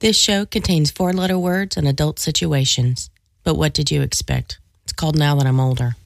This 0.00 0.16
show 0.16 0.46
contains 0.46 0.92
four 0.92 1.12
letter 1.12 1.38
words 1.38 1.76
and 1.76 1.88
adult 1.88 2.20
situations. 2.20 3.10
But 3.42 3.56
what 3.56 3.74
did 3.74 3.90
you 3.90 4.02
expect? 4.02 4.60
It's 4.84 4.92
called 4.92 5.16
Now 5.16 5.34
That 5.34 5.46
I'm 5.46 5.58
Older. 5.58 5.96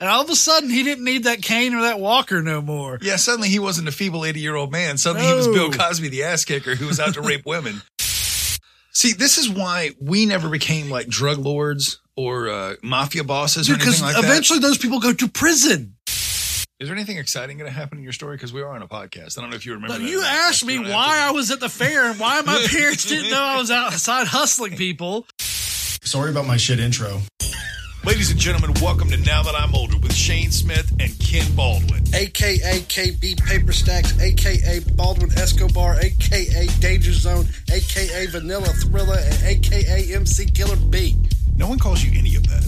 And 0.00 0.08
all 0.08 0.22
of 0.22 0.30
a 0.30 0.36
sudden, 0.36 0.68
he 0.70 0.82
didn't 0.82 1.04
need 1.04 1.24
that 1.24 1.42
cane 1.42 1.74
or 1.74 1.82
that 1.82 2.00
walker 2.00 2.42
no 2.42 2.60
more. 2.60 2.98
Yeah, 3.00 3.16
suddenly 3.16 3.48
he 3.48 3.58
wasn't 3.58 3.88
a 3.88 3.92
feeble 3.92 4.24
80 4.24 4.40
year 4.40 4.56
old 4.56 4.72
man. 4.72 4.96
Suddenly 4.96 5.28
he 5.28 5.34
was 5.34 5.46
No. 5.46 5.52
Bill 5.52 5.70
Cosby, 5.70 6.08
the 6.08 6.24
ass 6.24 6.44
kicker 6.44 6.74
who 6.74 6.86
was 6.86 6.98
out 6.98 7.14
to 7.14 7.20
rape 7.20 7.46
women. 7.46 7.82
See, 8.92 9.12
this 9.12 9.38
is 9.38 9.48
why 9.48 9.90
we 10.00 10.26
never 10.26 10.48
became 10.48 10.90
like 10.90 11.06
drug 11.06 11.38
lords 11.38 12.00
or 12.16 12.48
uh, 12.48 12.74
mafia 12.82 13.22
bosses 13.22 13.70
or 13.70 13.74
Because 13.74 14.00
anything 14.02 14.16
like 14.16 14.24
eventually 14.24 14.58
those 14.58 14.78
people 14.78 14.98
go 14.98 15.12
to 15.12 15.28
prison. 15.28 15.94
That. 16.78 16.84
Is 16.84 16.88
there 16.88 16.96
anything 16.96 17.18
exciting 17.18 17.58
going 17.58 17.70
to 17.70 17.76
happen 17.76 17.98
in 17.98 18.04
your 18.04 18.12
story? 18.12 18.36
Because 18.36 18.52
we 18.52 18.62
are 18.62 18.68
on 18.68 18.82
a 18.82 18.88
podcast. 18.88 19.38
I 19.38 19.42
don't 19.42 19.50
know 19.50 19.56
if 19.56 19.66
you 19.66 19.74
remember. 19.74 19.94
But 19.94 20.02
that 20.02 20.08
you 20.10 20.22
asked 20.22 20.64
me 20.64 20.78
why 20.78 20.86
to- 20.86 20.92
I 20.92 21.30
was 21.32 21.50
at 21.50 21.60
the 21.60 21.68
fair 21.68 22.10
and 22.10 22.18
why 22.20 22.40
my 22.42 22.66
parents 22.70 23.04
didn't 23.04 23.30
know 23.30 23.42
I 23.42 23.58
was 23.58 23.70
outside 23.70 24.26
hustling 24.26 24.76
people. 24.76 25.26
Sorry 25.40 26.30
about 26.30 26.46
my 26.46 26.56
shit 26.56 26.80
intro. 26.80 27.20
Ladies 28.04 28.30
and 28.30 28.38
gentlemen, 28.38 28.72
welcome 28.80 29.10
to 29.10 29.16
Now 29.18 29.42
That 29.42 29.54
I'm 29.56 29.74
Older 29.74 29.98
with 29.98 30.14
Shane 30.14 30.52
Smith 30.52 30.90
and 31.00 31.18
Ken 31.18 31.44
Baldwin. 31.54 32.04
aka 32.14 32.78
KB 32.78 33.44
Paper 33.44 33.72
Stacks, 33.72 34.18
aka 34.20 34.80
Baldwin 34.94 35.30
Escobar, 35.32 35.96
aka 36.00 36.66
Danger 36.78 37.12
Zone, 37.12 37.46
aka 37.70 38.26
Vanilla 38.28 38.68
Thriller, 38.68 39.18
and 39.18 39.42
aka 39.42 40.14
MC 40.14 40.46
Killer 40.46 40.76
B. 40.76 41.16
No 41.56 41.68
one 41.68 41.78
calls 41.78 42.02
you 42.02 42.16
any 42.18 42.36
of 42.36 42.44
that. 42.46 42.64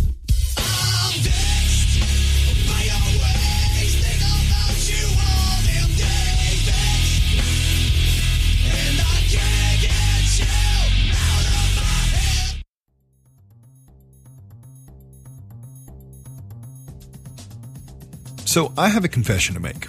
So 18.51 18.73
I 18.76 18.88
have 18.88 19.04
a 19.04 19.09
confession 19.09 19.54
to 19.54 19.60
make. 19.60 19.87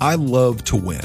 I 0.00 0.14
love 0.14 0.62
to 0.66 0.76
win. 0.76 1.00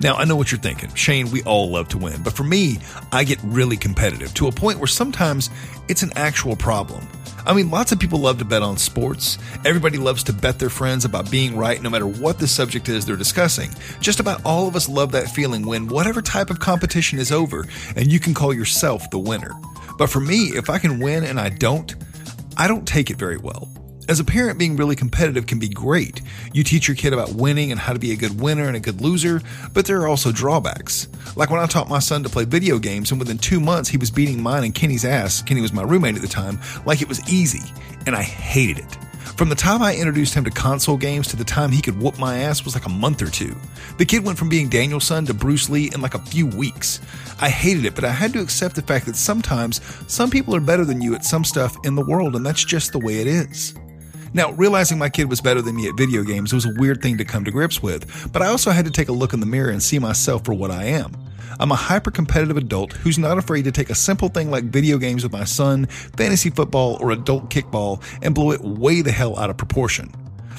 Now, 0.00 0.14
I 0.14 0.24
know 0.24 0.36
what 0.36 0.52
you're 0.52 0.60
thinking. 0.60 0.94
Shane, 0.94 1.32
we 1.32 1.42
all 1.42 1.68
love 1.68 1.88
to 1.88 1.98
win. 1.98 2.22
But 2.22 2.34
for 2.34 2.44
me, 2.44 2.78
I 3.10 3.24
get 3.24 3.40
really 3.42 3.76
competitive 3.76 4.32
to 4.34 4.46
a 4.46 4.52
point 4.52 4.78
where 4.78 4.86
sometimes 4.86 5.50
it's 5.88 6.04
an 6.04 6.12
actual 6.14 6.54
problem. 6.54 7.04
I 7.44 7.54
mean, 7.54 7.72
lots 7.72 7.90
of 7.90 7.98
people 7.98 8.20
love 8.20 8.38
to 8.38 8.44
bet 8.44 8.62
on 8.62 8.76
sports. 8.76 9.36
Everybody 9.64 9.98
loves 9.98 10.22
to 10.22 10.32
bet 10.32 10.60
their 10.60 10.70
friends 10.70 11.04
about 11.04 11.28
being 11.28 11.56
right 11.56 11.82
no 11.82 11.90
matter 11.90 12.06
what 12.06 12.38
the 12.38 12.46
subject 12.46 12.88
is 12.88 13.04
they're 13.04 13.16
discussing. 13.16 13.70
Just 13.98 14.20
about 14.20 14.40
all 14.44 14.68
of 14.68 14.76
us 14.76 14.88
love 14.88 15.10
that 15.10 15.28
feeling 15.28 15.66
when 15.66 15.88
whatever 15.88 16.22
type 16.22 16.50
of 16.50 16.60
competition 16.60 17.18
is 17.18 17.32
over 17.32 17.66
and 17.96 18.12
you 18.12 18.20
can 18.20 18.32
call 18.32 18.54
yourself 18.54 19.10
the 19.10 19.18
winner. 19.18 19.54
But 19.98 20.08
for 20.08 20.20
me, 20.20 20.52
if 20.54 20.70
I 20.70 20.78
can 20.78 21.00
win 21.00 21.24
and 21.24 21.40
I 21.40 21.48
don't, 21.48 21.96
I 22.56 22.68
don't 22.68 22.86
take 22.86 23.10
it 23.10 23.16
very 23.16 23.38
well. 23.38 23.68
As 24.08 24.20
a 24.20 24.24
parent, 24.24 24.58
being 24.58 24.74
really 24.74 24.96
competitive 24.96 25.46
can 25.46 25.58
be 25.58 25.68
great. 25.68 26.22
You 26.54 26.64
teach 26.64 26.88
your 26.88 26.96
kid 26.96 27.12
about 27.12 27.34
winning 27.34 27.70
and 27.70 27.78
how 27.78 27.92
to 27.92 27.98
be 27.98 28.12
a 28.12 28.16
good 28.16 28.40
winner 28.40 28.66
and 28.66 28.74
a 28.74 28.80
good 28.80 29.02
loser, 29.02 29.42
but 29.74 29.84
there 29.84 30.00
are 30.00 30.08
also 30.08 30.32
drawbacks. 30.32 31.08
Like 31.36 31.50
when 31.50 31.60
I 31.60 31.66
taught 31.66 31.90
my 31.90 31.98
son 31.98 32.22
to 32.22 32.30
play 32.30 32.46
video 32.46 32.78
games, 32.78 33.10
and 33.10 33.20
within 33.20 33.36
two 33.36 33.60
months 33.60 33.90
he 33.90 33.98
was 33.98 34.10
beating 34.10 34.42
mine 34.42 34.64
and 34.64 34.74
Kenny's 34.74 35.04
ass, 35.04 35.42
Kenny 35.42 35.60
was 35.60 35.74
my 35.74 35.82
roommate 35.82 36.16
at 36.16 36.22
the 36.22 36.28
time, 36.28 36.58
like 36.86 37.02
it 37.02 37.08
was 37.08 37.20
easy, 37.30 37.70
and 38.06 38.16
I 38.16 38.22
hated 38.22 38.78
it. 38.78 38.96
From 39.36 39.50
the 39.50 39.54
time 39.54 39.82
I 39.82 39.94
introduced 39.94 40.32
him 40.32 40.44
to 40.44 40.50
console 40.50 40.96
games 40.96 41.28
to 41.28 41.36
the 41.36 41.44
time 41.44 41.70
he 41.70 41.82
could 41.82 42.00
whoop 42.00 42.18
my 42.18 42.38
ass 42.38 42.64
was 42.64 42.74
like 42.74 42.86
a 42.86 42.90
month 42.90 43.20
or 43.20 43.30
two. 43.30 43.54
The 43.98 44.06
kid 44.06 44.24
went 44.24 44.38
from 44.38 44.48
being 44.48 44.70
Daniel-san 44.70 45.26
to 45.26 45.34
Bruce 45.34 45.68
Lee 45.68 45.90
in 45.92 46.00
like 46.00 46.14
a 46.14 46.18
few 46.18 46.46
weeks. 46.46 47.00
I 47.42 47.50
hated 47.50 47.84
it, 47.84 47.94
but 47.94 48.04
I 48.04 48.10
had 48.10 48.32
to 48.32 48.40
accept 48.40 48.74
the 48.74 48.82
fact 48.82 49.04
that 49.04 49.16
sometimes 49.16 49.82
some 50.10 50.30
people 50.30 50.56
are 50.56 50.60
better 50.60 50.86
than 50.86 51.02
you 51.02 51.14
at 51.14 51.26
some 51.26 51.44
stuff 51.44 51.76
in 51.84 51.94
the 51.94 52.06
world, 52.06 52.36
and 52.36 52.46
that's 52.46 52.64
just 52.64 52.92
the 52.92 52.98
way 52.98 53.18
it 53.18 53.26
is. 53.26 53.74
Now, 54.34 54.52
realizing 54.52 54.98
my 54.98 55.08
kid 55.08 55.30
was 55.30 55.40
better 55.40 55.62
than 55.62 55.76
me 55.76 55.88
at 55.88 55.96
video 55.96 56.22
games 56.22 56.52
was 56.52 56.66
a 56.66 56.74
weird 56.76 57.00
thing 57.00 57.16
to 57.18 57.24
come 57.24 57.44
to 57.44 57.50
grips 57.50 57.82
with, 57.82 58.30
but 58.32 58.42
I 58.42 58.48
also 58.48 58.70
had 58.70 58.84
to 58.84 58.90
take 58.90 59.08
a 59.08 59.12
look 59.12 59.32
in 59.32 59.40
the 59.40 59.46
mirror 59.46 59.70
and 59.70 59.82
see 59.82 59.98
myself 59.98 60.44
for 60.44 60.52
what 60.52 60.70
I 60.70 60.84
am. 60.84 61.16
I'm 61.58 61.72
a 61.72 61.76
hyper 61.76 62.10
competitive 62.10 62.56
adult 62.56 62.92
who's 62.92 63.18
not 63.18 63.38
afraid 63.38 63.64
to 63.64 63.72
take 63.72 63.90
a 63.90 63.94
simple 63.94 64.28
thing 64.28 64.50
like 64.50 64.64
video 64.64 64.98
games 64.98 65.22
with 65.22 65.32
my 65.32 65.44
son, 65.44 65.86
fantasy 65.86 66.50
football, 66.50 66.98
or 67.00 67.10
adult 67.10 67.48
kickball 67.48 68.02
and 68.22 68.34
blow 68.34 68.52
it 68.52 68.60
way 68.60 69.00
the 69.00 69.10
hell 69.10 69.38
out 69.38 69.50
of 69.50 69.56
proportion. 69.56 70.12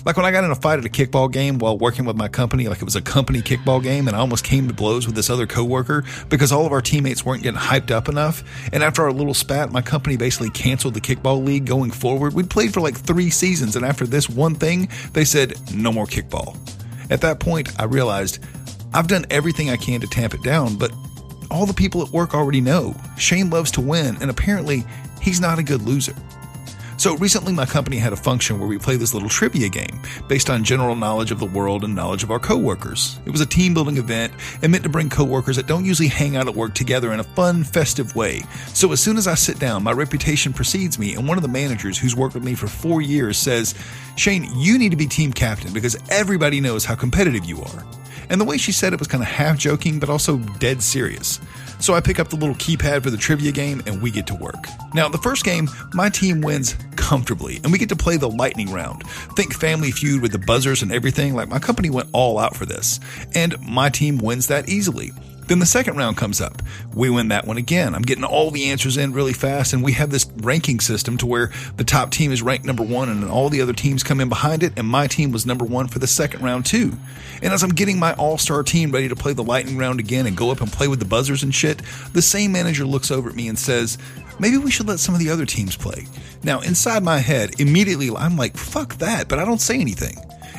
Like 0.05 0.15
when 0.15 0.25
I 0.25 0.31
got 0.31 0.43
in 0.43 0.51
a 0.51 0.55
fight 0.55 0.79
at 0.79 0.85
a 0.85 0.89
kickball 0.89 1.31
game 1.31 1.57
while 1.57 1.77
working 1.77 2.05
with 2.05 2.15
my 2.15 2.27
company, 2.27 2.67
like 2.67 2.79
it 2.81 2.85
was 2.85 2.95
a 2.95 3.01
company 3.01 3.41
kickball 3.41 3.83
game, 3.83 4.07
and 4.07 4.15
I 4.15 4.19
almost 4.19 4.43
came 4.43 4.67
to 4.67 4.73
blows 4.73 5.05
with 5.05 5.15
this 5.15 5.29
other 5.29 5.45
coworker 5.45 6.03
because 6.29 6.51
all 6.51 6.65
of 6.65 6.71
our 6.71 6.81
teammates 6.81 7.25
weren't 7.25 7.43
getting 7.43 7.59
hyped 7.59 7.91
up 7.91 8.07
enough. 8.07 8.43
And 8.71 8.83
after 8.83 9.03
our 9.03 9.11
little 9.11 9.33
spat, 9.33 9.71
my 9.71 9.81
company 9.81 10.17
basically 10.17 10.49
canceled 10.51 10.93
the 10.93 11.01
kickball 11.01 11.43
league 11.45 11.65
going 11.65 11.91
forward. 11.91 12.33
We'd 12.33 12.49
played 12.49 12.73
for 12.73 12.81
like 12.81 12.95
three 12.95 13.29
seasons, 13.29 13.75
and 13.75 13.85
after 13.85 14.05
this 14.05 14.29
one 14.29 14.55
thing, 14.55 14.89
they 15.13 15.25
said, 15.25 15.55
no 15.73 15.91
more 15.91 16.05
kickball. 16.05 16.57
At 17.11 17.21
that 17.21 17.39
point, 17.39 17.69
I 17.79 17.85
realized 17.85 18.39
I've 18.93 19.07
done 19.07 19.25
everything 19.29 19.69
I 19.69 19.77
can 19.77 19.99
to 20.01 20.07
tamp 20.07 20.33
it 20.33 20.43
down, 20.43 20.77
but 20.77 20.91
all 21.51 21.65
the 21.65 21.73
people 21.73 22.01
at 22.03 22.09
work 22.09 22.33
already 22.33 22.61
know 22.61 22.95
Shane 23.17 23.49
loves 23.49 23.71
to 23.71 23.81
win, 23.81 24.17
and 24.21 24.29
apparently, 24.29 24.83
he's 25.21 25.41
not 25.41 25.59
a 25.59 25.63
good 25.63 25.81
loser. 25.81 26.13
So 26.99 27.15
recently, 27.15 27.53
my 27.53 27.65
company 27.65 27.95
had 27.95 28.11
a 28.11 28.17
function 28.17 28.59
where 28.59 28.67
we 28.67 28.77
play 28.77 28.97
this 28.97 29.13
little 29.13 29.29
trivia 29.29 29.69
game 29.69 30.01
based 30.27 30.49
on 30.49 30.65
general 30.65 30.97
knowledge 30.97 31.31
of 31.31 31.39
the 31.39 31.45
world 31.45 31.85
and 31.85 31.95
knowledge 31.95 32.23
of 32.23 32.29
our 32.29 32.39
coworkers. 32.39 33.21
It 33.25 33.29
was 33.29 33.39
a 33.39 33.45
team 33.45 33.73
building 33.73 33.95
event 33.95 34.33
and 34.61 34.69
meant 34.69 34.83
to 34.83 34.89
bring 34.89 35.09
coworkers 35.09 35.55
that 35.55 35.65
don't 35.65 35.85
usually 35.85 36.09
hang 36.09 36.35
out 36.35 36.49
at 36.49 36.55
work 36.55 36.75
together 36.75 37.13
in 37.13 37.21
a 37.21 37.23
fun, 37.23 37.63
festive 37.63 38.17
way. 38.17 38.41
So 38.73 38.91
as 38.91 38.99
soon 38.99 39.15
as 39.15 39.27
I 39.27 39.35
sit 39.35 39.59
down, 39.59 39.81
my 39.81 39.93
reputation 39.93 40.51
precedes 40.51 40.99
me, 40.99 41.15
and 41.15 41.25
one 41.25 41.37
of 41.37 41.41
the 41.41 41.47
managers 41.47 41.97
who's 41.97 42.17
worked 42.17 42.33
with 42.33 42.43
me 42.43 42.53
for 42.53 42.67
four 42.67 43.01
years 43.01 43.37
says, 43.37 43.75
Shane, 44.17 44.49
you 44.57 44.77
need 44.77 44.89
to 44.89 44.97
be 44.97 45.07
team 45.07 45.31
captain 45.31 45.71
because 45.71 45.97
everybody 46.09 46.59
knows 46.59 46.83
how 46.83 46.95
competitive 46.95 47.45
you 47.45 47.61
are. 47.61 47.85
And 48.29 48.41
the 48.41 48.45
way 48.45 48.57
she 48.57 48.73
said 48.73 48.91
it 48.91 48.99
was 48.99 49.07
kind 49.07 49.23
of 49.23 49.29
half 49.29 49.57
joking, 49.57 49.99
but 49.99 50.09
also 50.09 50.37
dead 50.37 50.83
serious. 50.83 51.39
So 51.79 51.93
I 51.93 52.01
pick 52.01 52.19
up 52.19 52.29
the 52.29 52.35
little 52.35 52.55
keypad 52.55 53.03
for 53.03 53.09
the 53.09 53.17
trivia 53.17 53.51
game 53.51 53.81
and 53.87 54.01
we 54.01 54.11
get 54.11 54.27
to 54.27 54.35
work. 54.35 54.67
Now, 54.93 55.07
the 55.09 55.17
first 55.17 55.45
game, 55.45 55.69
my 55.93 56.09
team 56.09 56.41
wins 56.41 56.75
comfortably 56.95 57.59
and 57.63 57.71
we 57.71 57.77
get 57.77 57.89
to 57.89 57.95
play 57.95 58.17
the 58.17 58.29
lightning 58.29 58.71
round. 58.71 59.03
Think 59.35 59.53
Family 59.53 59.91
Feud 59.91 60.21
with 60.21 60.31
the 60.31 60.39
buzzers 60.39 60.81
and 60.81 60.91
everything, 60.91 61.35
like 61.35 61.47
my 61.47 61.59
company 61.59 61.89
went 61.89 62.09
all 62.11 62.37
out 62.37 62.55
for 62.55 62.65
this. 62.65 62.99
And 63.33 63.55
my 63.61 63.89
team 63.89 64.17
wins 64.17 64.47
that 64.47 64.69
easily. 64.69 65.11
Then 65.49 65.57
the 65.57 65.65
second 65.65 65.97
round 65.97 66.15
comes 66.15 66.39
up. 66.41 66.61
We 66.93 67.09
win 67.09 67.29
that 67.29 67.47
one 67.47 67.57
again. 67.57 67.95
I'm 67.95 68.03
getting 68.03 68.23
all 68.23 68.51
the 68.51 68.69
answers 68.69 68.97
in 68.97 69.13
really 69.13 69.33
fast, 69.33 69.73
and 69.73 69.83
we 69.83 69.93
have 69.93 70.11
this 70.11 70.27
ranking 70.37 70.79
system 70.79 71.17
to 71.17 71.25
where 71.25 71.51
the 71.75 71.83
top 71.83 72.11
team 72.11 72.31
is 72.31 72.43
ranked 72.43 72.67
number 72.67 72.83
one, 72.83 73.09
and 73.09 73.27
all 73.27 73.49
the 73.49 73.59
other 73.59 73.73
teams 73.73 74.03
come 74.03 74.21
in 74.21 74.29
behind 74.29 74.61
it, 74.61 74.73
and 74.77 74.87
my 74.87 75.07
team 75.07 75.31
was 75.31 75.47
number 75.47 75.65
one 75.65 75.87
for 75.87 75.97
the 75.97 76.05
second 76.05 76.43
round, 76.43 76.67
too. 76.67 76.93
And 77.41 77.51
as 77.51 77.63
I'm 77.63 77.71
getting 77.71 77.97
my 77.97 78.13
all 78.13 78.37
star 78.37 78.61
team 78.61 78.91
ready 78.91 79.09
to 79.09 79.15
play 79.15 79.33
the 79.33 79.43
lightning 79.43 79.79
round 79.79 79.99
again 79.99 80.27
and 80.27 80.37
go 80.37 80.51
up 80.51 80.61
and 80.61 80.71
play 80.71 80.87
with 80.87 80.99
the 80.99 81.05
buzzers 81.05 81.41
and 81.41 81.53
shit, 81.53 81.81
the 82.13 82.21
same 82.21 82.51
manager 82.51 82.85
looks 82.85 83.09
over 83.09 83.27
at 83.27 83.35
me 83.35 83.47
and 83.47 83.57
says, 83.57 83.97
Maybe 84.39 84.57
we 84.57 84.69
should 84.69 84.87
let 84.87 84.99
some 84.99 85.15
of 85.15 85.19
the 85.19 85.31
other 85.31 85.47
teams 85.47 85.75
play. 85.75 86.05
Now, 86.43 86.59
inside 86.59 87.03
my 87.03 87.17
head, 87.17 87.59
immediately 87.59 88.11
I'm 88.15 88.37
like, 88.37 88.55
fuck 88.55 88.99
that, 88.99 89.27
but 89.27 89.39
I 89.39 89.45
don't 89.45 89.59
say 89.59 89.79
anything. 89.79 90.15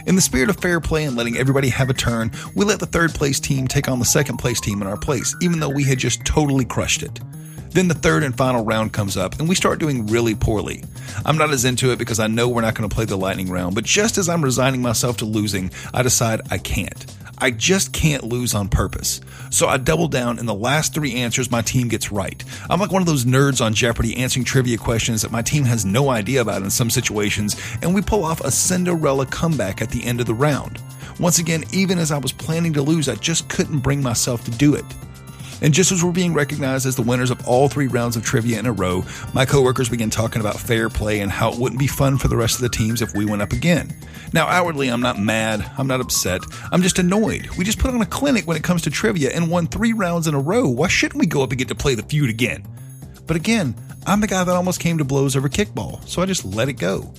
In 0.06 0.14
the 0.14 0.20
spirit 0.20 0.48
of 0.48 0.56
fair 0.56 0.80
play 0.80 1.04
and 1.04 1.16
letting 1.16 1.36
everybody 1.36 1.68
have 1.68 1.90
a 1.90 1.94
turn, 1.94 2.30
we 2.54 2.64
let 2.64 2.80
the 2.80 2.86
third 2.86 3.12
place 3.12 3.38
team 3.38 3.68
take 3.68 3.88
on 3.88 3.98
the 3.98 4.04
second 4.04 4.38
place 4.38 4.60
team 4.60 4.80
in 4.80 4.88
our 4.88 4.96
place, 4.96 5.36
even 5.42 5.60
though 5.60 5.68
we 5.68 5.84
had 5.84 5.98
just 5.98 6.24
totally 6.24 6.64
crushed 6.64 7.02
it. 7.02 7.20
Then 7.70 7.86
the 7.86 7.94
third 7.94 8.24
and 8.24 8.36
final 8.36 8.64
round 8.64 8.92
comes 8.92 9.16
up, 9.16 9.38
and 9.38 9.48
we 9.48 9.54
start 9.54 9.78
doing 9.78 10.06
really 10.06 10.34
poorly. 10.34 10.82
I'm 11.24 11.38
not 11.38 11.50
as 11.50 11.64
into 11.64 11.92
it 11.92 11.98
because 11.98 12.18
I 12.18 12.26
know 12.26 12.48
we're 12.48 12.62
not 12.62 12.74
going 12.74 12.88
to 12.88 12.94
play 12.94 13.04
the 13.04 13.16
lightning 13.16 13.50
round, 13.50 13.74
but 13.74 13.84
just 13.84 14.18
as 14.18 14.28
I'm 14.28 14.42
resigning 14.42 14.82
myself 14.82 15.18
to 15.18 15.24
losing, 15.24 15.70
I 15.94 16.02
decide 16.02 16.40
I 16.50 16.58
can't. 16.58 17.06
I 17.40 17.50
just 17.50 17.92
can't 17.92 18.22
lose 18.22 18.54
on 18.54 18.68
purpose. 18.68 19.20
So 19.50 19.66
I 19.66 19.78
double 19.78 20.08
down, 20.08 20.38
and 20.38 20.46
the 20.46 20.54
last 20.54 20.92
three 20.92 21.14
answers 21.14 21.50
my 21.50 21.62
team 21.62 21.88
gets 21.88 22.12
right. 22.12 22.44
I'm 22.68 22.78
like 22.78 22.92
one 22.92 23.02
of 23.02 23.06
those 23.06 23.24
nerds 23.24 23.64
on 23.64 23.74
Jeopardy 23.74 24.16
answering 24.18 24.44
trivia 24.44 24.76
questions 24.76 25.22
that 25.22 25.32
my 25.32 25.42
team 25.42 25.64
has 25.64 25.84
no 25.84 26.10
idea 26.10 26.42
about 26.42 26.62
in 26.62 26.70
some 26.70 26.90
situations, 26.90 27.56
and 27.82 27.94
we 27.94 28.02
pull 28.02 28.24
off 28.24 28.40
a 28.42 28.50
Cinderella 28.50 29.26
comeback 29.26 29.80
at 29.80 29.90
the 29.90 30.04
end 30.04 30.20
of 30.20 30.26
the 30.26 30.34
round. 30.34 30.80
Once 31.18 31.38
again, 31.38 31.64
even 31.72 31.98
as 31.98 32.12
I 32.12 32.18
was 32.18 32.32
planning 32.32 32.72
to 32.74 32.82
lose, 32.82 33.08
I 33.08 33.14
just 33.14 33.48
couldn't 33.48 33.80
bring 33.80 34.02
myself 34.02 34.44
to 34.44 34.50
do 34.50 34.74
it. 34.74 34.84
And 35.62 35.74
just 35.74 35.92
as 35.92 36.02
we're 36.02 36.12
being 36.12 36.32
recognized 36.32 36.86
as 36.86 36.96
the 36.96 37.02
winners 37.02 37.30
of 37.30 37.46
all 37.46 37.68
three 37.68 37.86
rounds 37.86 38.16
of 38.16 38.24
trivia 38.24 38.58
in 38.58 38.66
a 38.66 38.72
row, 38.72 39.04
my 39.34 39.44
coworkers 39.44 39.88
began 39.88 40.10
talking 40.10 40.40
about 40.40 40.58
fair 40.58 40.88
play 40.88 41.20
and 41.20 41.30
how 41.30 41.52
it 41.52 41.58
wouldn't 41.58 41.78
be 41.78 41.86
fun 41.86 42.18
for 42.18 42.28
the 42.28 42.36
rest 42.36 42.56
of 42.56 42.62
the 42.62 42.68
teams 42.68 43.02
if 43.02 43.14
we 43.14 43.24
went 43.24 43.42
up 43.42 43.52
again. 43.52 43.94
Now, 44.32 44.46
outwardly, 44.46 44.88
I'm 44.88 45.00
not 45.00 45.18
mad. 45.18 45.68
I'm 45.76 45.86
not 45.86 46.00
upset. 46.00 46.42
I'm 46.72 46.82
just 46.82 46.98
annoyed. 46.98 47.48
We 47.56 47.64
just 47.64 47.78
put 47.78 47.92
on 47.92 48.02
a 48.02 48.06
clinic 48.06 48.46
when 48.46 48.56
it 48.56 48.64
comes 48.64 48.82
to 48.82 48.90
trivia 48.90 49.30
and 49.30 49.50
won 49.50 49.66
three 49.66 49.92
rounds 49.92 50.26
in 50.26 50.34
a 50.34 50.40
row. 50.40 50.68
Why 50.68 50.88
shouldn't 50.88 51.20
we 51.20 51.26
go 51.26 51.42
up 51.42 51.50
and 51.50 51.58
get 51.58 51.68
to 51.68 51.74
play 51.74 51.94
the 51.94 52.02
feud 52.02 52.30
again? 52.30 52.66
But 53.26 53.36
again, 53.36 53.74
I'm 54.06 54.20
the 54.20 54.26
guy 54.26 54.42
that 54.42 54.54
almost 54.54 54.80
came 54.80 54.98
to 54.98 55.04
blows 55.04 55.36
over 55.36 55.48
kickball, 55.48 56.06
so 56.08 56.22
I 56.22 56.26
just 56.26 56.44
let 56.44 56.68
it 56.68 56.74
go. 56.74 57.12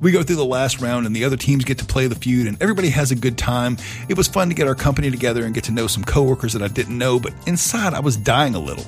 We 0.00 0.12
go 0.12 0.22
through 0.22 0.36
the 0.36 0.44
last 0.44 0.80
round 0.80 1.06
and 1.06 1.16
the 1.16 1.24
other 1.24 1.36
teams 1.36 1.64
get 1.64 1.78
to 1.78 1.84
play 1.84 2.06
the 2.06 2.14
feud 2.14 2.46
and 2.46 2.60
everybody 2.60 2.90
has 2.90 3.10
a 3.10 3.16
good 3.16 3.38
time. 3.38 3.78
It 4.08 4.16
was 4.16 4.28
fun 4.28 4.48
to 4.50 4.54
get 4.54 4.68
our 4.68 4.74
company 4.74 5.10
together 5.10 5.44
and 5.44 5.54
get 5.54 5.64
to 5.64 5.72
know 5.72 5.86
some 5.86 6.04
coworkers 6.04 6.52
that 6.52 6.62
I 6.62 6.68
didn't 6.68 6.98
know, 6.98 7.18
but 7.18 7.32
inside 7.46 7.94
I 7.94 8.00
was 8.00 8.16
dying 8.16 8.54
a 8.54 8.58
little. 8.58 8.84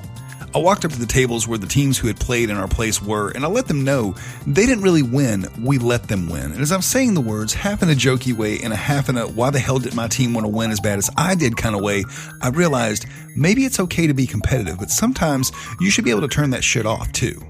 I 0.53 0.57
walked 0.57 0.83
up 0.83 0.91
to 0.91 0.99
the 0.99 1.05
tables 1.05 1.47
where 1.47 1.59
the 1.59 1.67
teams 1.67 1.97
who 1.97 2.07
had 2.07 2.19
played 2.19 2.49
in 2.49 2.57
our 2.57 2.67
place 2.67 3.01
were, 3.01 3.29
and 3.29 3.45
I 3.45 3.47
let 3.47 3.67
them 3.67 3.83
know 3.83 4.15
they 4.47 4.65
didn't 4.65 4.83
really 4.83 5.03
win, 5.03 5.47
we 5.63 5.77
let 5.77 6.07
them 6.07 6.27
win. 6.27 6.51
And 6.51 6.59
as 6.59 6.71
I'm 6.71 6.81
saying 6.81 7.13
the 7.13 7.21
words, 7.21 7.53
half 7.53 7.83
in 7.83 7.89
a 7.89 7.93
jokey 7.93 8.33
way 8.33 8.59
and 8.59 8.73
a 8.73 8.75
half 8.75 9.09
in 9.09 9.17
a 9.17 9.27
why 9.27 9.51
the 9.51 9.59
hell 9.59 9.77
did 9.77 9.93
my 9.93 10.07
team 10.07 10.33
want 10.33 10.45
to 10.45 10.51
win 10.51 10.71
as 10.71 10.79
bad 10.79 10.97
as 10.97 11.09
I 11.17 11.35
did 11.35 11.55
kind 11.55 11.75
of 11.75 11.81
way, 11.81 12.03
I 12.41 12.49
realized 12.49 13.05
maybe 13.35 13.65
it's 13.65 13.79
okay 13.79 14.07
to 14.07 14.13
be 14.15 14.25
competitive, 14.25 14.79
but 14.79 14.89
sometimes 14.89 15.51
you 15.79 15.91
should 15.91 16.05
be 16.05 16.11
able 16.11 16.21
to 16.21 16.27
turn 16.27 16.49
that 16.51 16.63
shit 16.63 16.87
off 16.87 17.11
too. 17.11 17.48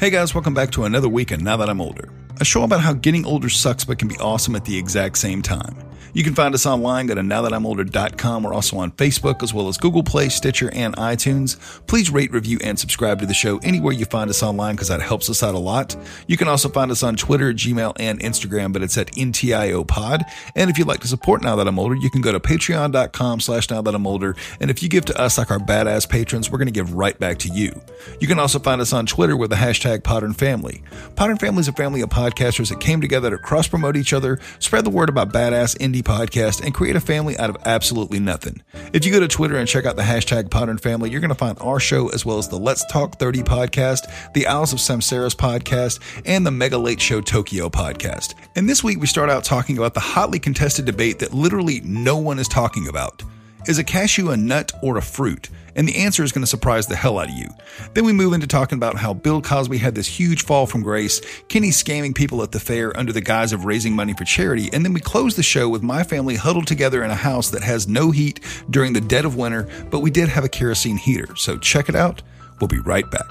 Hey 0.00 0.08
guys, 0.08 0.34
welcome 0.34 0.54
back 0.54 0.70
to 0.70 0.84
another 0.84 1.10
week 1.10 1.30
and 1.30 1.44
Now 1.44 1.58
That 1.58 1.68
I'm 1.68 1.78
Older, 1.78 2.08
a 2.40 2.44
show 2.46 2.62
about 2.62 2.80
how 2.80 2.94
getting 2.94 3.26
older 3.26 3.50
sucks 3.50 3.84
but 3.84 3.98
can 3.98 4.08
be 4.08 4.16
awesome 4.16 4.56
at 4.56 4.64
the 4.64 4.78
exact 4.78 5.18
same 5.18 5.42
time. 5.42 5.76
You 6.12 6.24
can 6.24 6.34
find 6.34 6.54
us 6.54 6.66
online. 6.66 7.08
To 7.10 7.14
nowthatimolder.com. 7.14 8.42
We're 8.42 8.54
also 8.54 8.78
on 8.78 8.92
Facebook 8.92 9.42
as 9.42 9.52
well 9.52 9.68
as 9.68 9.78
Google 9.78 10.02
Play, 10.02 10.28
Stitcher, 10.28 10.70
and 10.72 10.94
iTunes. 10.96 11.58
Please 11.86 12.10
rate, 12.10 12.32
review, 12.32 12.58
and 12.62 12.78
subscribe 12.78 13.20
to 13.20 13.26
the 13.26 13.34
show 13.34 13.58
anywhere 13.58 13.92
you 13.92 14.04
find 14.04 14.30
us 14.30 14.42
online 14.42 14.74
because 14.74 14.88
that 14.88 15.00
helps 15.00 15.28
us 15.28 15.42
out 15.42 15.54
a 15.54 15.58
lot. 15.58 15.96
You 16.26 16.36
can 16.36 16.48
also 16.48 16.68
find 16.68 16.90
us 16.90 17.02
on 17.02 17.16
Twitter, 17.16 17.52
Gmail, 17.52 17.94
and 17.98 18.20
Instagram, 18.20 18.72
but 18.72 18.82
it's 18.82 18.96
at 18.98 19.12
NTIO 19.12 19.86
Pod. 19.86 20.24
And 20.54 20.70
if 20.70 20.78
you'd 20.78 20.88
like 20.88 21.00
to 21.00 21.08
support 21.08 21.42
Now 21.42 21.56
That 21.56 21.68
I'm 21.68 21.78
Older, 21.78 21.96
you 21.96 22.10
can 22.10 22.20
go 22.20 22.32
to 22.32 22.40
patreon.com 22.40 23.40
slash 23.40 23.70
Now 23.70 23.82
That 23.82 23.94
I'm 23.94 24.06
Older. 24.06 24.36
And 24.60 24.70
if 24.70 24.82
you 24.82 24.88
give 24.88 25.04
to 25.06 25.20
us 25.20 25.38
like 25.38 25.50
our 25.50 25.58
badass 25.58 26.08
patrons, 26.08 26.50
we're 26.50 26.58
going 26.58 26.66
to 26.66 26.72
give 26.72 26.94
right 26.94 27.18
back 27.18 27.38
to 27.38 27.48
you. 27.48 27.80
You 28.20 28.28
can 28.28 28.38
also 28.38 28.58
find 28.58 28.80
us 28.80 28.92
on 28.92 29.06
Twitter 29.06 29.36
with 29.36 29.50
the 29.50 29.56
hashtag 29.56 30.00
Podern 30.00 30.36
Family. 30.36 30.82
Podern 31.14 31.40
Family 31.40 31.60
is 31.60 31.68
a 31.68 31.72
family 31.72 32.00
of 32.00 32.10
podcasters 32.10 32.68
that 32.68 32.80
came 32.80 33.00
together 33.00 33.30
to 33.30 33.38
cross 33.38 33.68
promote 33.68 33.96
each 33.96 34.12
other, 34.12 34.38
spread 34.58 34.84
the 34.84 34.90
word 34.90 35.08
about 35.08 35.32
badass 35.32 35.76
indie 35.78 35.99
podcast, 36.02 36.64
and 36.64 36.74
create 36.74 36.96
a 36.96 37.00
family 37.00 37.36
out 37.38 37.50
of 37.50 37.56
absolutely 37.64 38.20
nothing. 38.20 38.62
If 38.92 39.04
you 39.04 39.12
go 39.12 39.20
to 39.20 39.28
Twitter 39.28 39.56
and 39.56 39.68
check 39.68 39.84
out 39.84 39.96
the 39.96 40.02
hashtag 40.02 40.44
Podern 40.44 40.80
Family, 40.80 41.10
you're 41.10 41.20
going 41.20 41.28
to 41.30 41.34
find 41.34 41.58
our 41.60 41.80
show 41.80 42.08
as 42.08 42.24
well 42.24 42.38
as 42.38 42.48
the 42.48 42.58
Let's 42.58 42.84
Talk 42.86 43.18
30 43.18 43.42
podcast, 43.42 44.32
the 44.32 44.46
Isles 44.46 44.72
of 44.72 44.78
Samsara's 44.78 45.34
podcast, 45.34 46.00
and 46.26 46.46
the 46.46 46.50
Mega 46.50 46.78
Late 46.78 47.00
Show 47.00 47.20
Tokyo 47.20 47.68
podcast. 47.68 48.34
And 48.56 48.68
this 48.68 48.84
week 48.84 49.00
we 49.00 49.06
start 49.06 49.30
out 49.30 49.44
talking 49.44 49.78
about 49.78 49.94
the 49.94 50.00
hotly 50.00 50.38
contested 50.38 50.84
debate 50.84 51.18
that 51.20 51.34
literally 51.34 51.80
no 51.84 52.16
one 52.16 52.38
is 52.38 52.48
talking 52.48 52.88
about. 52.88 53.22
Is 53.66 53.78
a 53.78 53.84
cashew 53.84 54.30
a 54.30 54.36
nut 54.36 54.72
or 54.82 54.96
a 54.96 55.02
fruit? 55.02 55.50
And 55.74 55.88
the 55.88 55.98
answer 55.98 56.22
is 56.22 56.32
going 56.32 56.42
to 56.42 56.50
surprise 56.50 56.86
the 56.86 56.96
hell 56.96 57.18
out 57.18 57.28
of 57.28 57.34
you. 57.34 57.48
Then 57.94 58.04
we 58.04 58.12
move 58.12 58.32
into 58.32 58.46
talking 58.46 58.76
about 58.76 58.96
how 58.96 59.14
Bill 59.14 59.40
Cosby 59.40 59.78
had 59.78 59.94
this 59.94 60.06
huge 60.06 60.44
fall 60.44 60.66
from 60.66 60.82
grace, 60.82 61.20
Kenny 61.48 61.70
scamming 61.70 62.14
people 62.14 62.42
at 62.42 62.52
the 62.52 62.60
fair 62.60 62.96
under 62.96 63.12
the 63.12 63.20
guise 63.20 63.52
of 63.52 63.64
raising 63.64 63.94
money 63.94 64.14
for 64.14 64.24
charity, 64.24 64.70
and 64.72 64.84
then 64.84 64.92
we 64.92 65.00
close 65.00 65.36
the 65.36 65.42
show 65.42 65.68
with 65.68 65.82
my 65.82 66.02
family 66.02 66.36
huddled 66.36 66.66
together 66.66 67.02
in 67.02 67.10
a 67.10 67.14
house 67.14 67.50
that 67.50 67.62
has 67.62 67.88
no 67.88 68.10
heat 68.10 68.40
during 68.70 68.92
the 68.92 69.00
dead 69.00 69.24
of 69.24 69.36
winter, 69.36 69.68
but 69.90 70.00
we 70.00 70.10
did 70.10 70.28
have 70.28 70.44
a 70.44 70.48
kerosene 70.48 70.96
heater. 70.96 71.34
So 71.36 71.58
check 71.58 71.88
it 71.88 71.94
out. 71.94 72.22
We'll 72.60 72.68
be 72.68 72.78
right 72.78 73.10
back. 73.10 73.28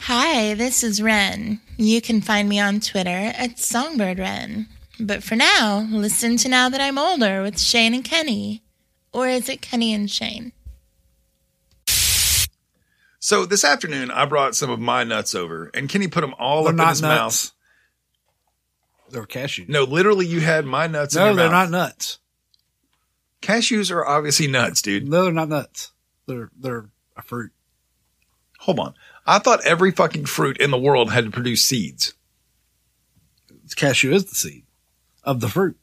Hi, 0.00 0.52
this 0.52 0.84
is 0.84 1.00
Ren. 1.00 1.60
You 1.78 2.02
can 2.02 2.20
find 2.20 2.46
me 2.48 2.60
on 2.60 2.80
Twitter 2.80 3.08
at 3.08 3.58
Songbird 3.58 4.18
Ren. 4.18 4.68
But 5.00 5.22
for 5.22 5.34
now, 5.36 5.86
listen 5.90 6.36
to 6.38 6.48
Now 6.48 6.68
That 6.68 6.80
I'm 6.80 6.98
Older 6.98 7.42
with 7.42 7.58
Shane 7.60 7.94
and 7.94 8.04
Kenny. 8.04 8.62
Or 9.12 9.28
is 9.28 9.48
it 9.48 9.60
Kenny 9.60 9.92
and 9.92 10.10
Shane? 10.10 10.52
So 13.18 13.46
this 13.46 13.64
afternoon, 13.64 14.10
I 14.10 14.26
brought 14.26 14.54
some 14.54 14.70
of 14.70 14.78
my 14.80 15.02
nuts 15.02 15.34
over, 15.34 15.70
and 15.72 15.88
Kenny 15.88 16.08
put 16.08 16.20
them 16.20 16.34
all 16.38 16.64
They're 16.64 16.74
up 16.74 16.80
in 16.80 16.88
his 16.88 17.02
nuts. 17.02 17.02
mouth. 17.02 17.50
They're 19.12 19.26
cashews. 19.26 19.68
No, 19.68 19.84
literally, 19.84 20.26
you 20.26 20.40
had 20.40 20.66
my 20.66 20.86
nuts 20.86 21.14
in 21.14 21.20
no, 21.20 21.26
your 21.28 21.36
they're 21.36 21.50
mouth. 21.50 21.70
not 21.70 21.78
nuts. 21.78 22.18
Cashews 23.40 23.90
are 23.90 24.06
obviously 24.06 24.46
nuts, 24.46 24.82
dude. 24.82 25.08
No, 25.08 25.24
they're 25.24 25.32
not 25.32 25.48
nuts. 25.48 25.92
They're 26.26 26.50
they're 26.58 26.86
a 27.16 27.22
fruit. 27.22 27.52
Hold 28.60 28.78
on. 28.78 28.94
I 29.26 29.38
thought 29.38 29.64
every 29.64 29.90
fucking 29.90 30.26
fruit 30.26 30.58
in 30.58 30.70
the 30.70 30.78
world 30.78 31.12
had 31.12 31.24
to 31.24 31.30
produce 31.30 31.62
seeds. 31.64 32.14
Cashew 33.76 34.12
is 34.12 34.26
the 34.26 34.34
seed 34.34 34.64
of 35.24 35.40
the 35.40 35.48
fruit. 35.48 35.76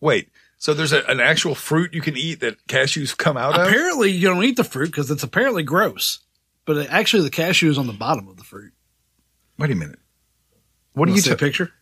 Wait, 0.00 0.28
so 0.58 0.74
there's 0.74 0.92
a, 0.92 1.04
an 1.06 1.20
actual 1.20 1.54
fruit 1.54 1.94
you 1.94 2.00
can 2.00 2.16
eat 2.16 2.40
that 2.40 2.66
cashews 2.66 3.16
come 3.16 3.36
out 3.36 3.58
of? 3.58 3.66
Apparently, 3.66 4.10
you 4.10 4.28
don't 4.28 4.44
eat 4.44 4.56
the 4.56 4.64
fruit 4.64 4.86
because 4.86 5.10
it's 5.10 5.22
apparently 5.22 5.62
gross. 5.62 6.20
But 6.64 6.76
it, 6.78 6.88
actually, 6.90 7.22
the 7.22 7.30
cashew 7.30 7.70
is 7.70 7.78
on 7.78 7.86
the 7.86 7.92
bottom 7.92 8.28
of 8.28 8.36
the 8.36 8.44
fruit. 8.44 8.72
Wait 9.58 9.70
a 9.70 9.74
minute. 9.74 9.98
What 10.94 11.06
do 11.06 11.10
Wanna 11.10 11.16
you 11.16 11.22
see 11.22 11.34
picture? 11.36 11.72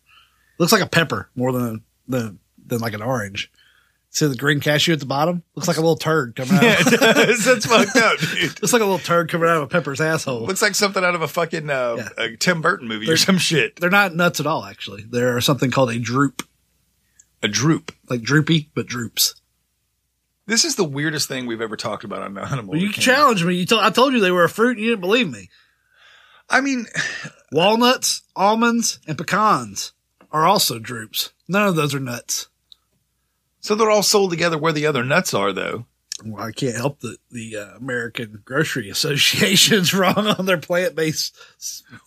Looks 0.59 0.73
like 0.73 0.83
a 0.83 0.89
pepper 0.89 1.31
more 1.35 1.53
than 1.53 1.83
than 2.09 2.39
than 2.65 2.81
like 2.81 2.95
an 2.95 3.03
orange. 3.03 3.51
See 4.15 4.27
the 4.27 4.37
green 4.37 4.61
cashew 4.61 4.93
at 4.93 5.01
the 5.01 5.07
bottom? 5.07 5.43
Looks 5.55 5.69
like 5.69 5.79
a 5.79 5.81
little 5.81 5.97
turd 5.97 6.37
coming 6.37 6.55
out. 6.57 6.63
Yeah, 6.63 6.77
it 6.81 7.01
does. 7.01 7.45
That's 7.47 7.65
fucked 7.65 7.97
up, 7.97 8.19
dude. 8.19 8.43
Looks 8.63 8.73
like 8.75 8.83
a 8.83 8.85
little 8.85 8.99
turd 8.99 9.31
coming 9.31 9.49
out 9.49 9.57
of 9.57 9.63
a 9.63 9.67
pepper's 9.69 10.03
asshole. 10.03 10.43
Looks 10.43 10.61
like 10.61 10.75
something 10.75 11.03
out 11.03 11.15
of 11.15 11.23
a 11.23 11.29
fucking 11.29 11.71
uh, 11.71 11.95
Yeah. 12.19 12.25
a 12.25 12.37
Tim 12.37 12.61
Burton 12.61 12.89
movie 12.89 13.07
or 13.07 13.09
They're- 13.09 13.17
some 13.17 13.39
shit. 13.39 13.77
They're 13.77 13.89
not 13.89 14.15
nuts 14.15 14.39
at 14.39 14.47
all, 14.47 14.67
actually. 14.67 15.05
They're 15.09 15.41
something 15.41 15.71
called 15.71 15.89
a 15.91 15.99
drupe, 15.99 16.43
A 17.43 17.49
drupe. 17.49 17.91
like 18.11 18.21
droopy, 18.21 18.71
but 18.75 18.87
drupes. 18.87 19.35
This 20.47 20.67
is 20.67 20.77
the 20.77 20.85
weirdest 20.85 21.27
thing 21.27 21.47
we've 21.47 21.63
ever 21.63 21.77
talked 21.79 22.05
about 22.05 22.21
on 22.21 22.37
Animal. 22.37 22.73
Well, 22.73 22.81
you 22.81 22.93
challenged 22.93 23.47
me. 23.47 23.55
You 23.55 23.65
told 23.65 23.83
I 23.83 23.89
told 23.89 24.13
you 24.13 24.21
they 24.21 24.31
were 24.33 24.45
a 24.45 24.49
fruit, 24.51 24.77
and 24.77 24.81
you 24.85 24.91
didn't 24.91 25.01
believe 25.01 25.31
me. 25.31 25.49
I 26.51 26.61
mean, 26.61 26.85
Walnuts, 27.51 28.23
almonds, 28.37 28.99
and 29.07 29.17
pecans 29.17 29.93
are 30.31 30.45
also 30.45 30.79
drupes. 30.79 31.33
None 31.49 31.67
of 31.69 31.77
those 31.77 31.95
are 31.95 32.01
nuts. 32.01 32.49
So 33.63 33.75
they're 33.75 33.91
all 33.91 34.03
sold 34.03 34.31
together 34.31 34.59
where 34.59 34.73
the 34.73 34.87
other 34.87 35.03
nuts 35.05 35.33
are, 35.33 35.53
though. 35.53 35.87
Well, 36.25 36.43
I 36.45 36.53
can't 36.53 36.77
help 36.77 37.01
that 37.01 37.17
the 37.31 37.57
uh, 37.57 37.77
American 37.79 38.43
Grocery 38.45 38.91
Association's 38.91 39.93
wrong 39.95 40.27
on 40.29 40.47
their 40.47 40.59
plant 40.59 40.95
based 40.95 41.35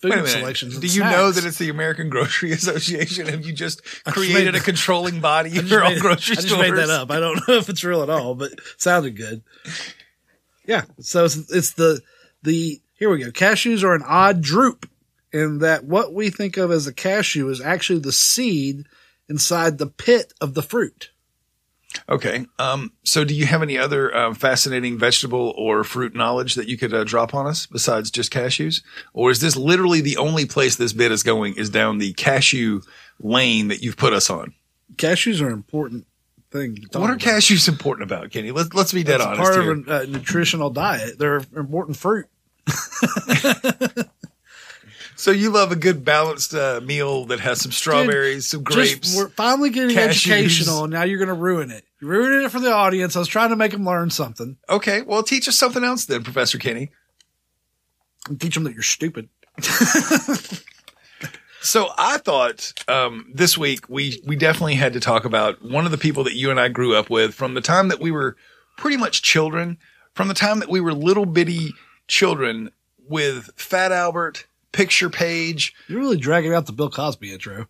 food 0.02 0.12
Wait 0.12 0.14
a 0.14 0.16
minute. 0.18 0.30
selections. 0.30 0.78
Do 0.80 0.88
you 0.88 1.02
know 1.02 1.32
that 1.32 1.44
it's 1.44 1.58
the 1.58 1.70
American 1.70 2.10
Grocery 2.10 2.52
Association? 2.54 3.28
Have 3.28 3.46
you 3.46 3.52
just 3.52 3.82
I 4.06 4.12
just 4.12 4.16
created 4.16 4.54
made- 4.54 4.62
a 4.62 4.64
controlling 4.64 5.20
body 5.22 5.58
for 5.58 5.84
all 5.84 6.00
grocery 6.00 6.34
I 6.34 6.36
just 6.36 6.48
stores? 6.48 6.62
made 6.72 6.78
that 6.78 6.90
up. 6.90 7.10
I 7.12 7.20
don't 7.20 7.46
know 7.48 7.56
if 7.56 7.68
it's 7.68 7.84
real 7.84 8.04
at 8.04 8.10
all, 8.10 8.36
but 8.36 8.52
it 8.54 8.60
sounded 8.78 9.18
good. 9.18 9.42
Yeah. 10.66 10.84
So 11.00 11.26
it's, 11.26 11.36
it's 11.52 11.72
the, 11.74 12.02
the, 12.44 12.82
here 12.98 13.10
we 13.10 13.20
go. 13.24 13.32
Cashews 13.32 13.84
are 13.84 13.96
an 13.96 14.04
odd 14.06 14.42
drupe 14.42 14.88
in 15.34 15.60
that 15.60 15.84
what 15.84 16.14
we 16.14 16.30
think 16.30 16.56
of 16.58 16.72
as 16.72 16.88
a 16.88 16.94
cashew 16.94 17.50
is 17.50 17.60
actually 17.60 18.00
the 18.00 18.12
seed 18.14 18.86
inside 19.28 19.78
the 19.78 19.88
pit 19.88 20.34
of 20.40 20.54
the 20.54 20.62
fruit. 20.62 21.10
Okay. 22.10 22.46
Um, 22.60 22.92
so 23.04 23.24
do 23.24 23.34
you 23.34 23.46
have 23.46 23.62
any 23.62 23.78
other 23.78 24.16
um, 24.16 24.36
fascinating 24.36 24.98
vegetable 24.98 25.54
or 25.58 25.84
fruit 25.84 26.16
knowledge 26.16 26.56
that 26.56 26.68
you 26.68 26.78
could 26.78 26.94
uh, 26.94 27.04
drop 27.04 27.34
on 27.34 27.48
us 27.48 27.66
besides 27.66 28.12
just 28.12 28.32
cashews? 28.32 28.82
Or 29.14 29.32
is 29.32 29.42
this 29.42 29.56
literally 29.56 30.02
the 30.02 30.18
only 30.18 30.46
place 30.46 30.76
this 30.76 30.94
bit 30.94 31.12
is 31.12 31.24
going 31.24 31.56
is 31.56 31.70
down 31.70 31.98
the 31.98 32.14
cashew 32.14 32.82
lane 33.20 33.68
that 33.70 33.82
you've 33.82 33.98
put 33.98 34.14
us 34.14 34.30
on? 34.30 34.54
Cashews 34.96 35.42
are 35.42 35.48
an 35.48 35.54
important 35.54 36.06
thing. 36.52 36.86
What 36.94 37.10
are 37.10 37.14
about. 37.14 37.20
cashews 37.20 37.68
important 37.68 38.10
about, 38.10 38.32
Kenny? 38.32 38.52
Let's, 38.52 38.74
let's 38.74 38.94
be 38.94 39.04
dead 39.04 39.16
It's 39.16 39.26
honest 39.26 39.42
part 39.42 39.56
here. 39.56 39.72
of 39.72 39.88
a 39.88 39.92
uh, 39.92 40.06
nutritional 40.08 40.70
diet. 40.70 41.18
They're 41.18 41.42
important 41.56 41.98
fruit. 41.98 42.28
so 45.16 45.32
you 45.32 45.50
love 45.50 45.72
a 45.72 45.76
good 45.76 46.04
balanced 46.06 46.54
uh, 46.54 46.82
meal 46.84 47.26
that 47.26 47.40
has 47.40 47.62
some 47.62 47.72
strawberries, 47.72 48.50
some 48.50 48.64
grapes. 48.64 49.00
Just, 49.00 49.18
we're 49.18 49.30
finally 49.30 49.70
getting 49.70 49.96
cashews. 49.96 50.28
educational, 50.28 50.84
and 50.84 50.94
now 50.94 51.04
you're 51.04 51.20
going 51.20 51.28
to 51.28 51.34
ruin 51.34 51.72
it. 51.72 51.84
You're 52.02 52.12
ruining 52.12 52.46
it 52.46 52.52
for 52.52 52.60
the 52.60 52.72
audience. 52.72 53.16
I 53.16 53.20
was 53.20 53.28
trying 53.28 53.50
to 53.50 53.56
make 53.56 53.72
them 53.72 53.86
learn 53.86 54.10
something 54.10 54.58
okay. 54.70 55.02
Well, 55.02 55.24
teach 55.24 55.48
us 55.48 55.58
something 55.58 55.84
else 55.84 56.06
then, 56.06 56.24
Professor 56.24 56.58
Kenny. 56.58 56.92
and 58.28 58.40
teach 58.40 58.56
them 58.56 58.64
that 58.66 58.74
you're 58.74 58.84
stupid. 58.84 59.30
So 61.66 61.90
I 61.98 62.20
thought 62.20 62.74
um, 62.88 63.32
this 63.34 63.58
week 63.58 63.90
we 63.90 64.22
we 64.24 64.36
definitely 64.36 64.76
had 64.76 64.94
to 64.94 65.00
talk 65.00 65.26
about 65.26 65.64
one 65.64 65.86
of 65.86 65.90
the 65.92 65.98
people 65.98 66.24
that 66.26 66.36
you 66.36 66.52
and 66.52 66.60
I 66.60 66.68
grew 66.68 66.96
up 66.96 67.10
with 67.10 67.34
from 67.34 67.56
the 67.56 67.62
time 67.62 67.88
that 67.88 68.00
we 68.00 68.12
were 68.12 68.38
pretty 68.78 68.98
much 68.98 69.24
children, 69.24 69.80
from 70.14 70.28
the 70.28 70.36
time 70.36 70.60
that 70.60 70.70
we 70.70 70.80
were 70.80 70.94
little 70.94 71.26
bitty 71.26 71.74
children 72.08 72.70
with 73.10 73.50
Fat 73.56 73.92
Albert, 73.92 74.46
Picture 74.76 75.10
Page. 75.10 75.74
You're 75.88 76.00
really 76.00 76.18
dragging 76.18 76.54
out 76.54 76.66
the 76.66 76.74
Bill 76.74 76.90
Cosby 76.90 77.32
intro. 77.32 77.68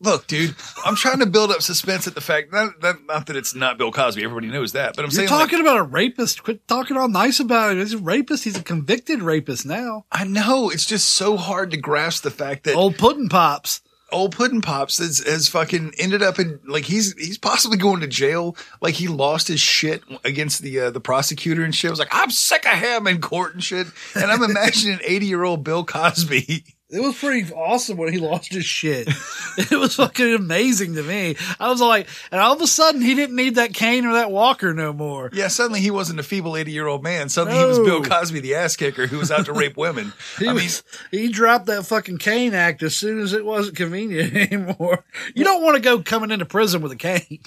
Look, 0.00 0.26
dude, 0.26 0.54
I'm 0.84 0.96
trying 0.96 1.20
to 1.20 1.26
build 1.26 1.50
up 1.50 1.62
suspense 1.62 2.06
at 2.06 2.14
the 2.14 2.20
fact 2.20 2.50
that, 2.52 2.80
that 2.82 2.96
not 3.06 3.26
that 3.26 3.36
it's 3.36 3.54
not 3.54 3.78
Bill 3.78 3.90
Cosby, 3.90 4.22
everybody 4.22 4.48
knows 4.48 4.72
that, 4.72 4.96
but 4.96 5.02
I'm 5.02 5.06
You're 5.06 5.26
saying 5.26 5.30
like, 5.30 5.40
talking 5.40 5.60
about 5.60 5.78
a 5.78 5.82
rapist. 5.82 6.42
Quit 6.42 6.66
talking 6.68 6.96
all 6.96 7.08
nice 7.08 7.40
about 7.40 7.72
him. 7.72 7.78
He's 7.78 7.94
a 7.94 7.98
rapist. 7.98 8.44
He's 8.44 8.58
a 8.58 8.62
convicted 8.62 9.22
rapist 9.22 9.64
now. 9.64 10.04
I 10.12 10.24
know 10.24 10.68
it's 10.68 10.84
just 10.84 11.08
so 11.08 11.36
hard 11.36 11.70
to 11.70 11.76
grasp 11.76 12.22
the 12.22 12.30
fact 12.30 12.64
that 12.64 12.74
Old 12.74 12.98
pudding 12.98 13.28
pops. 13.28 13.80
Old 14.14 14.34
Puddin 14.34 14.62
Pops 14.62 14.98
has, 14.98 15.18
has 15.18 15.48
fucking 15.48 15.92
ended 15.98 16.22
up 16.22 16.38
in 16.38 16.60
like 16.66 16.84
he's 16.84 17.12
he's 17.14 17.36
possibly 17.36 17.76
going 17.76 18.00
to 18.00 18.06
jail. 18.06 18.56
Like 18.80 18.94
he 18.94 19.08
lost 19.08 19.48
his 19.48 19.60
shit 19.60 20.02
against 20.24 20.62
the 20.62 20.80
uh, 20.80 20.90
the 20.90 21.00
prosecutor 21.00 21.64
and 21.64 21.74
shit. 21.74 21.88
I 21.88 21.92
was 21.92 21.98
like, 21.98 22.08
I'm 22.12 22.30
sick 22.30 22.64
of 22.66 22.78
him 22.78 23.06
in 23.06 23.20
court 23.20 23.54
and 23.54 23.62
shit. 23.62 23.88
And 24.14 24.30
I'm 24.30 24.42
imagining 24.42 25.00
80 25.02 25.26
year 25.26 25.42
old 25.42 25.64
Bill 25.64 25.84
Cosby. 25.84 26.64
It 26.94 27.02
was 27.02 27.18
pretty 27.18 27.52
awesome 27.52 27.96
when 27.96 28.12
he 28.12 28.18
lost 28.18 28.52
his 28.52 28.64
shit. 28.64 29.08
it 29.58 29.72
was 29.72 29.96
fucking 29.96 30.32
amazing 30.34 30.94
to 30.94 31.02
me. 31.02 31.36
I 31.58 31.68
was 31.68 31.80
like, 31.80 32.06
and 32.30 32.40
all 32.40 32.54
of 32.54 32.62
a 32.62 32.68
sudden 32.68 33.00
he 33.00 33.14
didn't 33.16 33.34
need 33.34 33.56
that 33.56 33.74
cane 33.74 34.06
or 34.06 34.12
that 34.12 34.30
walker 34.30 34.72
no 34.72 34.92
more. 34.92 35.28
Yeah, 35.32 35.48
suddenly 35.48 35.80
he 35.80 35.90
wasn't 35.90 36.20
a 36.20 36.22
feeble 36.22 36.56
80 36.56 36.70
year 36.70 36.86
old 36.86 37.02
man. 37.02 37.28
Suddenly 37.28 37.58
he 37.58 37.64
was 37.64 37.80
Bill 37.80 38.02
Cosby, 38.02 38.40
the 38.40 38.54
ass 38.54 38.76
kicker 38.76 39.08
who 39.08 39.18
was 39.18 39.32
out 39.32 39.46
to 39.46 39.52
rape 39.54 39.76
women. 39.76 40.12
He 40.38 40.46
I 40.46 40.52
mean, 40.52 40.64
was, 40.64 40.84
he 41.10 41.28
dropped 41.28 41.66
that 41.66 41.84
fucking 41.84 42.18
cane 42.18 42.54
act 42.54 42.82
as 42.84 42.96
soon 42.96 43.18
as 43.18 43.32
it 43.32 43.44
wasn't 43.44 43.76
convenient 43.76 44.34
anymore. 44.52 45.04
You 45.34 45.42
don't 45.42 45.64
want 45.64 45.74
to 45.74 45.82
go 45.82 46.00
coming 46.00 46.30
into 46.30 46.44
prison 46.46 46.80
with 46.80 46.92
a 46.92 46.96
cane, 46.96 47.40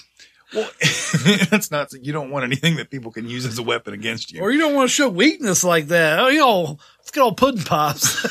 well, 0.54 0.70
that's 1.50 1.70
not, 1.70 1.92
you 1.92 2.12
don't 2.12 2.30
want 2.30 2.44
anything 2.44 2.76
that 2.76 2.90
people 2.90 3.12
can 3.12 3.28
use 3.28 3.44
as 3.44 3.58
a 3.58 3.62
weapon 3.62 3.92
against 3.92 4.32
you. 4.32 4.40
or 4.40 4.50
you 4.50 4.58
don't 4.58 4.74
want 4.74 4.88
to 4.88 4.94
show 4.94 5.08
weakness 5.08 5.62
like 5.62 5.88
that. 5.88 6.18
Oh, 6.18 6.28
you 6.28 6.38
know, 6.38 6.78
let's 6.98 7.10
get 7.10 7.20
all 7.20 7.34
pudding 7.34 7.64
pops. 7.64 8.26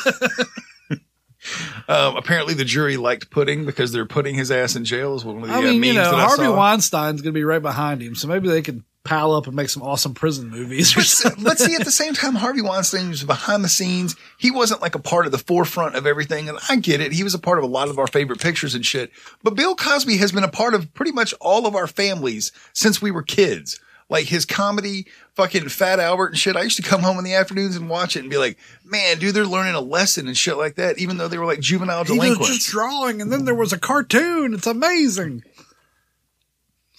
Um, 1.87 2.15
apparently 2.15 2.53
the 2.53 2.65
jury 2.65 2.97
liked 2.97 3.29
pudding 3.29 3.65
because 3.65 3.91
they're 3.91 4.05
putting 4.05 4.35
his 4.35 4.51
ass 4.51 4.75
in 4.75 4.85
jail 4.85 5.15
is 5.15 5.23
one 5.23 5.37
of 5.37 5.47
the 5.47 5.53
I 5.53 5.57
uh, 5.57 5.61
mean, 5.61 5.83
you 5.83 5.93
know, 5.93 6.03
that 6.03 6.13
I 6.15 6.25
Harvey 6.25 6.43
saw. 6.43 6.55
Weinstein's 6.55 7.21
going 7.21 7.33
to 7.33 7.37
be 7.37 7.43
right 7.43 7.61
behind 7.61 8.01
him, 8.01 8.15
so 8.15 8.27
maybe 8.27 8.47
they 8.49 8.61
can 8.61 8.83
pile 9.07 9.31
up 9.31 9.47
and 9.47 9.55
make 9.55 9.69
some 9.69 9.81
awesome 9.81 10.13
prison 10.13 10.49
movies 10.49 10.95
or 10.97 11.01
something. 11.01 11.43
but 11.43 11.57
see, 11.57 11.75
at 11.75 11.85
the 11.85 11.91
same 11.91 12.13
time, 12.13 12.35
Harvey 12.35 12.61
Weinstein 12.61 13.09
was 13.09 13.23
behind 13.23 13.63
the 13.63 13.69
scenes. 13.69 14.15
He 14.37 14.51
wasn't 14.51 14.81
like 14.81 14.95
a 14.95 14.99
part 14.99 15.25
of 15.25 15.31
the 15.31 15.37
forefront 15.37 15.95
of 15.95 16.05
everything. 16.05 16.49
And 16.49 16.59
I 16.69 16.75
get 16.75 17.01
it. 17.01 17.13
He 17.13 17.23
was 17.23 17.33
a 17.33 17.39
part 17.39 17.57
of 17.57 17.63
a 17.63 17.67
lot 17.67 17.87
of 17.87 17.97
our 17.97 18.07
favorite 18.07 18.41
pictures 18.41 18.75
and 18.75 18.85
shit. 18.85 19.11
But 19.43 19.55
Bill 19.55 19.75
Cosby 19.75 20.17
has 20.17 20.31
been 20.31 20.43
a 20.43 20.49
part 20.49 20.73
of 20.73 20.93
pretty 20.93 21.13
much 21.13 21.33
all 21.39 21.65
of 21.65 21.75
our 21.75 21.87
families 21.87 22.51
since 22.73 23.01
we 23.01 23.11
were 23.11 23.23
kids. 23.23 23.79
Like 24.09 24.27
his 24.27 24.45
comedy, 24.45 25.05
fucking 25.33 25.67
Fat 25.67 25.99
Albert 25.99 26.27
and 26.27 26.37
shit. 26.37 26.55
I 26.55 26.61
used 26.61 26.77
to 26.77 26.83
come 26.83 27.01
home 27.01 27.17
in 27.17 27.25
the 27.25 27.33
afternoons 27.35 27.75
and 27.75 27.89
watch 27.89 28.15
it 28.15 28.21
and 28.21 28.29
be 28.29 28.37
like, 28.37 28.57
man, 28.85 29.19
dude, 29.19 29.35
they're 29.35 29.45
learning 29.45 29.75
a 29.75 29.81
lesson 29.81 30.27
and 30.27 30.37
shit 30.37 30.55
like 30.57 30.75
that, 30.75 30.97
even 30.97 31.17
though 31.17 31.27
they 31.27 31.37
were 31.37 31.45
like 31.45 31.59
juvenile 31.59 32.05
He 32.05 32.11
was 32.13 32.19
delinquents. 32.21 32.55
just 32.57 32.69
drawing, 32.69 33.21
and 33.21 33.31
then 33.33 33.43
there 33.43 33.53
was 33.53 33.73
a 33.73 33.77
cartoon. 33.79 34.53
It's 34.53 34.65
amazing. 34.67 35.43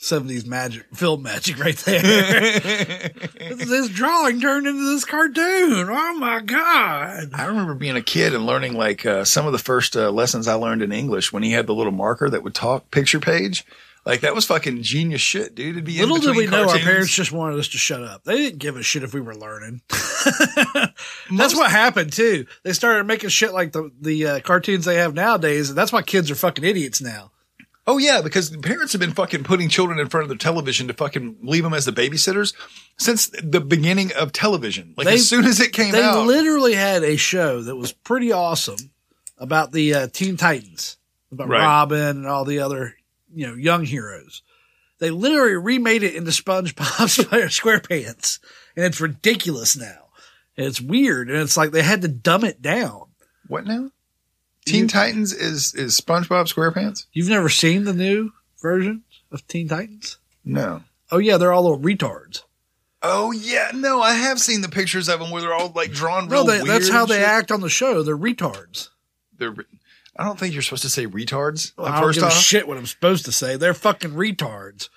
70s 0.00 0.46
magic, 0.46 0.86
film 0.94 1.22
magic 1.24 1.58
right 1.58 1.76
there. 1.78 2.00
this 3.56 3.88
drawing 3.88 4.40
turned 4.40 4.66
into 4.68 4.84
this 4.94 5.04
cartoon. 5.04 5.88
Oh 5.90 6.14
my 6.18 6.40
God. 6.40 7.30
I 7.34 7.46
remember 7.46 7.74
being 7.74 7.96
a 7.96 8.02
kid 8.02 8.32
and 8.32 8.46
learning 8.46 8.74
like 8.74 9.04
uh, 9.04 9.24
some 9.24 9.46
of 9.46 9.52
the 9.52 9.58
first 9.58 9.96
uh, 9.96 10.10
lessons 10.12 10.46
I 10.46 10.54
learned 10.54 10.82
in 10.82 10.92
English 10.92 11.32
when 11.32 11.42
he 11.42 11.50
had 11.50 11.66
the 11.66 11.74
little 11.74 11.90
marker 11.90 12.30
that 12.30 12.44
would 12.44 12.54
talk 12.54 12.92
picture 12.92 13.18
page. 13.18 13.66
Like 14.08 14.22
that 14.22 14.34
was 14.34 14.46
fucking 14.46 14.82
genius 14.82 15.20
shit, 15.20 15.54
dude. 15.54 15.74
It'd 15.76 15.84
be 15.84 15.98
Little 16.00 16.16
did 16.16 16.34
we 16.34 16.44
between 16.46 16.50
know 16.50 16.68
our 16.70 16.78
parents 16.78 17.12
just 17.12 17.30
wanted 17.30 17.58
us 17.58 17.68
to 17.68 17.76
shut 17.76 18.02
up. 18.02 18.24
They 18.24 18.38
didn't 18.38 18.58
give 18.58 18.76
a 18.78 18.82
shit 18.82 19.02
if 19.02 19.12
we 19.12 19.20
were 19.20 19.36
learning. 19.36 19.82
that's 21.36 21.54
what 21.54 21.70
happened 21.70 22.12
too. 22.12 22.46
They 22.64 22.72
started 22.72 23.04
making 23.06 23.28
shit 23.30 23.52
like 23.52 23.72
the 23.72 23.90
the 24.00 24.26
uh, 24.26 24.40
cartoons 24.40 24.86
they 24.86 24.96
have 24.96 25.14
nowadays, 25.14 25.68
and 25.68 25.76
that's 25.76 25.92
why 25.92 26.00
kids 26.02 26.30
are 26.30 26.34
fucking 26.34 26.64
idiots 26.64 27.02
now. 27.02 27.32
Oh 27.86 27.98
yeah, 27.98 28.20
because 28.22 28.54
parents 28.56 28.92
have 28.92 29.00
been 29.00 29.12
fucking 29.14 29.44
putting 29.44 29.68
children 29.68 29.98
in 29.98 30.08
front 30.08 30.22
of 30.22 30.28
their 30.28 30.38
television 30.38 30.88
to 30.88 30.94
fucking 30.94 31.36
leave 31.42 31.62
them 31.62 31.74
as 31.74 31.84
the 31.84 31.92
babysitters 31.92 32.54
since 32.98 33.28
the 33.42 33.60
beginning 33.60 34.12
of 34.18 34.32
television. 34.32 34.94
Like 34.96 35.06
They- 35.06 35.14
as 35.14 35.28
soon 35.28 35.44
as 35.44 35.60
it 35.60 35.72
came 35.72 35.92
They 35.92 36.02
out, 36.02 36.14
they 36.20 36.26
literally 36.26 36.74
had 36.74 37.02
a 37.02 37.16
show 37.16 37.62
that 37.62 37.76
was 37.76 37.92
pretty 37.92 38.32
awesome 38.32 38.90
about 39.38 39.72
the 39.72 39.94
uh, 39.94 40.06
Teen 40.08 40.36
Titans, 40.36 40.98
about 41.32 41.48
Right. 41.48 41.60
Robin 41.60 42.18
and 42.18 42.26
all 42.26 42.44
the 42.44 42.60
other 42.60 42.94
you 43.34 43.46
know 43.46 43.54
young 43.54 43.84
heroes. 43.84 44.42
They 44.98 45.10
literally 45.10 45.54
remade 45.54 46.02
it 46.02 46.14
into 46.16 46.30
SpongeBob 46.32 46.74
SquarePants, 47.48 48.38
and 48.76 48.84
it's 48.84 49.00
ridiculous 49.00 49.76
now. 49.76 50.06
And 50.56 50.66
it's 50.66 50.80
weird, 50.80 51.30
and 51.30 51.38
it's 51.40 51.56
like 51.56 51.70
they 51.70 51.82
had 51.82 52.02
to 52.02 52.08
dumb 52.08 52.44
it 52.44 52.60
down. 52.60 53.04
what 53.46 53.64
now? 53.66 53.90
Teen 54.66 54.88
Titans 54.88 55.32
is 55.32 55.72
is 55.74 55.98
SpongeBob 56.00 56.52
SquarePants? 56.52 57.06
You've 57.12 57.28
never 57.28 57.48
seen 57.48 57.84
the 57.84 57.94
new 57.94 58.32
version 58.60 59.04
of 59.30 59.46
Teen 59.46 59.68
Titans? 59.68 60.18
No. 60.44 60.82
Oh 61.10 61.18
yeah, 61.18 61.36
they're 61.38 61.52
all 61.52 61.62
little 61.62 61.78
retards. 61.78 62.42
Oh 63.00 63.30
yeah, 63.30 63.70
no, 63.72 64.02
I 64.02 64.12
have 64.14 64.40
seen 64.40 64.60
the 64.60 64.68
pictures 64.68 65.08
of 65.08 65.20
them 65.20 65.30
where 65.30 65.40
they're 65.40 65.54
all 65.54 65.72
like 65.74 65.92
drawn 65.92 66.26
No, 66.28 66.38
real 66.42 66.44
they, 66.44 66.64
that's 66.64 66.90
how 66.90 67.06
they 67.06 67.18
shit. 67.18 67.28
act 67.28 67.52
on 67.52 67.60
the 67.60 67.70
show. 67.70 68.02
They're 68.02 68.18
retards. 68.18 68.88
They're. 69.38 69.54
I 70.18 70.24
don't 70.24 70.38
think 70.38 70.52
you're 70.52 70.62
supposed 70.62 70.82
to 70.82 70.88
say 70.90 71.06
retards. 71.06 71.72
Well, 71.76 71.86
I 71.86 72.00
don't 72.00 72.12
give 72.12 72.24
a 72.24 72.30
shit 72.30 72.66
what 72.66 72.76
I'm 72.76 72.86
supposed 72.86 73.24
to 73.26 73.32
say. 73.32 73.56
They're 73.56 73.72
fucking 73.74 74.10
retards. 74.10 74.88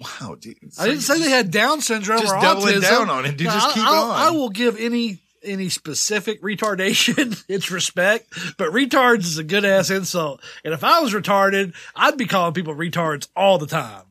wow, 0.00 0.34
dude. 0.38 0.56
I 0.78 0.86
didn't 0.88 1.02
say 1.02 1.20
they 1.20 1.30
had 1.30 1.50
Down 1.50 1.80
syndrome 1.80 2.20
just 2.20 2.34
or 2.34 2.40
doubling 2.40 2.74
autism. 2.76 2.80
down 2.82 3.10
on 3.10 3.24
it, 3.26 3.36
dude. 3.36 3.46
Just 3.46 3.68
I- 3.68 3.72
keep 3.72 3.84
I'll- 3.84 4.10
on. 4.10 4.26
I 4.26 4.30
will 4.30 4.50
give 4.50 4.76
any 4.78 5.20
any 5.42 5.68
specific 5.68 6.42
retardation 6.42 7.44
its 7.48 7.70
respect, 7.70 8.26
but 8.58 8.70
retards 8.72 9.20
is 9.20 9.38
a 9.38 9.44
good 9.44 9.64
ass 9.64 9.90
insult. 9.90 10.40
And 10.64 10.74
if 10.74 10.82
I 10.82 10.98
was 11.00 11.14
retarded, 11.14 11.72
I'd 11.94 12.16
be 12.18 12.26
calling 12.26 12.52
people 12.52 12.74
retards 12.74 13.28
all 13.36 13.56
the 13.58 13.68
time. 13.68 14.02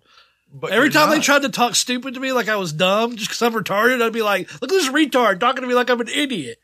But 0.53 0.71
Every 0.71 0.89
time 0.89 1.09
they 1.09 1.19
tried 1.19 1.41
to 1.41 1.49
talk 1.49 1.75
stupid 1.75 2.13
to 2.13 2.21
me 2.21 2.31
like 2.31 2.47
I 2.47 2.55
was 2.55 2.71
dumb 2.71 3.17
just 3.17 3.27
because 3.29 3.41
I'm 3.41 3.51
retarded, 3.53 4.01
I'd 4.01 4.13
be 4.13 4.21
like, 4.21 4.49
"Look 4.61 4.71
at 4.71 4.75
this 4.75 4.87
retard 4.87 5.41
talking 5.41 5.61
to 5.63 5.67
me 5.67 5.73
like 5.73 5.89
I'm 5.89 5.99
an 5.99 6.07
idiot." 6.07 6.59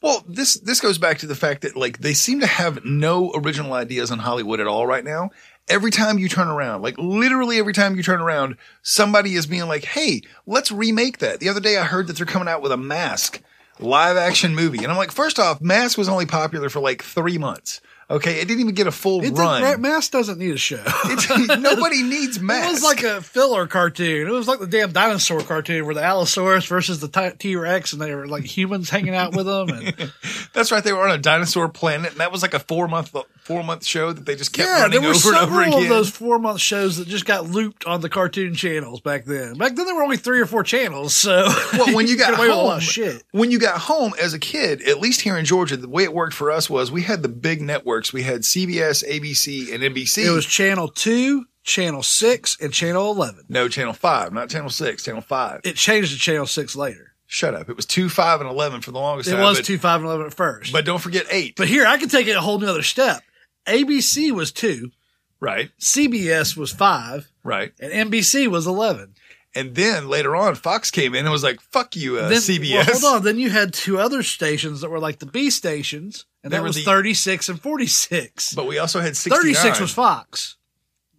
Well, 0.00 0.24
this 0.28 0.54
this 0.54 0.80
goes 0.80 0.98
back 0.98 1.18
to 1.18 1.26
the 1.26 1.34
fact 1.34 1.62
that 1.62 1.76
like 1.76 1.98
they 1.98 2.14
seem 2.14 2.40
to 2.40 2.46
have 2.46 2.84
no 2.84 3.32
original 3.34 3.72
ideas 3.72 4.10
in 4.10 4.20
Hollywood 4.20 4.60
at 4.60 4.66
all 4.66 4.86
right 4.86 5.04
now. 5.04 5.30
Every 5.68 5.90
time 5.90 6.18
you 6.18 6.28
turn 6.28 6.48
around, 6.48 6.82
like 6.82 6.96
literally 6.98 7.58
every 7.58 7.72
time 7.72 7.96
you 7.96 8.02
turn 8.02 8.20
around, 8.20 8.56
somebody 8.82 9.34
is 9.34 9.46
being 9.46 9.66
like, 9.66 9.84
"Hey, 9.84 10.22
let's 10.46 10.70
remake 10.70 11.18
that." 11.18 11.40
The 11.40 11.48
other 11.48 11.60
day 11.60 11.76
I 11.76 11.84
heard 11.84 12.06
that 12.06 12.16
they're 12.16 12.26
coming 12.26 12.48
out 12.48 12.62
with 12.62 12.72
a 12.72 12.76
Mask 12.76 13.42
live 13.80 14.16
action 14.16 14.54
movie. 14.54 14.78
And 14.78 14.88
I'm 14.88 14.96
like, 14.96 15.10
"First 15.12 15.38
off, 15.38 15.60
Mask 15.60 15.98
was 15.98 16.08
only 16.08 16.26
popular 16.26 16.68
for 16.68 16.80
like 16.80 17.02
3 17.02 17.36
months." 17.36 17.80
Okay, 18.10 18.40
it 18.40 18.48
didn't 18.48 18.60
even 18.60 18.74
get 18.74 18.86
a 18.86 18.90
full 18.92 19.22
It 19.22 19.32
run. 19.32 19.62
did, 19.62 19.80
Mask 19.80 20.12
doesn't 20.12 20.38
need 20.38 20.54
a 20.54 20.56
show. 20.56 20.82
Nobody 21.58 22.02
needs 22.02 22.40
Mask. 22.40 22.66
It 22.66 22.72
was 22.72 22.82
like 22.82 23.02
a 23.02 23.20
filler 23.20 23.66
cartoon. 23.66 24.26
It 24.26 24.30
was 24.30 24.48
like 24.48 24.60
the 24.60 24.66
damn 24.66 24.92
dinosaur 24.92 25.42
cartoon 25.42 25.84
where 25.84 25.94
the 25.94 26.02
Allosaurus 26.02 26.64
versus 26.64 27.00
the 27.00 27.34
T 27.38 27.54
Rex, 27.56 27.92
and 27.92 28.00
they 28.00 28.14
were 28.14 28.26
like 28.26 28.44
humans 28.44 28.88
hanging 28.88 29.14
out 29.14 29.36
with 29.36 29.44
them. 29.44 29.68
And 29.68 30.12
That's 30.54 30.72
right. 30.72 30.82
They 30.82 30.92
were 30.92 31.06
on 31.06 31.10
a 31.10 31.18
dinosaur 31.18 31.68
planet, 31.68 32.12
and 32.12 32.20
that 32.20 32.32
was 32.32 32.40
like 32.40 32.54
a 32.54 32.60
four 32.60 32.88
month 32.88 33.14
four 33.48 33.62
month 33.62 33.84
show 33.84 34.12
that 34.12 34.26
they 34.26 34.36
just 34.36 34.52
kept 34.52 34.68
yeah, 34.68 34.82
running 34.82 35.00
there 35.00 35.10
were 35.10 35.16
over 35.16 35.28
and 35.28 35.36
over 35.36 35.54
several 35.62 35.68
again. 35.68 35.82
of 35.84 35.88
those 35.88 36.10
four 36.10 36.38
month 36.38 36.60
shows 36.60 36.98
that 36.98 37.08
just 37.08 37.24
got 37.24 37.46
looped 37.46 37.86
on 37.86 38.00
the 38.02 38.08
cartoon 38.08 38.54
channels 38.54 39.00
back 39.00 39.24
then. 39.24 39.56
Back 39.56 39.74
then, 39.74 39.86
there 39.86 39.94
were 39.94 40.02
only 40.02 40.18
three 40.18 40.40
or 40.40 40.46
four 40.46 40.62
channels. 40.62 41.14
So, 41.14 41.48
well, 41.72 41.94
when 41.94 42.06
you 42.06 42.16
could 42.16 42.20
got 42.20 42.30
get 42.30 42.38
away 42.38 42.48
with 42.48 42.56
a 42.56 42.60
lot 42.62 42.70
home, 42.72 42.80
shit. 42.80 43.22
when 43.32 43.50
you 43.50 43.58
got 43.58 43.80
home 43.80 44.12
as 44.20 44.34
a 44.34 44.38
kid, 44.38 44.82
at 44.88 45.00
least 45.00 45.22
here 45.22 45.36
in 45.36 45.44
Georgia, 45.44 45.76
the 45.76 45.88
way 45.88 46.04
it 46.04 46.12
worked 46.12 46.34
for 46.34 46.50
us 46.50 46.68
was 46.68 46.90
we 46.92 47.02
had 47.02 47.22
the 47.22 47.28
big 47.28 47.62
networks. 47.98 48.12
We 48.12 48.22
had 48.22 48.42
CBS, 48.42 49.04
ABC, 49.08 49.72
and 49.74 49.82
NBC. 49.82 50.26
It 50.26 50.30
was 50.30 50.46
channel 50.46 50.88
two, 50.88 51.46
channel 51.62 52.02
six, 52.02 52.56
and 52.60 52.72
channel 52.72 53.10
eleven. 53.10 53.44
no 53.48 53.68
channel 53.68 53.92
five, 53.92 54.32
not 54.32 54.48
channel 54.50 54.70
six, 54.70 55.04
channel 55.04 55.20
five. 55.20 55.60
It 55.64 55.76
changed 55.76 56.12
to 56.12 56.18
channel 56.18 56.46
six 56.46 56.76
later. 56.76 57.12
Shut 57.26 57.54
up! 57.54 57.68
It 57.68 57.76
was 57.76 57.84
two, 57.84 58.08
five, 58.08 58.40
and 58.40 58.48
eleven 58.48 58.80
for 58.80 58.90
the 58.90 58.98
longest 58.98 59.28
It 59.28 59.32
time. 59.32 59.42
was 59.42 59.58
but, 59.58 59.66
two, 59.66 59.78
five, 59.78 60.00
and 60.00 60.06
eleven 60.06 60.26
at 60.26 60.34
first. 60.34 60.72
but 60.72 60.84
don't 60.84 61.00
forget 61.00 61.26
eight. 61.30 61.56
but 61.56 61.68
here, 61.68 61.86
I 61.86 61.98
can 61.98 62.08
take 62.08 62.26
it 62.26 62.36
a 62.36 62.40
whole 62.40 62.58
nother 62.58 62.82
step. 62.82 63.22
ABC 63.66 64.30
was 64.32 64.50
two, 64.50 64.92
right, 65.40 65.70
CBS 65.78 66.56
was 66.56 66.72
five, 66.72 67.30
right. 67.44 67.72
and 67.80 68.10
NBC 68.10 68.48
was 68.48 68.66
eleven. 68.66 69.14
And 69.54 69.74
then 69.74 70.08
later 70.08 70.36
on, 70.36 70.54
Fox 70.54 70.90
came 70.90 71.14
in 71.14 71.24
and 71.24 71.32
was 71.32 71.42
like, 71.42 71.60
"Fuck 71.60 71.96
you, 71.96 72.18
uh, 72.18 72.28
then, 72.28 72.38
CBS." 72.38 72.86
well, 72.86 72.98
hold 73.00 73.16
on. 73.16 73.24
Then 73.24 73.38
you 73.38 73.50
had 73.50 73.72
two 73.74 73.98
other 73.98 74.22
stations 74.22 74.80
that 74.80 74.90
were 74.90 75.00
like 75.00 75.18
the 75.18 75.26
B 75.26 75.50
stations, 75.50 76.26
and 76.48 76.52
They 76.52 76.56
that 76.58 76.62
was 76.64 76.76
the- 76.76 76.84
36 76.84 77.48
and 77.50 77.60
46. 77.60 78.54
But 78.54 78.66
we 78.66 78.78
also 78.78 79.00
had 79.00 79.16
sixty-nine. 79.16 79.54
36 79.54 79.80
was 79.80 79.92
Fox. 79.92 80.56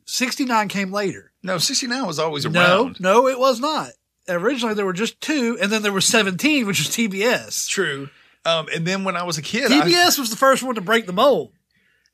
69 0.06 0.68
came 0.70 0.92
later. 0.92 1.32
no 1.44 1.58
sixty-nine 1.60 2.06
was 2.08 2.18
always 2.20 2.46
around. 2.46 3.00
no, 3.00 3.22
no, 3.22 3.28
it 3.28 3.40
was 3.40 3.60
not. 3.60 3.92
Originally, 4.28 4.74
there 4.76 4.86
were 4.86 4.94
just 4.94 5.20
two, 5.22 5.58
and 5.62 5.72
then 5.72 5.82
there 5.82 5.92
was 5.94 6.06
17, 6.06 6.68
which 6.68 6.80
was 6.80 6.88
TBS. 6.88 7.68
True. 7.68 8.10
Um, 8.46 8.68
and 8.74 8.86
then 8.86 9.04
when 9.04 9.16
I 9.16 9.24
was 9.24 9.38
a 9.38 9.42
kid, 9.42 9.72
I- 9.72 9.82
TBS 9.82 10.18
was 10.20 10.30
the 10.30 10.36
first 10.36 10.62
one 10.64 10.76
to 10.76 10.82
break 10.82 11.06
the 11.06 11.14
mold. 11.14 11.52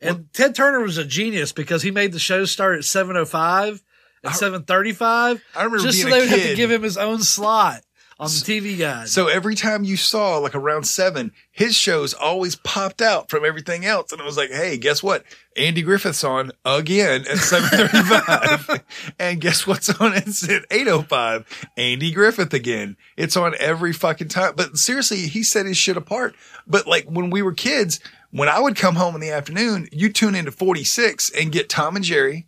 And 0.01 0.31
Ted 0.33 0.53
Turner 0.55 0.81
was 0.81 0.97
a 0.97 1.05
genius 1.05 1.51
because 1.51 1.81
he 1.81 1.89
made 1.91 2.11
the 2.11 2.19
show 2.19 2.45
start 2.45 2.77
at 2.77 2.83
7.05 2.83 3.81
and 4.23 4.33
7.35 4.33 5.41
I 5.55 5.63
remember 5.63 5.83
just 5.83 6.01
so 6.01 6.09
they 6.09 6.19
would 6.19 6.29
have 6.29 6.41
to 6.41 6.55
give 6.55 6.69
him 6.69 6.83
his 6.83 6.97
own 6.97 7.21
slot. 7.23 7.81
On 8.17 8.27
the 8.27 8.33
TV 8.33 8.77
guide. 8.77 9.09
So 9.09 9.27
every 9.27 9.55
time 9.55 9.83
you 9.83 9.97
saw 9.97 10.37
like 10.37 10.55
around 10.55 10.85
seven, 10.85 11.33
his 11.51 11.75
shows 11.75 12.13
always 12.13 12.55
popped 12.55 13.01
out 13.01 13.29
from 13.29 13.43
everything 13.43 13.85
else. 13.85 14.11
And 14.11 14.21
it 14.21 14.25
was 14.25 14.37
like, 14.37 14.51
Hey, 14.51 14.77
guess 14.77 15.03
what? 15.03 15.23
Andy 15.57 15.81
Griffith's 15.81 16.23
on 16.23 16.51
again 16.63 17.25
at 17.29 17.37
735. 17.37 18.83
and 19.19 19.41
guess 19.41 19.67
what's 19.67 19.89
on 19.99 20.13
it's 20.13 20.47
at 20.49 20.65
805? 20.71 21.67
Andy 21.77 22.11
Griffith 22.11 22.53
again. 22.53 22.95
It's 23.17 23.35
on 23.35 23.53
every 23.59 23.91
fucking 23.91 24.29
time. 24.29 24.53
But 24.55 24.77
seriously, 24.77 25.27
he 25.27 25.43
set 25.43 25.65
his 25.65 25.77
shit 25.77 25.97
apart. 25.97 26.35
But 26.65 26.87
like 26.87 27.05
when 27.05 27.29
we 27.29 27.41
were 27.41 27.53
kids, 27.53 27.99
when 28.31 28.49
I 28.49 28.59
would 28.59 28.75
come 28.77 28.95
home 28.95 29.15
in 29.15 29.21
the 29.21 29.31
afternoon, 29.31 29.89
you 29.91 30.11
tune 30.11 30.35
into 30.35 30.51
46 30.51 31.31
and 31.31 31.51
get 31.51 31.69
Tom 31.69 31.95
and 31.95 32.05
Jerry. 32.05 32.47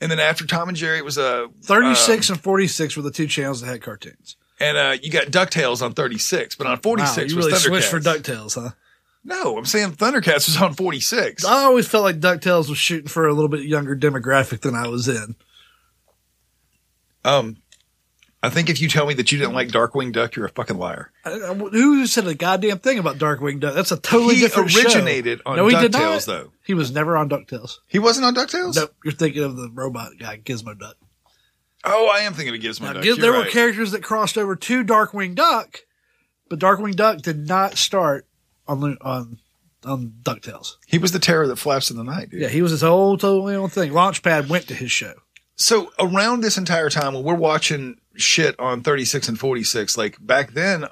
And 0.00 0.10
then 0.10 0.18
after 0.18 0.46
Tom 0.46 0.68
and 0.68 0.76
Jerry, 0.76 0.98
it 0.98 1.04
was 1.04 1.18
a 1.18 1.44
uh, 1.44 1.48
36 1.62 2.30
and 2.30 2.40
46 2.40 2.96
were 2.96 3.02
the 3.02 3.10
two 3.10 3.26
channels 3.26 3.60
that 3.60 3.66
had 3.66 3.82
cartoons. 3.82 4.36
And 4.60 4.76
uh, 4.76 4.96
you 5.02 5.10
got 5.10 5.26
Ducktales 5.28 5.82
on 5.82 5.92
36, 5.94 6.54
but 6.56 6.66
on 6.66 6.78
46 6.80 7.16
wow, 7.16 7.22
you 7.22 7.36
was 7.36 7.46
really 7.46 7.52
Thundercats. 7.58 7.66
switched 7.66 7.88
for 7.88 8.00
DuckTales, 8.00 8.54
huh? 8.62 8.70
No, 9.24 9.58
I'm 9.58 9.66
saying 9.66 9.92
Thundercats 9.92 10.46
was 10.46 10.56
on 10.60 10.74
46. 10.74 11.44
I 11.44 11.64
always 11.64 11.86
felt 11.88 12.04
like 12.04 12.20
DuckTales 12.20 12.68
was 12.68 12.78
shooting 12.78 13.08
for 13.08 13.26
a 13.26 13.32
little 13.34 13.48
bit 13.50 13.60
younger 13.64 13.96
demographic 13.96 14.60
than 14.60 14.74
I 14.74 14.86
was 14.88 15.08
in. 15.08 15.34
Um, 17.24 17.58
I 18.42 18.48
think 18.48 18.70
if 18.70 18.80
you 18.80 18.88
tell 18.88 19.04
me 19.06 19.12
that 19.14 19.30
you 19.30 19.38
didn't 19.38 19.52
like 19.52 19.68
Darkwing 19.68 20.12
Duck, 20.12 20.34
you're 20.36 20.46
a 20.46 20.50
fucking 20.50 20.78
liar. 20.78 21.12
I- 21.26 21.32
I- 21.32 21.54
Who 21.54 22.06
said 22.06 22.26
a 22.26 22.34
goddamn 22.34 22.78
thing 22.78 22.98
about 22.98 23.18
Darkwing 23.18 23.60
Duck? 23.60 23.74
That's 23.74 23.92
a 23.92 23.98
totally 23.98 24.36
He 24.36 24.40
different 24.40 24.70
show. 24.70 24.80
originated 24.80 25.42
on 25.44 25.56
no, 25.56 25.66
he 25.66 25.76
did 25.76 25.92
DuckTales, 25.92 26.26
not. 26.26 26.32
though. 26.44 26.52
He 26.64 26.72
was 26.72 26.90
never 26.90 27.16
on 27.18 27.28
DuckTales. 27.28 27.78
He 27.86 27.98
wasn't 27.98 28.24
on 28.24 28.34
Ducktales. 28.34 28.76
Nope, 28.76 28.94
you're 29.04 29.12
thinking 29.12 29.42
of 29.44 29.56
the 29.56 29.68
robot 29.70 30.12
guy, 30.18 30.38
Gizmo 30.38 30.78
Duck. 30.78 30.96
Oh, 31.84 32.10
I 32.12 32.20
am 32.20 32.34
thinking 32.34 32.54
of 32.54 32.60
Gizmo 32.60 32.82
Now, 32.82 32.92
Duck. 32.94 33.02
Giz- 33.02 33.18
there 33.18 33.32
were 33.32 33.46
characters 33.46 33.92
that 33.92 34.02
crossed 34.02 34.36
over 34.36 34.54
to 34.54 34.84
Darkwing 34.84 35.34
Duck, 35.34 35.80
but 36.48 36.58
Darkwing 36.58 36.94
Duck 36.94 37.22
did 37.22 37.46
not 37.48 37.76
start 37.76 38.26
on 38.68 38.98
on 39.00 39.38
on 39.84 40.12
DuckTales. 40.22 40.76
He 40.86 40.98
was 40.98 41.12
the 41.12 41.18
terror 41.18 41.46
that 41.46 41.56
flaps 41.56 41.90
in 41.90 41.96
the 41.96 42.04
night, 42.04 42.30
dude. 42.30 42.42
Yeah, 42.42 42.48
he 42.48 42.62
was 42.62 42.70
his 42.72 42.82
whole 42.82 43.16
totally 43.16 43.54
own 43.54 43.70
thing. 43.70 43.92
Launchpad 43.92 44.48
went 44.48 44.68
to 44.68 44.74
his 44.74 44.92
show. 44.92 45.14
So 45.56 45.92
around 45.98 46.40
this 46.40 46.58
entire 46.58 46.90
time 46.90 47.14
when 47.14 47.22
we're 47.22 47.34
watching 47.34 47.98
shit 48.16 48.58
on 48.58 48.82
36 48.82 49.28
and 49.28 49.38
46, 49.38 49.96
like 49.96 50.16
back 50.24 50.52
then, 50.52 50.86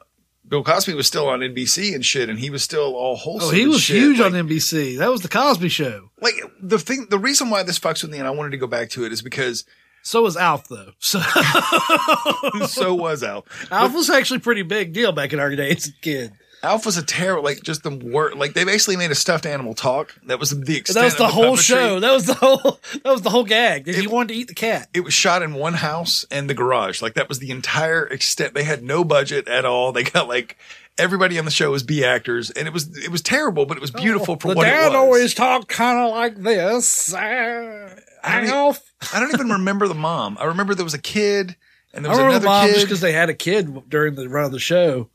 Bill 0.47 0.65
Cosby 0.65 0.95
was 0.95 1.07
still 1.07 1.29
on 1.29 1.41
NBC 1.41 1.95
and 1.95 2.05
shit, 2.05 2.29
and 2.29 2.39
he 2.39 2.51
was 2.51 2.63
still 2.63 2.95
all 2.95 3.17
wholesome. 3.17 3.51
Oh, 3.51 3.53
he 3.53 3.67
was 3.67 3.83
shit. 3.83 3.97
huge 3.97 4.21
like, 4.21 4.33
on 4.33 4.49
NBC. 4.49 4.99
That 4.99 5.11
was 5.11 5.21
the 5.21 5.29
Cosby 5.29 5.69
Show. 5.69 6.11
like 6.21 6.35
the 6.61 6.79
thing, 6.79 7.07
the 7.11 7.19
reason 7.19 7.51
why 7.51 7.63
this 7.63 7.79
fucks 7.79 8.03
with 8.03 8.11
me, 8.11 8.19
and 8.19 8.27
I 8.27 8.31
wanted 8.31 8.51
to 8.51 8.57
go 8.57 8.67
back 8.67 8.91
to 8.91 9.05
it, 9.05 9.13
is 9.13 9.23
because 9.23 9.65
So 10.09 10.23
was 10.23 10.39
Alf 10.39 10.69
though. 10.69 10.93
So 11.01 11.21
so 12.67 12.95
was 12.95 13.23
Alf. 13.23 13.45
Alf 13.71 13.93
was 13.95 14.09
actually 14.09 14.39
a 14.39 14.41
pretty 14.41 14.63
big 14.63 14.95
deal 14.95 15.13
back 15.13 15.35
in 15.35 15.39
our 15.41 15.55
day 15.55 15.71
as 15.73 15.89
a 15.89 15.93
kid. 16.01 16.33
Alf 16.63 16.87
was 16.87 16.97
a 16.97 17.05
terror, 17.05 17.43
like 17.43 17.63
just 17.63 17.83
the 17.83 17.91
word, 17.91 18.35
like 18.37 18.55
they 18.55 18.65
basically 18.65 18.97
made 18.97 19.11
a 19.11 19.15
stuffed 19.15 19.45
animal 19.45 19.75
talk. 19.75 20.15
That 20.25 20.41
was 20.41 20.59
the 20.59 20.79
extent. 20.79 20.95
That 20.95 21.05
was 21.05 21.13
of 21.13 21.19
the 21.19 21.29
whole 21.29 21.57
puppetry. 21.57 21.61
show. 21.63 22.01
That 22.01 22.13
was 22.13 22.25
the 22.25 22.35
whole. 22.35 22.81
That 23.05 23.13
was 23.13 23.21
the 23.21 23.29
whole 23.29 23.45
gag. 23.45 23.87
He 23.87 24.07
wanted 24.07 24.29
to 24.29 24.35
eat 24.35 24.49
the 24.49 24.55
cat. 24.55 24.89
It 24.95 25.01
was 25.01 25.13
shot 25.13 25.43
in 25.43 25.53
one 25.55 25.75
house 25.75 26.25
and 26.31 26.49
the 26.49 26.55
garage. 26.55 27.03
Like 27.03 27.13
that 27.15 27.29
was 27.29 27.39
the 27.39 27.51
entire 27.51 28.07
extent. 28.07 28.55
They 28.55 28.65
had 28.65 28.83
no 28.83 29.05
budget 29.05 29.47
at 29.47 29.67
all. 29.67 29.93
They 29.93 30.05
got 30.05 30.27
like 30.27 30.57
everybody 30.97 31.39
on 31.39 31.45
the 31.45 31.51
show 31.51 31.71
was 31.71 31.83
B 31.83 32.03
actors, 32.03 32.51
and 32.51 32.67
it 32.67 32.73
was 32.73 32.97
it 32.97 33.11
was 33.11 33.21
terrible, 33.21 33.67
but 33.67 33.77
it 33.77 33.81
was 33.81 33.91
beautiful 33.91 34.37
for 34.37 34.49
Oh, 34.49 34.51
the 34.53 34.57
what 34.57 34.65
dad 34.65 34.87
it 34.87 34.89
was. 34.89 34.95
always 34.97 35.35
talked 35.35 35.69
kind 35.69 35.99
of 35.99 36.11
like 36.13 36.37
this. 36.37 37.13
Uh, 37.15 38.01
I 38.29 38.41
mean, 38.43 38.51
Alf. 38.51 38.81
I 39.13 39.21
don't 39.21 39.33
even 39.35 39.49
remember 39.49 39.89
the 39.89 39.95
mom. 39.95 40.37
I 40.41 40.45
remember 40.45 40.75
there 40.75 40.85
was 40.85 40.95
a 40.95 40.99
kid 41.01 41.57
and 41.93 42.05
there 42.05 42.11
I 42.11 42.15
was 42.15 42.19
remember 42.19 42.47
another 42.47 42.47
mom 42.47 42.67
just 42.69 42.81
kid. 42.81 42.85
because 42.87 43.01
they 43.01 43.13
had 43.13 43.31
a 43.31 43.35
kid 43.35 43.89
during 43.89 44.15
the 44.15 44.29
run 44.29 44.45
of 44.45 44.53
the 44.53 44.59
show. 44.59 45.09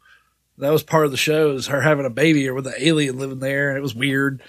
That 0.59 0.69
was 0.71 0.83
part 0.83 1.05
of 1.05 1.11
the 1.11 1.17
show 1.17 1.51
is 1.51 1.67
her 1.67 1.81
having 1.81 2.05
a 2.05 2.09
baby 2.11 2.47
or 2.47 2.53
with 2.53 2.67
an 2.67 2.75
alien 2.77 3.17
living 3.17 3.39
there, 3.39 3.69
and 3.69 3.77
it 3.77 3.81
was 3.81 3.95
weird. 3.95 4.41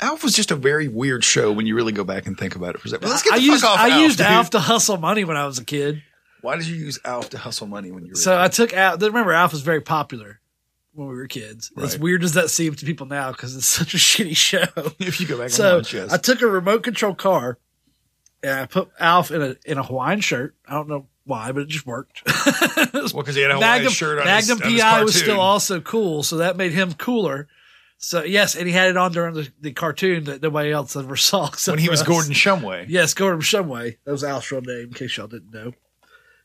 Alf 0.00 0.22
was 0.22 0.34
just 0.34 0.50
a 0.50 0.56
very 0.56 0.86
weird 0.86 1.24
show 1.24 1.50
when 1.50 1.66
you 1.66 1.74
really 1.74 1.92
go 1.92 2.04
back 2.04 2.26
and 2.26 2.38
think 2.38 2.54
about 2.54 2.74
it 2.74 2.80
for 2.80 2.88
a 2.88 2.90
second. 2.90 3.08
Let's 3.08 3.22
get 3.22 3.32
I 3.32 3.38
the 3.38 3.42
used 3.44 3.62
fuck 3.62 3.70
off 3.72 3.78
I 3.78 3.90
Alf, 3.90 4.02
used 4.02 4.18
dude. 4.18 4.26
Alf 4.26 4.50
to 4.50 4.60
hustle 4.60 4.96
money 4.96 5.24
when 5.24 5.36
I 5.36 5.46
was 5.46 5.58
a 5.58 5.64
kid. 5.64 6.02
Why 6.42 6.56
did 6.56 6.66
you 6.66 6.76
use 6.76 7.00
Alf 7.04 7.30
to 7.30 7.38
hustle 7.38 7.66
money 7.66 7.90
when 7.90 8.04
you 8.04 8.10
were? 8.10 8.16
So 8.16 8.40
I 8.40 8.48
took 8.48 8.72
Alf. 8.72 9.00
Remember, 9.02 9.32
Alf 9.32 9.52
was 9.52 9.62
very 9.62 9.80
popular 9.80 10.40
when 10.98 11.08
we 11.08 11.14
were 11.14 11.28
kids. 11.28 11.70
As 11.80 11.98
weird 11.98 12.24
as 12.24 12.32
that 12.32 12.50
seems 12.50 12.78
to 12.78 12.86
people 12.86 13.06
now, 13.06 13.30
because 13.30 13.56
it's 13.56 13.66
such 13.80 13.94
a 13.94 13.96
shitty 13.96 14.36
show. 14.36 14.64
if 14.98 15.20
you 15.20 15.26
go 15.26 15.36
back 15.36 15.44
and 15.44 15.52
So 15.52 15.76
watch, 15.76 15.94
yes. 15.94 16.12
I 16.12 16.16
took 16.16 16.42
a 16.42 16.46
remote 16.46 16.82
control 16.82 17.14
car 17.14 17.58
and 18.42 18.52
I 18.52 18.66
put 18.66 18.90
Alf 18.98 19.30
in 19.30 19.40
a 19.40 19.56
in 19.64 19.78
a 19.78 19.82
Hawaiian 19.82 20.20
shirt. 20.20 20.56
I 20.66 20.72
don't 20.72 20.88
know 20.88 21.06
why, 21.24 21.52
but 21.52 21.62
it 21.62 21.68
just 21.68 21.86
worked. 21.86 22.22
well, 22.94 23.08
because 23.12 23.36
he 23.36 23.42
had 23.42 23.52
a 23.52 23.54
Hawaiian 23.54 23.60
Magnum, 23.60 23.92
shirt 23.92 24.18
on 24.18 24.24
Magnum 24.24 24.60
his, 24.60 24.80
on 24.80 24.90
PI 24.90 25.02
was 25.04 25.14
still 25.14 25.40
also 25.40 25.80
cool, 25.80 26.22
so 26.22 26.38
that 26.38 26.56
made 26.56 26.72
him 26.72 26.94
cooler. 26.94 27.48
So 27.98 28.22
yes, 28.22 28.54
and 28.54 28.66
he 28.66 28.72
had 28.72 28.90
it 28.90 28.96
on 28.96 29.12
during 29.12 29.34
the, 29.34 29.48
the 29.60 29.72
cartoon 29.72 30.24
that 30.24 30.42
nobody 30.42 30.70
else 30.72 30.96
ever 30.96 31.16
saw. 31.16 31.50
when 31.66 31.78
he 31.78 31.88
was 31.88 32.02
us. 32.02 32.06
Gordon 32.06 32.32
Shumway. 32.32 32.86
Yes, 32.88 33.14
Gordon 33.14 33.40
Shumway. 33.40 33.98
That 34.04 34.12
was 34.12 34.24
Al's 34.24 34.50
real 34.50 34.62
name, 34.62 34.88
in 34.88 34.92
case 34.92 35.16
y'all 35.16 35.26
didn't 35.26 35.52
know. 35.52 35.72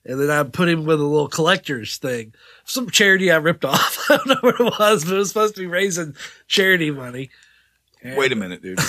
And 0.05 0.19
then 0.19 0.29
I 0.29 0.43
put 0.43 0.67
him 0.67 0.85
with 0.85 0.99
a 0.99 1.03
little 1.03 1.29
collector's 1.29 1.97
thing, 1.97 2.33
some 2.65 2.89
charity 2.89 3.31
I 3.31 3.37
ripped 3.37 3.63
off. 3.65 4.05
I 4.09 4.17
don't 4.17 4.27
know 4.27 4.37
what 4.41 4.59
it 4.59 4.79
was, 4.79 5.05
but 5.05 5.13
it 5.13 5.17
was 5.17 5.29
supposed 5.29 5.55
to 5.55 5.61
be 5.61 5.67
raising 5.67 6.15
charity 6.47 6.91
money. 6.91 7.29
Wait 8.03 8.31
a 8.33 8.35
minute, 8.35 8.61
dude. 8.61 8.79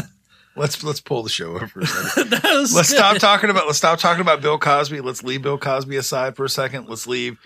let's 0.56 0.82
let's 0.82 1.00
pull 1.00 1.22
the 1.22 1.28
show 1.28 1.54
over 1.54 1.66
for 1.66 1.80
a 1.80 1.86
second. 1.86 2.30
Let's 2.32 2.72
good. 2.72 2.86
stop 2.86 3.18
talking 3.18 3.50
about 3.50 3.66
let's 3.66 3.78
stop 3.78 3.98
talking 3.98 4.22
about 4.22 4.40
Bill 4.40 4.58
Cosby. 4.58 5.00
Let's 5.02 5.22
leave 5.22 5.42
Bill 5.42 5.58
Cosby 5.58 5.96
aside 5.96 6.34
for 6.34 6.44
a 6.44 6.48
second. 6.48 6.88
Let's 6.88 7.06
leave 7.06 7.38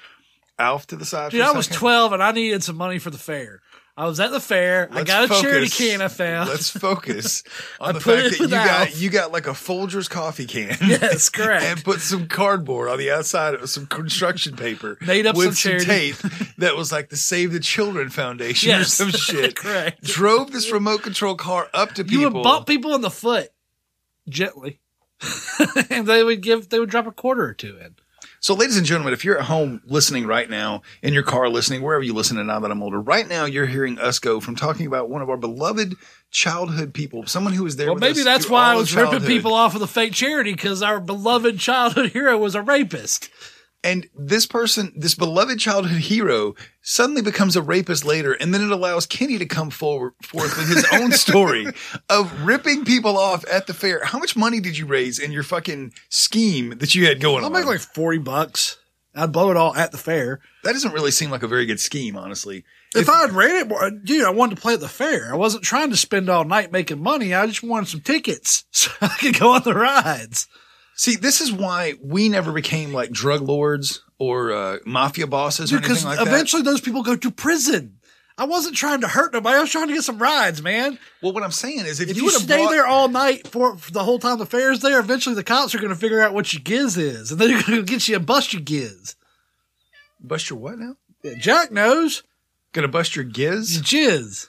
Alf 0.59 0.87
to 0.89 0.97
the 0.97 1.05
side. 1.05 1.33
Dude, 1.33 1.41
for 1.41 1.51
a 1.51 1.55
I 1.55 1.57
was 1.57 1.67
12 1.67 2.13
and 2.13 2.23
I 2.23 2.31
needed 2.33 2.63
some 2.63 2.77
money 2.77 2.99
for 2.99 3.11
the 3.11 3.19
fair. 3.19 3.63
I 3.99 4.07
was 4.07 4.21
at 4.21 4.31
the 4.31 4.39
fair. 4.39 4.89
I 4.93 4.95
Let's 4.95 5.11
got 5.11 5.25
a 5.25 5.29
charity 5.43 5.67
focus. 5.67 5.77
can 5.79 6.03
I 6.03 6.07
found. 6.07 6.49
Let's 6.49 6.71
focus 6.71 7.43
on 7.81 7.89
I 7.89 7.93
the 7.93 8.01
put 8.01 8.21
fact 8.21 8.31
that 8.31 8.41
you 8.41 8.49
got 8.49 9.01
you 9.01 9.11
got 9.11 9.33
like 9.33 9.49
a 9.49 9.51
Folgers 9.51 10.09
coffee 10.09 10.47
can. 10.47 10.77
Yes, 10.87 11.29
correct. 11.29 11.65
and 11.65 11.83
put 11.85 12.01
some 12.01 12.29
cardboard 12.29 12.89
on 12.89 12.99
the 12.99 13.11
outside 13.11 13.55
of 13.55 13.69
some 13.69 13.87
construction 13.87 14.55
paper. 14.55 14.99
Made 15.07 15.27
up 15.27 15.35
with 15.37 15.59
some 15.59 15.81
charity. 15.81 16.13
tape 16.13 16.17
that 16.59 16.77
was 16.77 16.93
like 16.93 17.09
the 17.09 17.17
Save 17.17 17.53
the 17.53 17.59
Children 17.59 18.09
Foundation 18.11 18.69
Yes. 18.69 18.83
or 19.01 19.11
some 19.11 19.11
shit. 19.11 19.57
Correct. 19.57 20.01
Drove 20.05 20.53
this 20.53 20.71
remote 20.71 21.03
control 21.03 21.35
car 21.35 21.69
up 21.75 21.95
to 21.95 22.05
people. 22.05 22.21
you 22.23 22.31
would 22.31 22.43
bump 22.45 22.69
people 22.69 22.95
in 22.95 23.01
the 23.01 23.11
foot 23.11 23.49
gently. 24.29 24.79
and 25.91 26.07
they 26.07 26.23
would 26.23 26.41
give, 26.41 26.69
they 26.69 26.79
would 26.79 26.91
drop 26.91 27.09
a 27.09 27.11
quarter 27.11 27.43
or 27.45 27.53
two 27.55 27.77
in. 27.79 27.97
So, 28.41 28.55
ladies 28.55 28.77
and 28.77 28.87
gentlemen, 28.87 29.13
if 29.13 29.25
you're 29.25 29.39
at 29.39 29.47
home 29.47 29.83
listening 29.85 30.27
right 30.27 30.49
now, 30.49 30.83
in 31.03 31.13
your 31.13 31.25
car 31.25 31.49
listening, 31.49 31.83
wherever 31.83 32.05
you 32.05 32.15
listen 32.15 32.37
to 32.37 32.45
Now 32.45 32.61
That 32.61 32.71
I'm 32.71 32.83
Older, 32.83 33.01
right 33.01 33.27
now 33.27 33.47
you're 33.47 33.67
hearing 33.67 33.99
us 33.99 34.21
go 34.21 34.39
from 34.39 34.55
talking 34.55 34.87
about 34.87 35.11
one 35.11 35.23
of 35.23 35.29
our 35.29 35.37
beloved 35.37 35.97
childhood 36.31 36.95
people, 36.95 37.27
someone 37.27 37.53
who 37.53 37.65
was 37.65 37.77
there 37.77 37.89
Well, 37.89 37.97
maybe 37.97 38.23
that's 38.23 38.49
why 38.49 38.73
I 38.73 38.77
was 38.77 38.95
ripping 38.95 39.23
people 39.23 39.55
off 39.55 39.75
of 39.75 39.81
the 39.81 39.89
fake 39.89 40.13
charity 40.13 40.53
because 40.53 40.83
our 40.83 41.01
beloved 41.01 41.59
childhood 41.59 42.13
hero 42.13 42.39
was 42.39 42.55
a 42.55 42.63
rapist. 42.63 43.29
And 43.85 44.09
this 44.19 44.45
person, 44.45 44.93
this 44.97 45.15
beloved 45.15 45.61
childhood 45.61 46.01
hero, 46.01 46.55
suddenly 46.83 47.23
becomes 47.23 47.55
a 47.55 47.63
rapist 47.63 48.05
later, 48.05 48.33
and 48.33 48.53
then 48.53 48.61
it 48.61 48.71
allows 48.73 49.07
Kenny 49.07 49.39
to 49.39 49.47
come 49.47 49.71
forward 49.71 50.15
forth 50.23 50.57
with 50.59 50.69
his 50.69 50.85
own 50.93 51.13
story 51.13 51.67
of 52.09 52.43
ripping 52.45 52.85
people 52.85 53.17
off 53.17 53.45
at 53.51 53.69
the 53.69 53.75
fair. 53.75 54.05
How 54.05 54.19
much 54.19 54.37
money 54.37 54.59
did 54.59 54.77
you 54.77 54.87
raise 54.87 55.21
in 55.21 55.31
your 55.31 55.45
fucking 55.45 55.93
scheme 56.09 56.79
that 56.79 56.95
you 56.95 57.07
had 57.07 57.21
going 57.21 57.45
I'll 57.45 57.47
on? 57.47 57.53
make 57.53 57.67
like 57.67 57.81
40 57.81 58.19
bucks. 58.19 58.79
I'd 59.15 59.33
blow 59.33 59.51
it 59.51 59.57
all 59.57 59.75
at 59.75 59.91
the 59.93 59.99
fair. 59.99 60.41
that 60.65 60.73
doesn't 60.73 60.93
really 60.93 61.11
seem 61.11 61.31
like 61.31 61.43
a 61.43 61.49
very 61.49 61.67
good 61.67 61.81
scheme, 61.81 62.17
honestly. 62.17 62.65
If, 62.95 63.09
I 63.09 63.23
had 63.23 63.33
ran 63.33 63.57
it 63.57 63.69
more, 63.69 63.91
dude, 63.91 64.25
I 64.25 64.31
wanted 64.31 64.57
to 64.57 64.63
play 64.63 64.75
at 64.75 64.81
the 64.81 64.89
fair. 64.89 65.33
I 65.33 65.37
wasn't 65.37 65.65
trying 65.65 65.91
to 65.91 65.97
spend 65.97 66.29
all 66.29 66.45
night 66.45 66.73
making 66.73 67.03
money. 67.03 67.35
I 67.35 67.47
just 67.47 67.63
wanted 67.63 67.89
some 67.89 68.01
tickets 68.01 68.65
so 68.71 68.91
I 69.01 69.09
could 69.21 69.39
go 69.39 69.53
on 69.53 69.63
the 69.63 69.75
rides. 69.75 70.47
See, 70.99 71.15
this 71.15 71.41
is 71.41 71.53
why 71.53 71.95
we 72.03 72.29
never 72.29 72.51
became 72.53 72.93
like 72.93 73.13
drug 73.13 73.41
lords 73.41 74.03
or 74.19 74.51
uh, 74.53 74.79
mafia 74.85 75.29
bosses 75.29 75.73
or 75.73 75.77
anything 75.77 75.91
Because 75.95 76.05
like 76.05 76.19
that. 76.19 76.27
eventually 76.27 76.63
those 76.63 76.81
people 76.81 77.05
go 77.05 77.15
to 77.15 77.31
prison. 77.31 78.01
I 78.37 78.47
wasn't 78.47 78.75
trying 78.77 79.03
to 79.03 79.09
hurt 79.09 79.33
nobody. 79.33 79.59
I 79.59 79.61
was 79.61 79.71
trying 79.71 79.87
to 79.87 79.95
get 79.95 80.03
some 80.03 80.19
rides, 80.19 80.61
man. 80.61 80.99
Well, 81.23 81.33
what 81.33 81.45
I'm 81.45 81.53
saying 81.53 81.87
is, 81.87 82.01
if, 82.01 82.11
If 82.11 82.17
you, 82.17 82.25
you, 82.25 82.31
stay 82.31 82.57
brought, 82.57 82.71
there 82.73 82.85
all 82.87 83.09
night 83.09 83.47
for, 83.47 83.77
for 83.77 83.93
the 83.93 84.03
whole 84.03 84.19
time 84.19 84.39
the 84.39 84.47
fair's 84.47 84.81
there, 84.81 84.99
eventually 84.99 85.37
the 85.37 85.45
cops 85.45 85.73
are 85.73 85.79
going 85.79 85.91
to 85.91 85.97
figure 85.97 86.21
out 86.21 86.35
what 86.35 86.53
your 86.53 86.63
giz 86.63 86.97
is, 86.97 87.31
and 87.31 87.41
then 87.41 87.49
they're 87.49 87.63
going 87.63 87.79
to 87.79 87.83
get 87.85 88.09
you 88.09 88.17
and 88.17 88.27
bust 88.27 88.53
your 88.53 88.63
giz. 88.63 89.15
bust 90.21 90.51
your 90.51 90.59
what 90.59 90.79
now? 90.81 90.97
Yeah, 91.23 91.35
Jack 91.39 91.71
knows 91.71 92.25
Gonna 92.73 92.89
bust 92.89 93.15
your 93.17 93.25
giz? 93.25 93.77
your 93.77 93.85
jizz. 93.85 94.49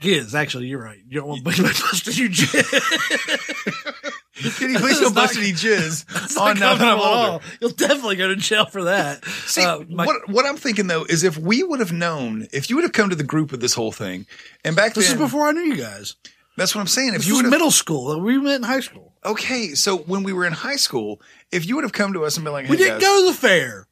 Giz, 0.00 0.34
actually, 0.34 0.66
you're 0.66 0.82
right. 0.82 0.98
You 1.08 1.20
don't 1.20 1.28
want 1.28 1.38
to 1.44 1.62
bust 1.62 2.06
your 2.18 2.28
jizz. 2.28 4.12
Can 4.36 4.70
you 4.70 4.78
please 4.78 5.00
don't 5.00 5.14
bust 5.14 5.36
any 5.36 5.52
jizz 5.52 6.36
on 6.38 6.58
now 6.58 6.74
that 6.74 6.86
I'm 6.86 7.00
older? 7.00 7.44
You'll 7.60 7.70
definitely 7.70 8.16
go 8.16 8.28
to 8.28 8.36
jail 8.36 8.66
for 8.66 8.84
that. 8.84 9.24
See, 9.24 9.62
Uh, 9.64 9.80
my- 9.88 10.04
what 10.06 10.28
what 10.28 10.44
I'm 10.46 10.56
thinking 10.56 10.86
though 10.88 11.04
is 11.04 11.24
if 11.24 11.38
we 11.38 11.62
would 11.62 11.80
have 11.80 11.92
known, 11.92 12.46
if 12.52 12.68
you 12.68 12.76
would 12.76 12.82
have 12.84 12.92
come 12.92 13.08
to 13.10 13.16
the 13.16 13.24
group 13.24 13.50
with 13.50 13.60
this 13.60 13.74
whole 13.74 13.92
thing, 13.92 14.26
and 14.64 14.76
back 14.76 14.94
this 14.94 15.08
then, 15.08 15.16
is 15.16 15.22
before 15.22 15.48
I 15.48 15.52
knew 15.52 15.62
you 15.62 15.76
guys. 15.76 16.16
that's 16.56 16.74
what 16.74 16.80
I'm 16.82 16.86
saying. 16.86 17.10
If 17.14 17.18
This 17.18 17.26
you 17.28 17.34
was 17.42 17.50
middle 17.50 17.70
school. 17.70 18.20
We 18.20 18.38
met 18.38 18.56
in 18.56 18.62
high 18.62 18.80
school. 18.80 19.14
okay, 19.24 19.74
so 19.74 19.96
when 19.98 20.22
we 20.22 20.32
were 20.32 20.44
in 20.44 20.52
high 20.52 20.76
school, 20.76 21.20
if 21.50 21.66
you 21.66 21.74
would 21.76 21.84
have 21.84 21.92
come 21.92 22.12
to 22.12 22.24
us 22.24 22.36
and 22.36 22.44
been 22.44 22.52
like, 22.52 22.68
We 22.68 22.76
didn't 22.76 23.00
guys, 23.00 23.08
go 23.08 23.20
to 23.22 23.26
the 23.32 23.34
fair. 23.38 23.86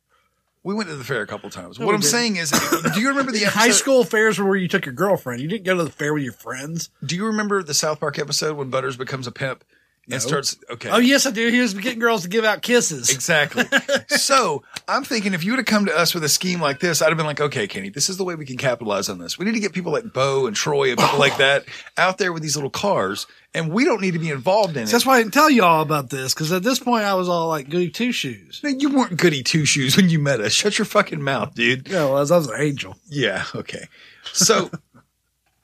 We 0.63 0.73
went 0.75 0.89
to 0.89 0.97
the 0.97 1.05
fair 1.05 1.21
a 1.21 1.27
couple 1.27 1.51
times. 1.51 1.79
No, 1.79 1.85
what 1.85 1.95
I'm 1.95 2.01
didn't. 2.01 2.11
saying 2.13 2.37
is, 2.37 2.51
do 2.95 3.01
you 3.01 3.09
remember 3.09 3.33
the 3.33 3.45
High 3.45 3.71
school 3.71 4.03
fairs 4.05 4.39
were 4.39 4.47
where 4.47 4.57
you 4.57 4.67
took 4.69 4.87
your 4.87 4.95
girlfriend. 4.95 5.43
You 5.43 5.49
didn't 5.49 5.65
go 5.65 5.77
to 5.77 5.85
the 5.85 5.91
fair 5.91 6.15
with 6.15 6.23
your 6.23 6.33
friends. 6.33 6.89
Do 7.05 7.17
you 7.17 7.27
remember 7.27 7.63
the 7.63 7.75
South 7.75 8.01
Park 8.01 8.19
episode 8.19 8.57
when 8.57 8.71
Butters 8.71 8.97
becomes 8.97 9.27
a 9.27 9.33
pimp 9.33 9.63
and 10.11 10.21
starts? 10.21 10.57
Okay. 10.71 10.91
Oh 10.91 10.99
yes, 10.99 11.27
I 11.27 11.31
do. 11.31 11.49
He 11.49 11.61
was 11.61 11.75
getting 11.75 11.99
girls 11.99 12.23
to 12.23 12.29
give 12.29 12.45
out 12.45 12.63
kisses. 12.63 13.11
Exactly. 13.11 13.65
so 14.09 14.63
I'm 14.87 15.05
thinking 15.05 15.35
if 15.35 15.45
you 15.45 15.53
would 15.53 15.59
have 15.59 15.67
come 15.67 15.87
to 15.87 15.97
us 15.97 16.15
with 16.15 16.25
a 16.25 16.29
scheme 16.29 16.61
like 16.61 16.81
this, 16.81 17.01
I'd 17.01 17.09
have 17.09 17.17
been 17.17 17.27
like, 17.27 17.41
okay, 17.41 17.67
Kenny, 17.67 17.89
this 17.89 18.09
is 18.09 18.17
the 18.17 18.25
way 18.25 18.35
we 18.35 18.47
can 18.47 18.57
capitalize 18.57 19.09
on 19.09 19.19
this. 19.19 19.39
We 19.39 19.45
need 19.45 19.55
to 19.55 19.61
get 19.61 19.73
people 19.73 19.93
like 19.93 20.13
Bo 20.13 20.47
and 20.47 20.55
Troy 20.55 20.91
and 20.91 20.99
people 20.99 21.19
like 21.19 21.37
that 21.39 21.65
out 21.97 22.19
there 22.19 22.33
with 22.33 22.43
these 22.43 22.57
little 22.57 22.71
cars, 22.71 23.27
and 23.55 23.73
we 23.73 23.85
don't 23.85 24.01
need 24.01 24.13
to 24.13 24.19
be 24.19 24.31
involved 24.31 24.77
in 24.77 24.85
it. 24.85 24.91
That's 24.91 25.07
why 25.07 25.17
I 25.17 25.23
didn't 25.23 25.35
tell 25.35 25.51
you 25.51 25.65
all 25.65 25.83
about 25.83 26.11
this 26.11 26.35
because 26.35 26.53
at 26.53 26.63
this 26.63 26.79
point 26.79 27.05
I 27.05 27.15
was 27.15 27.29
all 27.29 27.49
like 27.49 27.69
goody 27.69 27.91
two 27.91 28.13
shoes. 28.13 28.61
Man, 28.63 28.81
you 28.81 28.91
weren't 28.95 29.17
goody 29.17 29.43
two 29.43 29.65
shoes 29.65 29.97
when 29.97 30.11
you 30.11 30.19
met 30.19 30.41
us. 30.41 30.53
Shut 30.53 30.79
your 30.79 30.87
fucking 30.87 31.23
mouth, 31.23 31.55
dude. 31.55 31.89
Yeah, 31.89 32.05
well, 32.05 32.17
I 32.17 32.21
was, 32.21 32.31
I 32.31 32.37
was 32.37 32.49
an 32.49 32.61
angel. 32.61 32.97
Yeah. 33.09 33.45
Okay. 33.55 33.89
So. 34.33 34.71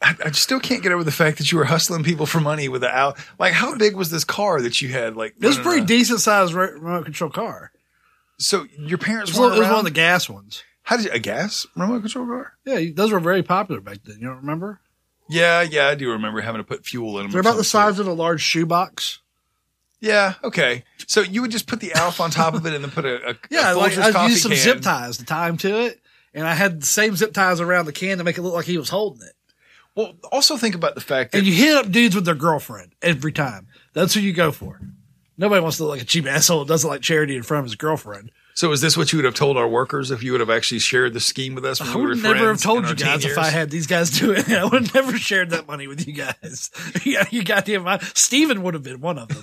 I, 0.02 0.16
I 0.26 0.30
still 0.30 0.60
can't 0.60 0.82
get 0.82 0.92
over 0.92 1.04
the 1.04 1.12
fact 1.12 1.38
that 1.38 1.52
you 1.52 1.58
were 1.58 1.64
hustling 1.64 2.04
people 2.04 2.24
for 2.26 2.40
money 2.40 2.68
with 2.68 2.80
the 2.80 2.88
out. 2.90 3.18
Like, 3.38 3.52
how 3.52 3.76
big 3.76 3.94
was 3.96 4.10
this 4.10 4.24
car 4.24 4.60
that 4.62 4.80
you 4.80 4.88
had? 4.88 5.14
Like, 5.16 5.34
It 5.40 5.46
was 5.46 5.58
a 5.58 5.62
pretty 5.62 5.84
decent 5.84 6.20
sized 6.20 6.54
remote 6.54 7.04
control 7.04 7.30
car. 7.30 7.70
So 8.38 8.66
your 8.78 8.96
parents 8.98 9.30
It 9.30 9.34
was, 9.34 9.40
weren't 9.40 9.56
it 9.56 9.58
was 9.60 9.68
one 9.68 9.78
of 9.80 9.84
the 9.84 9.90
gas 9.90 10.28
ones. 10.28 10.62
How 10.82 10.96
did 10.96 11.04
you, 11.06 11.10
a 11.12 11.18
gas 11.18 11.66
remote 11.76 12.00
control 12.00 12.26
car? 12.26 12.54
Yeah, 12.64 12.80
those 12.94 13.12
were 13.12 13.20
very 13.20 13.42
popular 13.42 13.80
back 13.82 13.98
then. 14.04 14.16
You 14.20 14.28
don't 14.28 14.38
remember? 14.38 14.80
Yeah, 15.28 15.60
yeah, 15.60 15.88
I 15.88 15.94
do 15.94 16.10
remember 16.10 16.40
having 16.40 16.60
to 16.60 16.64
put 16.64 16.84
fuel 16.86 17.18
in 17.18 17.24
them. 17.24 17.32
They're 17.32 17.40
about 17.42 17.58
the 17.58 17.64
sort. 17.64 17.84
size 17.94 17.98
of 17.98 18.06
a 18.08 18.12
large 18.12 18.40
shoebox. 18.40 19.20
Yeah, 20.00 20.34
okay. 20.42 20.84
So 21.06 21.20
you 21.20 21.42
would 21.42 21.50
just 21.50 21.66
put 21.66 21.80
the 21.80 21.92
Alf 21.92 22.20
on 22.20 22.30
top 22.30 22.54
of 22.54 22.64
it 22.64 22.72
and 22.72 22.82
then 22.82 22.90
put 22.90 23.04
a, 23.04 23.30
a 23.32 23.34
Yeah, 23.50 23.74
a 23.74 23.76
like 23.76 23.98
I 23.98 24.26
used 24.28 24.42
some 24.42 24.52
can. 24.52 24.60
zip 24.60 24.80
ties 24.80 25.18
to 25.18 25.26
tie 25.26 25.48
him 25.48 25.58
to 25.58 25.82
it, 25.82 26.00
and 26.32 26.46
I 26.46 26.54
had 26.54 26.80
the 26.80 26.86
same 26.86 27.14
zip 27.16 27.34
ties 27.34 27.60
around 27.60 27.84
the 27.84 27.92
can 27.92 28.16
to 28.18 28.24
make 28.24 28.38
it 28.38 28.42
look 28.42 28.54
like 28.54 28.64
he 28.64 28.78
was 28.78 28.88
holding 28.88 29.22
it. 29.28 29.34
Well, 29.94 30.14
also 30.30 30.56
think 30.56 30.74
about 30.74 30.94
the 30.94 31.00
fact 31.00 31.32
that 31.32 31.38
And 31.38 31.46
you 31.46 31.52
hit 31.52 31.76
up 31.76 31.90
dudes 31.90 32.14
with 32.14 32.24
their 32.24 32.34
girlfriend 32.34 32.92
every 33.02 33.32
time. 33.32 33.66
That's 33.92 34.14
who 34.14 34.20
you 34.20 34.32
go 34.32 34.52
for. 34.52 34.80
Nobody 35.36 35.60
wants 35.62 35.78
to 35.78 35.84
look 35.84 35.92
like 35.92 36.02
a 36.02 36.04
cheap 36.04 36.26
asshole 36.26 36.60
that 36.60 36.68
doesn't 36.68 36.88
like 36.88 37.00
charity 37.00 37.34
in 37.34 37.42
front 37.42 37.60
of 37.60 37.64
his 37.64 37.74
girlfriend. 37.74 38.30
so 38.54 38.70
is 38.72 38.82
this 38.82 38.94
what 38.94 39.10
you 39.10 39.16
would 39.16 39.24
have 39.24 39.34
told 39.34 39.56
our 39.56 39.66
workers 39.66 40.10
if 40.10 40.22
you 40.22 40.32
would 40.32 40.40
have 40.40 40.50
actually 40.50 40.80
shared 40.80 41.14
the 41.14 41.20
scheme 41.20 41.54
with 41.54 41.64
us? 41.64 41.80
When 41.80 41.88
I 41.88 41.96
we 41.96 42.02
were 42.02 42.08
would 42.10 42.22
never 42.22 42.48
have 42.48 42.60
told 42.60 42.82
you 42.84 42.90
our 42.90 42.94
teen 42.94 43.06
guys 43.06 43.24
if 43.24 43.38
I 43.38 43.48
had 43.48 43.70
these 43.70 43.86
guys 43.86 44.10
do 44.20 44.32
it. 44.32 44.50
I 44.50 44.64
would 44.64 44.88
have 44.88 44.94
never 44.94 45.16
shared 45.16 45.50
that 45.50 45.66
money 45.66 45.86
with 45.86 46.06
you 46.06 46.12
guys. 46.12 46.70
yeah, 47.04 47.24
you 47.30 47.42
goddamn 47.42 47.84
right. 47.84 48.02
Steven 48.14 48.62
would 48.62 48.74
have 48.74 48.82
been 48.82 49.00
one 49.00 49.18
of 49.18 49.28
them. 49.28 49.38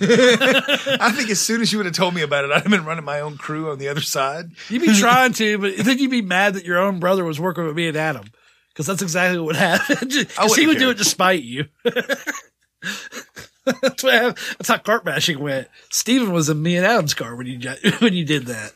I 1.00 1.10
think 1.12 1.30
as 1.30 1.40
soon 1.40 1.60
as 1.62 1.72
you 1.72 1.78
would 1.78 1.86
have 1.86 1.96
told 1.96 2.14
me 2.14 2.22
about 2.22 2.44
it, 2.44 2.52
I'd 2.52 2.62
have 2.62 2.70
been 2.70 2.84
running 2.84 3.04
my 3.04 3.20
own 3.20 3.36
crew 3.36 3.70
on 3.72 3.78
the 3.78 3.88
other 3.88 4.00
side. 4.00 4.52
You'd 4.68 4.82
be 4.82 4.94
trying 4.94 5.32
to, 5.34 5.58
but 5.58 5.76
then 5.78 5.98
you'd 5.98 6.10
be 6.12 6.22
mad 6.22 6.54
that 6.54 6.64
your 6.64 6.78
own 6.78 7.00
brother 7.00 7.24
was 7.24 7.40
working 7.40 7.66
with 7.66 7.74
me 7.76 7.88
and 7.88 7.96
Adam. 7.96 8.30
Because 8.78 8.86
that's 8.86 9.02
exactly 9.02 9.40
what 9.40 9.46
would 9.48 9.56
happen. 9.56 10.08
Just- 10.08 10.36
'cause 10.36 10.54
he 10.54 10.68
wouldn't 10.68 10.84
do 10.84 10.90
it 10.90 10.98
to 10.98 11.04
spite 11.04 11.42
you. 11.42 11.64
that's, 11.82 14.04
what 14.04 14.14
happened. 14.14 14.38
that's 14.56 14.68
how 14.68 14.78
cart 14.78 15.04
bashing 15.04 15.40
went. 15.40 15.66
Steven 15.90 16.30
was 16.32 16.48
in 16.48 16.62
me 16.62 16.76
and 16.76 16.86
Adam's 16.86 17.12
car 17.12 17.34
when 17.34 17.48
you 17.48 17.58
when 17.98 18.14
you 18.14 18.24
did 18.24 18.46
that. 18.46 18.70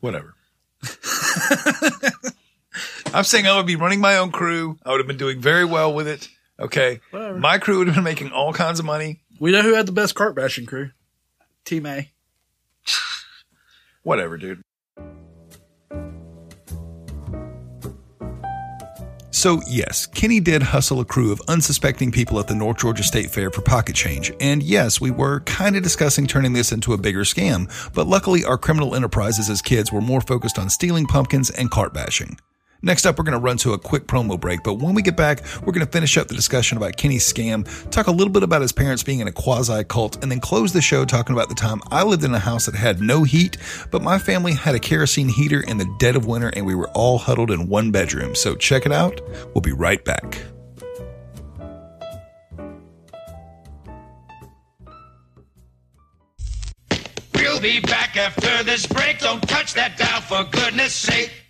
Whatever. 0.00 0.34
I'm 3.14 3.22
saying 3.22 3.46
I 3.46 3.56
would 3.56 3.66
be 3.66 3.76
running 3.76 4.00
my 4.00 4.16
own 4.16 4.32
crew. 4.32 4.76
I 4.84 4.90
would 4.90 4.98
have 4.98 5.06
been 5.06 5.18
doing 5.18 5.40
very 5.40 5.64
well 5.64 5.94
with 5.94 6.08
it. 6.08 6.28
Okay. 6.58 6.98
Whatever. 7.12 7.38
My 7.38 7.58
crew 7.58 7.78
would 7.78 7.86
have 7.86 7.94
been 7.94 8.02
making 8.02 8.32
all 8.32 8.52
kinds 8.52 8.80
of 8.80 8.84
money. 8.84 9.20
We 9.38 9.52
know 9.52 9.62
who 9.62 9.74
had 9.74 9.86
the 9.86 9.92
best 9.92 10.16
cart 10.16 10.34
bashing 10.34 10.66
crew. 10.66 10.90
Team 11.64 11.86
A. 11.86 12.10
Whatever, 14.02 14.36
dude. 14.36 14.62
So, 19.44 19.60
yes, 19.68 20.06
Kenny 20.06 20.40
did 20.40 20.62
hustle 20.62 21.00
a 21.00 21.04
crew 21.04 21.30
of 21.30 21.42
unsuspecting 21.48 22.10
people 22.10 22.40
at 22.40 22.48
the 22.48 22.54
North 22.54 22.78
Georgia 22.78 23.02
State 23.02 23.30
Fair 23.30 23.50
for 23.50 23.60
pocket 23.60 23.94
change. 23.94 24.32
And 24.40 24.62
yes, 24.62 25.02
we 25.02 25.10
were 25.10 25.40
kind 25.40 25.76
of 25.76 25.82
discussing 25.82 26.26
turning 26.26 26.54
this 26.54 26.72
into 26.72 26.94
a 26.94 26.96
bigger 26.96 27.24
scam, 27.24 27.70
but 27.92 28.06
luckily 28.06 28.42
our 28.46 28.56
criminal 28.56 28.94
enterprises 28.94 29.50
as 29.50 29.60
kids 29.60 29.92
were 29.92 30.00
more 30.00 30.22
focused 30.22 30.58
on 30.58 30.70
stealing 30.70 31.04
pumpkins 31.04 31.50
and 31.50 31.70
cart 31.70 31.92
bashing. 31.92 32.38
Next 32.82 33.06
up, 33.06 33.18
we're 33.18 33.24
going 33.24 33.38
to 33.38 33.42
run 33.42 33.56
to 33.58 33.72
a 33.72 33.78
quick 33.78 34.06
promo 34.06 34.38
break, 34.38 34.62
but 34.62 34.74
when 34.74 34.94
we 34.94 35.00
get 35.00 35.16
back, 35.16 35.42
we're 35.62 35.72
going 35.72 35.86
to 35.86 35.90
finish 35.90 36.18
up 36.18 36.28
the 36.28 36.34
discussion 36.34 36.76
about 36.76 36.96
Kenny's 36.96 37.30
scam, 37.30 37.66
talk 37.90 38.08
a 38.08 38.10
little 38.10 38.32
bit 38.32 38.42
about 38.42 38.60
his 38.60 38.72
parents 38.72 39.02
being 39.02 39.20
in 39.20 39.28
a 39.28 39.32
quasi 39.32 39.84
cult, 39.84 40.22
and 40.22 40.30
then 40.30 40.40
close 40.40 40.72
the 40.72 40.82
show 40.82 41.04
talking 41.04 41.34
about 41.34 41.48
the 41.48 41.54
time 41.54 41.80
I 41.90 42.02
lived 42.04 42.24
in 42.24 42.34
a 42.34 42.38
house 42.38 42.66
that 42.66 42.74
had 42.74 43.00
no 43.00 43.24
heat, 43.24 43.56
but 43.90 44.02
my 44.02 44.18
family 44.18 44.52
had 44.52 44.74
a 44.74 44.78
kerosene 44.78 45.28
heater 45.28 45.62
in 45.62 45.78
the 45.78 45.86
dead 45.98 46.14
of 46.14 46.26
winter 46.26 46.50
and 46.54 46.66
we 46.66 46.74
were 46.74 46.90
all 46.90 47.18
huddled 47.18 47.50
in 47.50 47.68
one 47.68 47.90
bedroom. 47.90 48.34
So 48.34 48.54
check 48.54 48.84
it 48.86 48.92
out. 48.92 49.20
We'll 49.54 49.62
be 49.62 49.72
right 49.72 50.04
back. 50.04 50.42
We'll 57.34 57.60
be 57.60 57.80
back 57.80 58.16
after 58.16 58.62
this 58.62 58.86
break. 58.86 59.20
Don't 59.20 59.46
touch 59.48 59.74
that 59.74 59.96
dial 59.96 60.20
for 60.20 60.44
goodness 60.50 60.94
sake. 60.94 61.43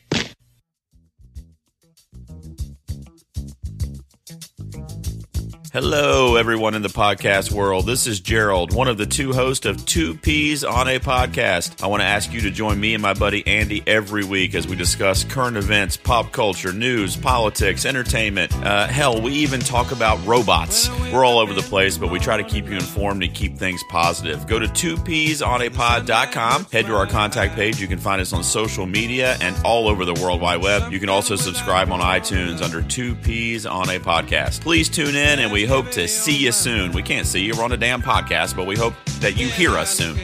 Hello, 5.74 6.36
everyone 6.36 6.76
in 6.76 6.82
the 6.82 6.88
podcast 6.88 7.50
world. 7.50 7.84
This 7.84 8.06
is 8.06 8.20
Gerald, 8.20 8.72
one 8.72 8.86
of 8.86 8.96
the 8.96 9.06
two 9.06 9.32
hosts 9.32 9.66
of 9.66 9.84
Two 9.84 10.14
Peas 10.14 10.62
on 10.62 10.86
a 10.86 11.00
Podcast. 11.00 11.82
I 11.82 11.88
want 11.88 12.00
to 12.00 12.06
ask 12.06 12.32
you 12.32 12.42
to 12.42 12.52
join 12.52 12.78
me 12.78 12.94
and 12.94 13.02
my 13.02 13.12
buddy 13.12 13.44
Andy 13.44 13.82
every 13.84 14.22
week 14.22 14.54
as 14.54 14.68
we 14.68 14.76
discuss 14.76 15.24
current 15.24 15.56
events, 15.56 15.96
pop 15.96 16.30
culture, 16.30 16.72
news, 16.72 17.16
politics, 17.16 17.84
entertainment. 17.86 18.54
Uh, 18.54 18.86
hell, 18.86 19.20
we 19.20 19.32
even 19.32 19.58
talk 19.58 19.90
about 19.90 20.24
robots. 20.24 20.88
We're 21.12 21.24
all 21.24 21.40
over 21.40 21.52
the 21.52 21.62
place, 21.62 21.98
but 21.98 22.08
we 22.08 22.20
try 22.20 22.36
to 22.36 22.44
keep 22.44 22.68
you 22.68 22.76
informed 22.76 23.24
and 23.24 23.34
keep 23.34 23.58
things 23.58 23.82
positive. 23.88 24.46
Go 24.46 24.60
to 24.60 24.68
twopeasonapod.com, 24.68 26.66
head 26.66 26.86
to 26.86 26.94
our 26.94 27.08
contact 27.08 27.56
page. 27.56 27.80
You 27.80 27.88
can 27.88 27.98
find 27.98 28.20
us 28.20 28.32
on 28.32 28.44
social 28.44 28.86
media 28.86 29.36
and 29.40 29.56
all 29.64 29.88
over 29.88 30.04
the 30.04 30.14
World 30.14 30.40
Wide 30.40 30.62
Web. 30.62 30.92
You 30.92 31.00
can 31.00 31.08
also 31.08 31.34
subscribe 31.34 31.90
on 31.90 31.98
iTunes 31.98 32.62
under 32.62 32.80
Two 32.80 33.16
Peas 33.16 33.66
on 33.66 33.88
a 33.88 33.98
Podcast. 33.98 34.60
Please 34.60 34.88
tune 34.88 35.16
in 35.16 35.40
and 35.40 35.50
we 35.50 35.63
hope 35.66 35.90
to 35.92 36.08
see 36.08 36.36
you 36.36 36.52
soon. 36.52 36.92
We 36.92 37.02
can't 37.02 37.26
see 37.26 37.44
you, 37.44 37.54
we're 37.56 37.64
on 37.64 37.72
a 37.72 37.76
damn 37.76 38.02
podcast, 38.02 38.56
but 38.56 38.66
we 38.66 38.76
hope 38.76 38.94
that 39.20 39.36
you 39.36 39.48
hear 39.48 39.70
us 39.70 39.90
soon. 39.90 40.16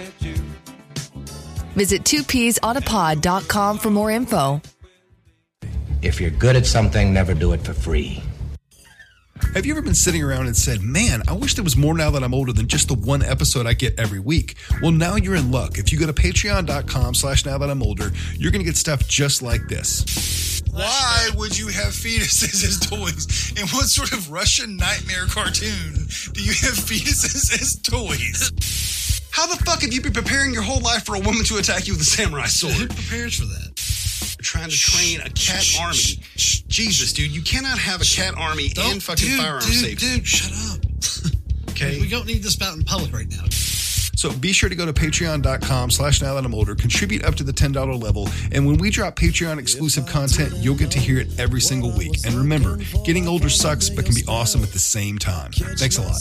Visit 1.74 2.02
twopeasonapod.com 2.04 3.78
for 3.78 3.90
more 3.90 4.10
info. 4.10 4.60
If 6.02 6.20
you're 6.20 6.30
good 6.30 6.56
at 6.56 6.66
something, 6.66 7.12
never 7.12 7.34
do 7.34 7.52
it 7.52 7.60
for 7.60 7.74
free. 7.74 8.22
Have 9.54 9.66
you 9.66 9.72
ever 9.72 9.82
been 9.82 9.94
sitting 9.94 10.22
around 10.22 10.46
and 10.46 10.56
said, 10.56 10.80
Man, 10.80 11.22
I 11.26 11.32
wish 11.32 11.54
there 11.54 11.64
was 11.64 11.76
more 11.76 11.94
now 11.94 12.10
that 12.10 12.22
I'm 12.22 12.34
older 12.34 12.52
than 12.52 12.68
just 12.68 12.88
the 12.88 12.94
one 12.94 13.22
episode 13.22 13.66
I 13.66 13.72
get 13.72 13.98
every 13.98 14.20
week? 14.20 14.56
Well, 14.80 14.92
now 14.92 15.16
you're 15.16 15.34
in 15.34 15.50
luck. 15.50 15.78
If 15.78 15.92
you 15.92 15.98
go 15.98 16.06
to 16.06 16.12
patreon.com 16.12 17.14
slash 17.14 17.44
now 17.44 17.58
that 17.58 17.68
I'm 17.68 17.82
older, 17.82 18.12
you're 18.36 18.52
going 18.52 18.60
to 18.60 18.64
get 18.64 18.76
stuff 18.76 19.06
just 19.08 19.42
like 19.42 19.66
this. 19.68 20.04
Why 20.72 21.30
would 21.36 21.58
you 21.58 21.68
have 21.68 21.92
fetuses 21.92 22.64
as 22.64 22.78
toys? 22.78 23.52
In 23.60 23.66
what 23.68 23.86
sort 23.86 24.12
of 24.12 24.30
Russian 24.30 24.76
nightmare 24.76 25.26
cartoon 25.26 25.94
do 26.32 26.42
you 26.42 26.52
have 26.52 26.74
fetuses 26.78 27.52
as 27.60 27.76
toys? 27.80 28.50
How 29.32 29.46
the 29.46 29.56
fuck 29.64 29.82
have 29.82 29.92
you 29.92 30.00
been 30.00 30.12
preparing 30.12 30.52
your 30.52 30.62
whole 30.62 30.80
life 30.80 31.04
for 31.04 31.14
a 31.14 31.20
woman 31.20 31.44
to 31.44 31.56
attack 31.56 31.86
you 31.86 31.94
with 31.94 32.02
a 32.02 32.04
samurai 32.04 32.46
sword? 32.46 32.74
Who 32.74 32.86
prepares 32.86 33.38
for 33.38 33.46
that? 33.46 34.36
You're 34.38 34.42
trying 34.42 34.70
to 34.70 34.76
train 34.76 35.20
a 35.20 35.30
cat 35.30 35.66
army. 35.80 35.98
Jesus, 36.36 37.12
dude, 37.12 37.30
you 37.30 37.42
cannot 37.42 37.78
have 37.78 38.00
a 38.00 38.04
cat 38.04 38.34
army 38.36 38.72
and 38.78 39.02
fucking 39.02 39.28
dude, 39.28 39.40
firearm 39.40 39.62
dude, 39.62 39.74
safety. 39.74 40.16
Dude, 40.16 40.26
shut 40.26 40.52
up. 40.72 40.80
Okay. 41.70 42.00
We 42.00 42.08
don't 42.08 42.26
need 42.26 42.42
this 42.42 42.60
out 42.60 42.76
in 42.76 42.84
public 42.84 43.12
right 43.12 43.28
now. 43.28 43.44
So 44.20 44.30
be 44.30 44.52
sure 44.52 44.68
to 44.68 44.74
go 44.74 44.84
to 44.84 44.92
patreon.com 44.92 45.90
slash 45.90 46.20
now 46.20 46.34
that 46.34 46.44
I'm 46.44 46.54
older, 46.54 46.74
contribute 46.74 47.24
up 47.24 47.36
to 47.36 47.42
the 47.42 47.54
$10 47.54 48.02
level, 48.02 48.28
and 48.52 48.66
when 48.66 48.76
we 48.76 48.90
drop 48.90 49.16
Patreon 49.16 49.58
exclusive 49.58 50.04
content, 50.04 50.52
you'll 50.56 50.76
get 50.76 50.90
to 50.90 50.98
hear 50.98 51.20
it 51.20 51.40
every 51.40 51.62
single 51.62 51.90
week. 51.96 52.12
And 52.26 52.34
remember, 52.34 52.76
getting 53.06 53.26
older 53.26 53.48
sucks, 53.48 53.88
but 53.88 54.04
can 54.04 54.14
be 54.14 54.22
awesome 54.28 54.62
at 54.62 54.72
the 54.72 54.78
same 54.78 55.18
time. 55.18 55.52
Thanks 55.52 55.96
a 55.96 56.02
lot. 56.02 56.18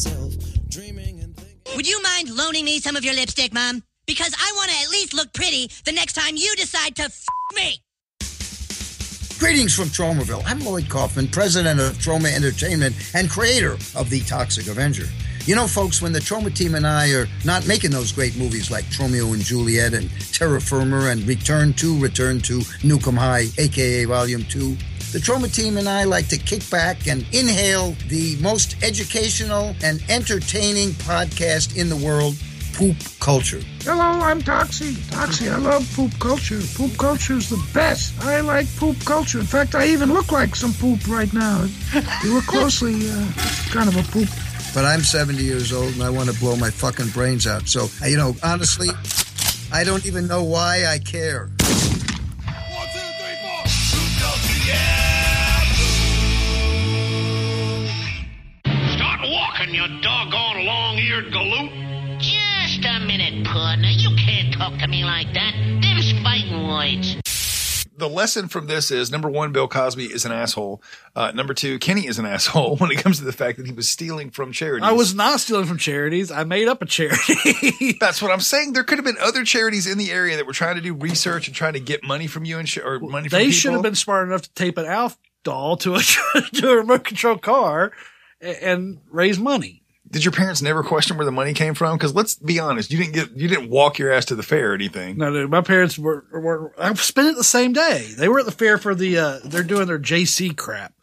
Would 1.75 1.89
you 1.89 2.01
mind 2.01 2.29
loaning 2.29 2.63
me 2.63 2.79
some 2.79 2.95
of 2.95 3.03
your 3.03 3.15
lipstick, 3.15 3.53
Mom? 3.53 3.83
Because 4.07 4.33
I 4.33 4.53
want 4.55 4.71
to 4.71 4.77
at 4.77 4.89
least 4.91 5.13
look 5.13 5.33
pretty 5.33 5.69
the 5.83 5.91
next 5.91 6.13
time 6.13 6.37
you 6.37 6.55
decide 6.55 6.95
to 6.95 7.03
f 7.03 7.25
me. 7.53 7.81
Greetings 9.39 9.75
from 9.75 9.89
Tromaville. 9.89 10.43
I'm 10.45 10.61
Lloyd 10.61 10.87
Kaufman, 10.87 11.27
president 11.27 11.81
of 11.81 11.97
Troma 11.97 12.33
Entertainment 12.33 12.95
and 13.13 13.29
creator 13.29 13.73
of 13.93 14.09
The 14.09 14.21
Toxic 14.21 14.67
Avenger. 14.67 15.07
You 15.49 15.55
know, 15.55 15.65
folks, 15.65 15.99
when 15.99 16.13
the 16.13 16.19
Troma 16.19 16.55
team 16.55 16.75
and 16.75 16.85
I 16.85 17.09
are 17.13 17.27
not 17.43 17.67
making 17.67 17.89
those 17.89 18.11
great 18.11 18.37
movies 18.37 18.69
like 18.69 18.85
Tromeo 18.85 19.33
and 19.33 19.41
Juliet 19.41 19.95
and 19.95 20.07
Terror 20.31 20.59
Firmer 20.59 21.09
and 21.09 21.27
Return 21.27 21.73
to 21.73 21.97
Return 21.97 22.39
to 22.41 22.59
Nuke 22.83 23.07
'Em 23.07 23.15
High, 23.17 23.47
aka 23.57 24.05
Volume 24.05 24.45
2, 24.45 24.77
the 25.11 25.17
Troma 25.17 25.51
team 25.51 25.77
and 25.77 25.89
I 25.89 26.03
like 26.03 26.27
to 26.27 26.37
kick 26.37 26.69
back 26.69 27.07
and 27.07 27.25
inhale 27.31 27.95
the 28.09 28.37
most 28.41 28.75
educational 28.83 29.75
and 29.81 30.03
entertaining 30.07 30.91
podcast 30.91 31.75
in 31.75 31.89
the 31.89 31.95
world, 31.95 32.35
poop 32.73 32.97
culture. 33.19 33.61
Hello, 33.81 34.21
I'm 34.21 34.43
Toxie. 34.43 34.93
Toxie, 35.09 35.51
I 35.51 35.57
love 35.57 35.83
poop 35.95 36.11
culture. 36.19 36.61
Poop 36.75 36.95
culture 36.99 37.33
is 37.33 37.49
the 37.49 37.61
best. 37.73 38.13
I 38.21 38.41
like 38.41 38.67
poop 38.75 39.03
culture. 39.03 39.39
In 39.39 39.47
fact, 39.47 39.73
I 39.73 39.87
even 39.87 40.13
look 40.13 40.31
like 40.31 40.55
some 40.55 40.73
poop 40.73 41.07
right 41.07 41.33
now. 41.33 41.63
If 41.63 42.23
you 42.23 42.35
look 42.35 42.45
closely, 42.45 43.09
uh, 43.09 43.25
kind 43.71 43.89
of 43.89 43.97
a 43.97 44.03
poop. 44.11 44.29
But 44.73 44.85
I'm 44.85 45.01
70 45.01 45.43
years 45.43 45.73
old 45.73 45.93
and 45.93 46.03
I 46.03 46.09
want 46.09 46.29
to 46.29 46.39
blow 46.39 46.55
my 46.55 46.69
fucking 46.69 47.09
brains 47.09 47.47
out. 47.47 47.67
So, 47.67 47.89
you 48.05 48.17
know, 48.17 48.35
honestly, 48.43 48.87
I 49.73 49.83
don't 49.83 50.05
even 50.05 50.27
know 50.27 50.43
why 50.43 50.85
I 50.85 50.99
care. 50.99 51.49
Start 58.95 59.21
walking, 59.23 59.73
you 59.73 59.87
doggone 60.01 60.65
long-eared 60.65 61.25
galoot. 61.33 62.19
Just 62.19 62.85
a 62.85 62.99
minute, 63.05 63.45
partner. 63.45 63.89
You 63.89 64.15
can't 64.15 64.53
talk 64.53 64.77
to 64.79 64.87
me 64.87 65.03
like 65.03 65.33
that. 65.33 65.53
Them's 65.81 66.11
fighting 66.23 66.67
words. 66.67 67.28
The 67.99 68.09
lesson 68.09 68.47
from 68.47 68.65
this 68.67 68.89
is 68.89 69.11
number 69.11 69.29
one, 69.29 69.51
Bill 69.51 69.67
Cosby 69.67 70.05
is 70.05 70.25
an 70.25 70.31
asshole. 70.31 70.81
Uh, 71.15 71.31
number 71.31 71.53
two, 71.53 71.77
Kenny 71.79 72.07
is 72.07 72.17
an 72.17 72.25
asshole 72.25 72.75
when 72.79 72.89
it 72.91 72.97
comes 72.97 73.19
to 73.19 73.25
the 73.25 73.31
fact 73.33 73.57
that 73.57 73.67
he 73.67 73.71
was 73.73 73.87
stealing 73.87 74.31
from 74.31 74.51
charities. 74.51 74.87
I 74.87 74.93
was 74.93 75.13
not 75.13 75.39
stealing 75.39 75.65
from 75.65 75.77
charities. 75.77 76.31
I 76.31 76.43
made 76.45 76.67
up 76.67 76.81
a 76.81 76.85
charity. 76.85 77.97
That's 77.99 78.21
what 78.21 78.31
I'm 78.31 78.39
saying. 78.39 78.73
There 78.73 78.83
could 78.83 78.97
have 78.97 79.05
been 79.05 79.17
other 79.21 79.43
charities 79.43 79.85
in 79.85 79.97
the 79.97 80.11
area 80.11 80.37
that 80.37 80.47
were 80.47 80.53
trying 80.53 80.75
to 80.77 80.81
do 80.81 80.93
research 80.93 81.47
and 81.47 81.55
trying 81.55 81.73
to 81.73 81.79
get 81.79 82.03
money 82.03 82.27
from 82.27 82.45
you 82.45 82.57
and 82.57 82.67
sh- 82.67 82.79
or 82.79 82.99
money 82.99 83.29
from 83.29 83.37
they 83.37 83.51
should 83.51 83.73
have 83.73 83.81
been 83.83 83.95
smart 83.95 84.27
enough 84.27 84.41
to 84.43 84.53
tape 84.53 84.77
an 84.77 84.85
Alf 84.85 85.17
doll 85.43 85.77
to 85.77 85.95
a 85.95 85.99
to 86.55 86.69
a 86.71 86.75
remote 86.77 87.03
control 87.03 87.37
car 87.37 87.91
a- 88.41 88.63
and 88.65 88.99
raise 89.11 89.37
money. 89.37 89.83
Did 90.11 90.25
your 90.25 90.31
parents 90.31 90.61
never 90.61 90.81
question 90.83 91.17
where 91.17 91.25
the 91.25 91.31
money 91.31 91.53
came 91.53 91.75
from? 91.75 91.97
Because 91.97 92.15
let's 92.15 92.35
be 92.35 92.59
honest, 92.59 92.91
you 92.91 92.97
didn't 92.97 93.13
get 93.13 93.31
you 93.37 93.47
didn't 93.47 93.69
walk 93.69 93.99
your 93.99 94.11
ass 94.11 94.25
to 94.25 94.35
the 94.35 94.41
fair 94.43 94.71
or 94.71 94.73
anything. 94.73 95.17
No, 95.17 95.29
no, 95.29 95.47
my 95.47 95.61
parents 95.61 95.99
were, 95.99 96.25
were 96.31 96.73
I 96.79 96.91
spent 96.95 97.27
it 97.27 97.35
the 97.35 97.43
same 97.43 97.73
day. 97.73 98.11
They 98.17 98.27
were 98.27 98.39
at 98.39 98.45
the 98.45 98.51
fair 98.51 98.77
for 98.79 98.95
the 98.95 99.17
uh 99.19 99.39
they're 99.45 99.61
doing 99.63 99.85
their 99.87 99.99
JC 99.99 100.55
crap. 100.57 100.93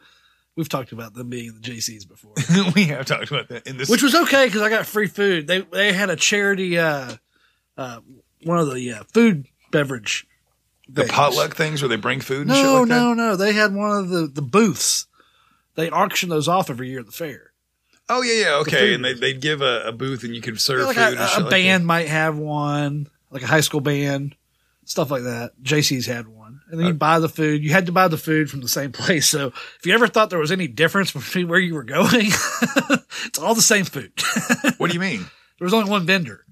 We've 0.56 0.68
talked 0.68 0.90
about 0.90 1.14
them 1.14 1.28
being 1.28 1.52
the 1.54 1.60
JCs 1.60 2.08
before. 2.08 2.32
we 2.74 2.84
have 2.86 3.04
talked 3.06 3.30
about 3.30 3.48
that 3.50 3.66
in 3.66 3.76
this, 3.76 3.88
Which 3.90 4.02
was 4.02 4.14
okay 4.14 4.46
because 4.46 4.62
I 4.62 4.70
got 4.70 4.86
free 4.86 5.06
food. 5.06 5.46
They 5.46 5.60
they 5.60 5.92
had 5.92 6.10
a 6.10 6.16
charity 6.16 6.78
uh 6.78 7.12
uh 7.76 8.00
one 8.42 8.58
of 8.58 8.74
the 8.74 8.90
uh, 8.92 9.04
food 9.12 9.46
beverage 9.70 10.26
the 10.88 11.02
things. 11.02 11.12
potluck 11.12 11.54
things 11.56 11.82
where 11.82 11.88
they 11.88 11.96
bring 11.96 12.20
food 12.20 12.46
and 12.46 12.56
shit 12.56 12.64
No, 12.64 12.80
that. 12.80 12.86
no, 12.88 13.14
no. 13.14 13.36
They 13.36 13.52
had 13.52 13.72
one 13.74 13.90
of 13.98 14.08
the 14.08 14.26
the 14.26 14.42
booths. 14.42 15.06
They 15.76 15.90
auction 15.90 16.28
those 16.28 16.48
off 16.48 16.70
every 16.70 16.88
year 16.88 17.00
at 17.00 17.06
the 17.06 17.12
fair. 17.12 17.52
Oh 18.08 18.22
yeah, 18.22 18.44
yeah, 18.44 18.54
okay. 18.58 18.94
And 18.94 19.04
they 19.04 19.14
they'd 19.14 19.40
give 19.40 19.62
a, 19.62 19.82
a 19.86 19.92
booth 19.92 20.22
and 20.22 20.34
you 20.34 20.40
could 20.40 20.60
serve 20.60 20.86
like 20.86 20.96
food 20.96 21.18
a, 21.18 21.38
a 21.38 21.40
like 21.40 21.50
band 21.50 21.86
might 21.86 22.08
have 22.08 22.38
one, 22.38 23.08
like 23.30 23.42
a 23.42 23.46
high 23.46 23.60
school 23.60 23.80
band, 23.80 24.36
stuff 24.84 25.10
like 25.10 25.24
that. 25.24 25.52
JC's 25.62 26.06
had 26.06 26.28
one, 26.28 26.60
and 26.70 26.78
then 26.78 26.86
you 26.86 26.92
uh, 26.92 26.96
buy 26.96 27.18
the 27.18 27.28
food. 27.28 27.62
You 27.64 27.70
had 27.70 27.86
to 27.86 27.92
buy 27.92 28.08
the 28.08 28.16
food 28.16 28.48
from 28.48 28.60
the 28.60 28.68
same 28.68 28.92
place. 28.92 29.28
So 29.28 29.48
if 29.48 29.80
you 29.84 29.92
ever 29.92 30.06
thought 30.06 30.30
there 30.30 30.38
was 30.38 30.52
any 30.52 30.68
difference 30.68 31.10
between 31.10 31.48
where 31.48 31.58
you 31.58 31.74
were 31.74 31.84
going, 31.84 32.26
it's 33.24 33.38
all 33.38 33.54
the 33.54 33.62
same 33.62 33.84
food. 33.84 34.12
What 34.78 34.88
do 34.88 34.94
you 34.94 35.00
mean? 35.08 35.26
there 35.58 35.64
was 35.64 35.74
only 35.74 35.90
one 35.90 36.06
vendor. 36.06 36.44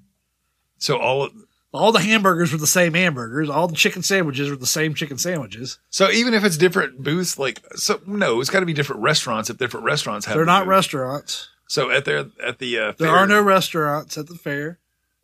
So 0.79 0.97
all 0.99 1.29
All 1.75 1.91
the 1.93 1.99
hamburgers 2.01 2.53
were 2.53 2.59
the 2.59 2.67
same 2.67 2.95
hamburgers. 2.95 3.51
All 3.51 3.67
the 3.69 3.75
chicken 3.75 4.03
sandwiches 4.03 4.49
were 4.49 4.57
the 4.57 4.65
same 4.67 4.95
chicken 4.95 5.19
sandwiches. 5.19 5.79
so 5.91 6.09
even 6.11 6.33
if 6.33 6.45
it's 6.45 6.57
different 6.57 7.03
booths, 7.03 7.39
like 7.39 7.61
so 7.75 8.01
no, 8.07 8.41
it's 8.41 8.49
got 8.51 8.61
to 8.61 8.67
be 8.67 8.73
different 8.73 9.03
restaurants. 9.03 9.51
If 9.51 9.59
different 9.59 9.85
restaurants 9.85 10.25
have, 10.27 10.37
They're 10.37 10.45
not 10.47 10.67
restaurants. 10.69 11.49
So 11.69 11.91
at 11.91 12.05
their 12.05 12.27
at 12.43 12.59
the 12.61 12.79
uh, 12.79 12.93
There 12.97 13.09
fair- 13.09 13.17
are 13.17 13.27
no 13.27 13.43
restaurants 13.43 14.17
at 14.17 14.29
the 14.29 14.37
fair. 14.37 14.79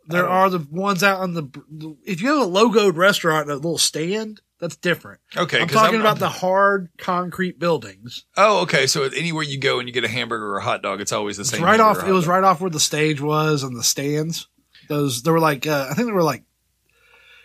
There 0.07 0.29
are 0.29 0.51
the 0.51 0.67
ones 0.73 1.05
out 1.05 1.21
on 1.21 1.35
the. 1.35 1.97
If 2.05 2.21
you 2.21 2.29
have 2.37 2.43
a 2.49 2.51
logoed 2.51 2.97
restaurant, 2.97 3.49
a 3.49 3.55
little 3.55 3.79
stand, 3.79 4.41
that's 4.59 4.75
different. 4.75 5.21
Okay, 5.37 5.61
I'm 5.61 5.69
talking 5.69 5.97
I'm- 5.97 6.01
about 6.01 6.19
the 6.19 6.29
hard 6.31 6.89
concrete 6.99 7.61
buildings. 7.61 8.25
Oh, 8.37 8.63
okay. 8.63 8.89
So 8.89 9.05
anywhere 9.05 9.45
you 9.45 9.61
go 9.61 9.79
and 9.79 9.87
you 9.87 9.93
get 9.95 10.03
a 10.03 10.09
hamburger 10.09 10.47
or 10.53 10.57
a 10.59 10.63
hot 10.65 10.83
dog, 10.83 11.01
it's 11.01 11.13
always 11.13 11.37
the 11.37 11.43
It's 11.43 11.51
same. 11.51 11.63
right 11.63 11.79
off. 11.79 12.03
It 12.03 12.11
was 12.11 12.25
dog. 12.25 12.31
right 12.33 12.43
off 12.45 12.61
where 12.61 12.71
the 12.71 12.81
stage 12.81 13.21
was 13.21 13.63
and 13.63 13.77
the 13.77 13.85
stands. 13.85 14.49
Those 14.91 15.23
there 15.23 15.33
were 15.33 15.39
like 15.41 15.67
uh, 15.69 15.87
I 15.91 15.95
think 15.95 16.07
there 16.07 16.15
were 16.15 16.23
like 16.23 16.43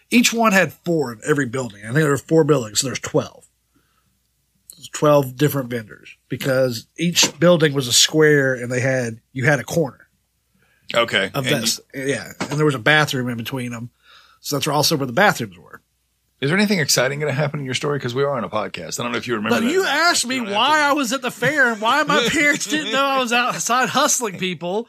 each 0.09 0.33
one 0.33 0.51
had 0.51 0.73
four 0.73 1.13
in 1.13 1.21
every 1.25 1.45
building. 1.45 1.81
I 1.83 1.85
think 1.89 1.97
there 1.97 2.09
were 2.09 2.17
four 2.17 2.43
buildings, 2.43 2.79
so 2.81 2.87
there's 2.87 2.99
twelve. 2.99 3.45
There's 4.75 4.89
Twelve 4.89 5.35
different 5.35 5.69
vendors 5.69 6.17
because 6.27 6.87
each 6.97 7.39
building 7.39 7.73
was 7.73 7.87
a 7.87 7.93
square 7.93 8.55
and 8.55 8.71
they 8.71 8.79
had 8.81 9.19
you 9.31 9.45
had 9.45 9.59
a 9.59 9.63
corner 9.63 10.07
Okay. 10.93 11.29
of 11.35 11.45
And 11.47 11.63
this. 11.63 11.79
Yeah, 11.93 12.31
and 12.39 12.57
there 12.59 12.65
was 12.65 12.75
a 12.75 12.79
bathroom 12.79 13.29
in 13.29 13.37
between 13.37 13.71
them, 13.71 13.91
so 14.41 14.55
that's 14.55 14.67
also 14.67 14.97
where 14.97 15.05
the 15.07 15.13
bathrooms 15.13 15.57
were. 15.57 15.81
Is 16.45 16.51
there 16.51 16.59
anything 16.59 16.77
exciting 16.77 17.19
going 17.19 17.31
to 17.31 17.35
happen 17.35 17.59
in 17.59 17.65
your 17.65 17.73
story? 17.73 17.97
Because 17.97 18.13
we 18.13 18.21
are 18.21 18.37
on 18.37 18.43
a 18.43 18.49
podcast. 18.49 18.99
I 18.99 19.03
don't 19.03 19.13
know 19.13 19.17
if 19.17 19.27
you 19.27 19.33
remember. 19.33 19.61
But 19.61 19.67
you 19.67 19.83
asked 19.83 20.27
me 20.27 20.39
why 20.39 20.81
I 20.81 20.93
was 20.93 21.11
at 21.11 21.23
the 21.23 21.31
fair 21.31 21.71
and 21.71 21.81
why 21.81 22.03
my 22.03 22.27
parents 22.31 22.67
didn't 22.67 22.91
know 22.91 23.03
I 23.03 23.17
was 23.17 23.33
outside 23.33 23.89
hustling 23.89 24.37
people. 24.37 24.87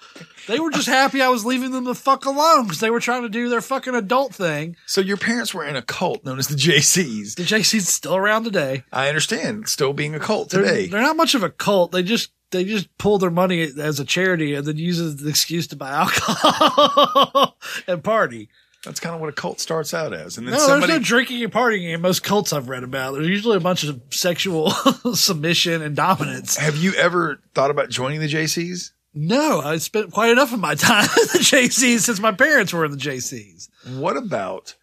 They 0.48 0.60
were 0.60 0.70
just 0.70 0.86
happy 0.86 1.22
I 1.22 1.30
was 1.30 1.46
leaving 1.46 1.70
them 1.70 1.84
the 1.84 1.94
fuck 1.94 2.26
alone 2.26 2.64
because 2.64 2.80
they 2.80 2.90
were 2.90 3.00
trying 3.00 3.22
to 3.22 3.30
do 3.30 3.48
their 3.48 3.62
fucking 3.62 3.94
adult 3.94 4.34
thing. 4.34 4.76
So 4.84 5.00
your 5.00 5.16
parents 5.16 5.54
were 5.54 5.64
in 5.64 5.76
a 5.76 5.82
cult 5.82 6.26
known 6.26 6.38
as 6.38 6.48
the 6.48 6.56
JCs. 6.56 7.36
The 7.36 7.44
JC's 7.44 7.88
still 7.88 8.16
around 8.16 8.44
today. 8.44 8.84
I 8.92 9.08
understand, 9.08 9.66
still 9.70 9.94
being 9.94 10.14
a 10.14 10.20
cult 10.20 10.50
They're, 10.50 10.60
today. 10.60 10.88
they're 10.88 11.00
not 11.00 11.16
much 11.16 11.34
of 11.34 11.42
a 11.42 11.48
cult. 11.48 11.90
They 11.90 12.02
just 12.02 12.32
they 12.50 12.64
just 12.64 12.94
pull 12.98 13.16
their 13.16 13.30
money 13.30 13.62
as 13.62 13.98
a 13.98 14.04
charity 14.04 14.54
and 14.54 14.66
then 14.66 14.76
use 14.76 15.00
it 15.00 15.06
as 15.06 15.22
an 15.22 15.28
excuse 15.28 15.68
to 15.68 15.76
buy 15.76 15.90
alcohol 15.90 17.56
and 17.88 18.04
party. 18.04 18.50
That's 18.87 19.01
kind 19.01 19.14
of 19.14 19.20
what 19.20 19.29
a 19.29 19.33
cult 19.33 19.61
starts 19.61 19.92
out 19.92 20.14
as. 20.14 20.38
And 20.38 20.46
then 20.46 20.55
No, 20.55 20.59
somebody, 20.61 20.92
there's 20.92 21.01
no 21.03 21.05
drinking 21.05 21.42
and 21.42 21.53
partying 21.53 21.92
in 21.92 22.01
most 22.01 22.22
cults 22.22 22.53
I've 22.53 22.68
read 22.68 22.85
about. 22.85 23.14
There's 23.14 23.29
usually 23.29 23.57
a 23.57 23.61
bunch 23.61 23.85
of 23.85 24.01
sexual 24.11 24.70
submission 25.14 25.83
and 25.83 25.94
dominance. 25.96 26.57
have 26.57 26.77
you 26.77 26.94
ever 26.94 27.40
thought 27.55 27.70
about 27.70 27.90
joining 27.90 28.20
the 28.20 28.29
JCs? 28.29 28.92
No, 29.12 29.61
I 29.61 29.79
spent 29.79 30.12
quite 30.12 30.31
enough 30.31 30.53
of 30.53 30.61
my 30.61 30.75
time 30.75 31.05
in 31.20 31.27
the 31.33 31.38
JCs 31.40 32.01
since 32.01 32.20
my 32.20 32.33
parents 32.33 32.72
were 32.72 32.85
in 32.85 32.92
the 32.92 32.96
JCs. 32.96 33.68
What 33.96 34.16
about 34.16 34.75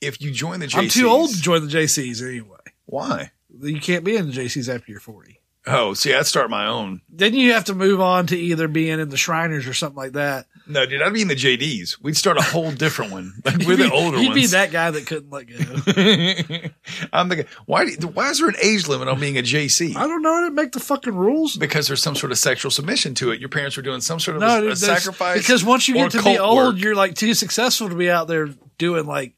if 0.00 0.20
you 0.20 0.30
join 0.32 0.60
the 0.60 0.66
JCs? 0.66 0.78
I'm 0.78 0.88
too 0.88 1.08
old 1.08 1.30
to 1.30 1.40
join 1.40 1.66
the 1.66 1.72
JCs 1.72 2.26
anyway. 2.26 2.56
Why? 2.86 3.30
You 3.60 3.80
can't 3.80 4.02
be 4.02 4.16
in 4.16 4.26
the 4.26 4.32
JCs 4.32 4.74
after 4.74 4.90
you're 4.90 5.00
40. 5.00 5.31
Oh, 5.64 5.94
see, 5.94 6.12
I'd 6.12 6.26
start 6.26 6.50
my 6.50 6.66
own. 6.66 7.02
Then 7.08 7.34
you 7.34 7.52
have 7.52 7.66
to 7.66 7.74
move 7.74 8.00
on 8.00 8.26
to 8.28 8.36
either 8.36 8.66
being 8.66 8.98
in 8.98 9.10
the 9.10 9.16
Shriners 9.16 9.68
or 9.68 9.74
something 9.74 9.96
like 9.96 10.12
that. 10.14 10.46
No, 10.66 10.86
dude, 10.86 11.02
I'd 11.02 11.12
be 11.12 11.22
in 11.22 11.28
the 11.28 11.36
JDs. 11.36 12.02
We'd 12.02 12.16
start 12.16 12.36
a 12.36 12.42
whole 12.42 12.72
different 12.72 13.12
one. 13.12 13.32
Like 13.44 13.58
we're 13.58 13.76
You'd 13.76 13.90
the 13.90 13.92
older 13.92 14.18
You'd 14.18 14.30
ones. 14.30 14.40
be 14.40 14.46
that 14.48 14.72
guy 14.72 14.90
that 14.90 15.06
couldn't 15.06 15.30
let 15.30 15.46
go. 15.46 16.68
I'm 17.12 17.28
thinking, 17.28 17.46
why? 17.66 17.94
Do, 17.94 18.08
why 18.08 18.30
is 18.30 18.40
there 18.40 18.48
an 18.48 18.56
age 18.60 18.88
limit 18.88 19.06
on 19.08 19.20
being 19.20 19.38
a 19.38 19.42
JC? 19.42 19.94
I 19.94 20.06
don't 20.08 20.22
know. 20.22 20.32
I 20.34 20.40
didn't 20.42 20.54
make 20.56 20.72
the 20.72 20.80
fucking 20.80 21.14
rules. 21.14 21.56
Because 21.56 21.86
there's 21.86 22.02
some 22.02 22.16
sort 22.16 22.32
of 22.32 22.38
sexual 22.38 22.70
submission 22.72 23.14
to 23.16 23.30
it. 23.30 23.38
Your 23.38 23.48
parents 23.48 23.76
were 23.76 23.82
doing 23.84 24.00
some 24.00 24.18
sort 24.18 24.36
of 24.36 24.40
No, 24.40 24.48
a, 24.56 24.58
a 24.58 24.60
dude, 24.62 24.78
sacrifice. 24.78 25.38
Because 25.38 25.64
once 25.64 25.86
you 25.88 25.94
get 25.94 26.10
to 26.12 26.22
be 26.22 26.38
old, 26.38 26.74
work. 26.74 26.82
you're 26.82 26.94
like 26.96 27.14
too 27.14 27.34
successful 27.34 27.88
to 27.88 27.94
be 27.94 28.10
out 28.10 28.26
there 28.28 28.48
doing 28.78 29.06
like 29.06 29.34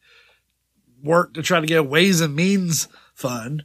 work 1.03 1.35
to 1.35 1.43
try 1.43 1.61
to 1.61 1.67
get 1.67 1.79
a 1.79 1.83
ways 1.83 2.21
and 2.23 2.35
means 2.35 2.89
fund. 3.15 3.65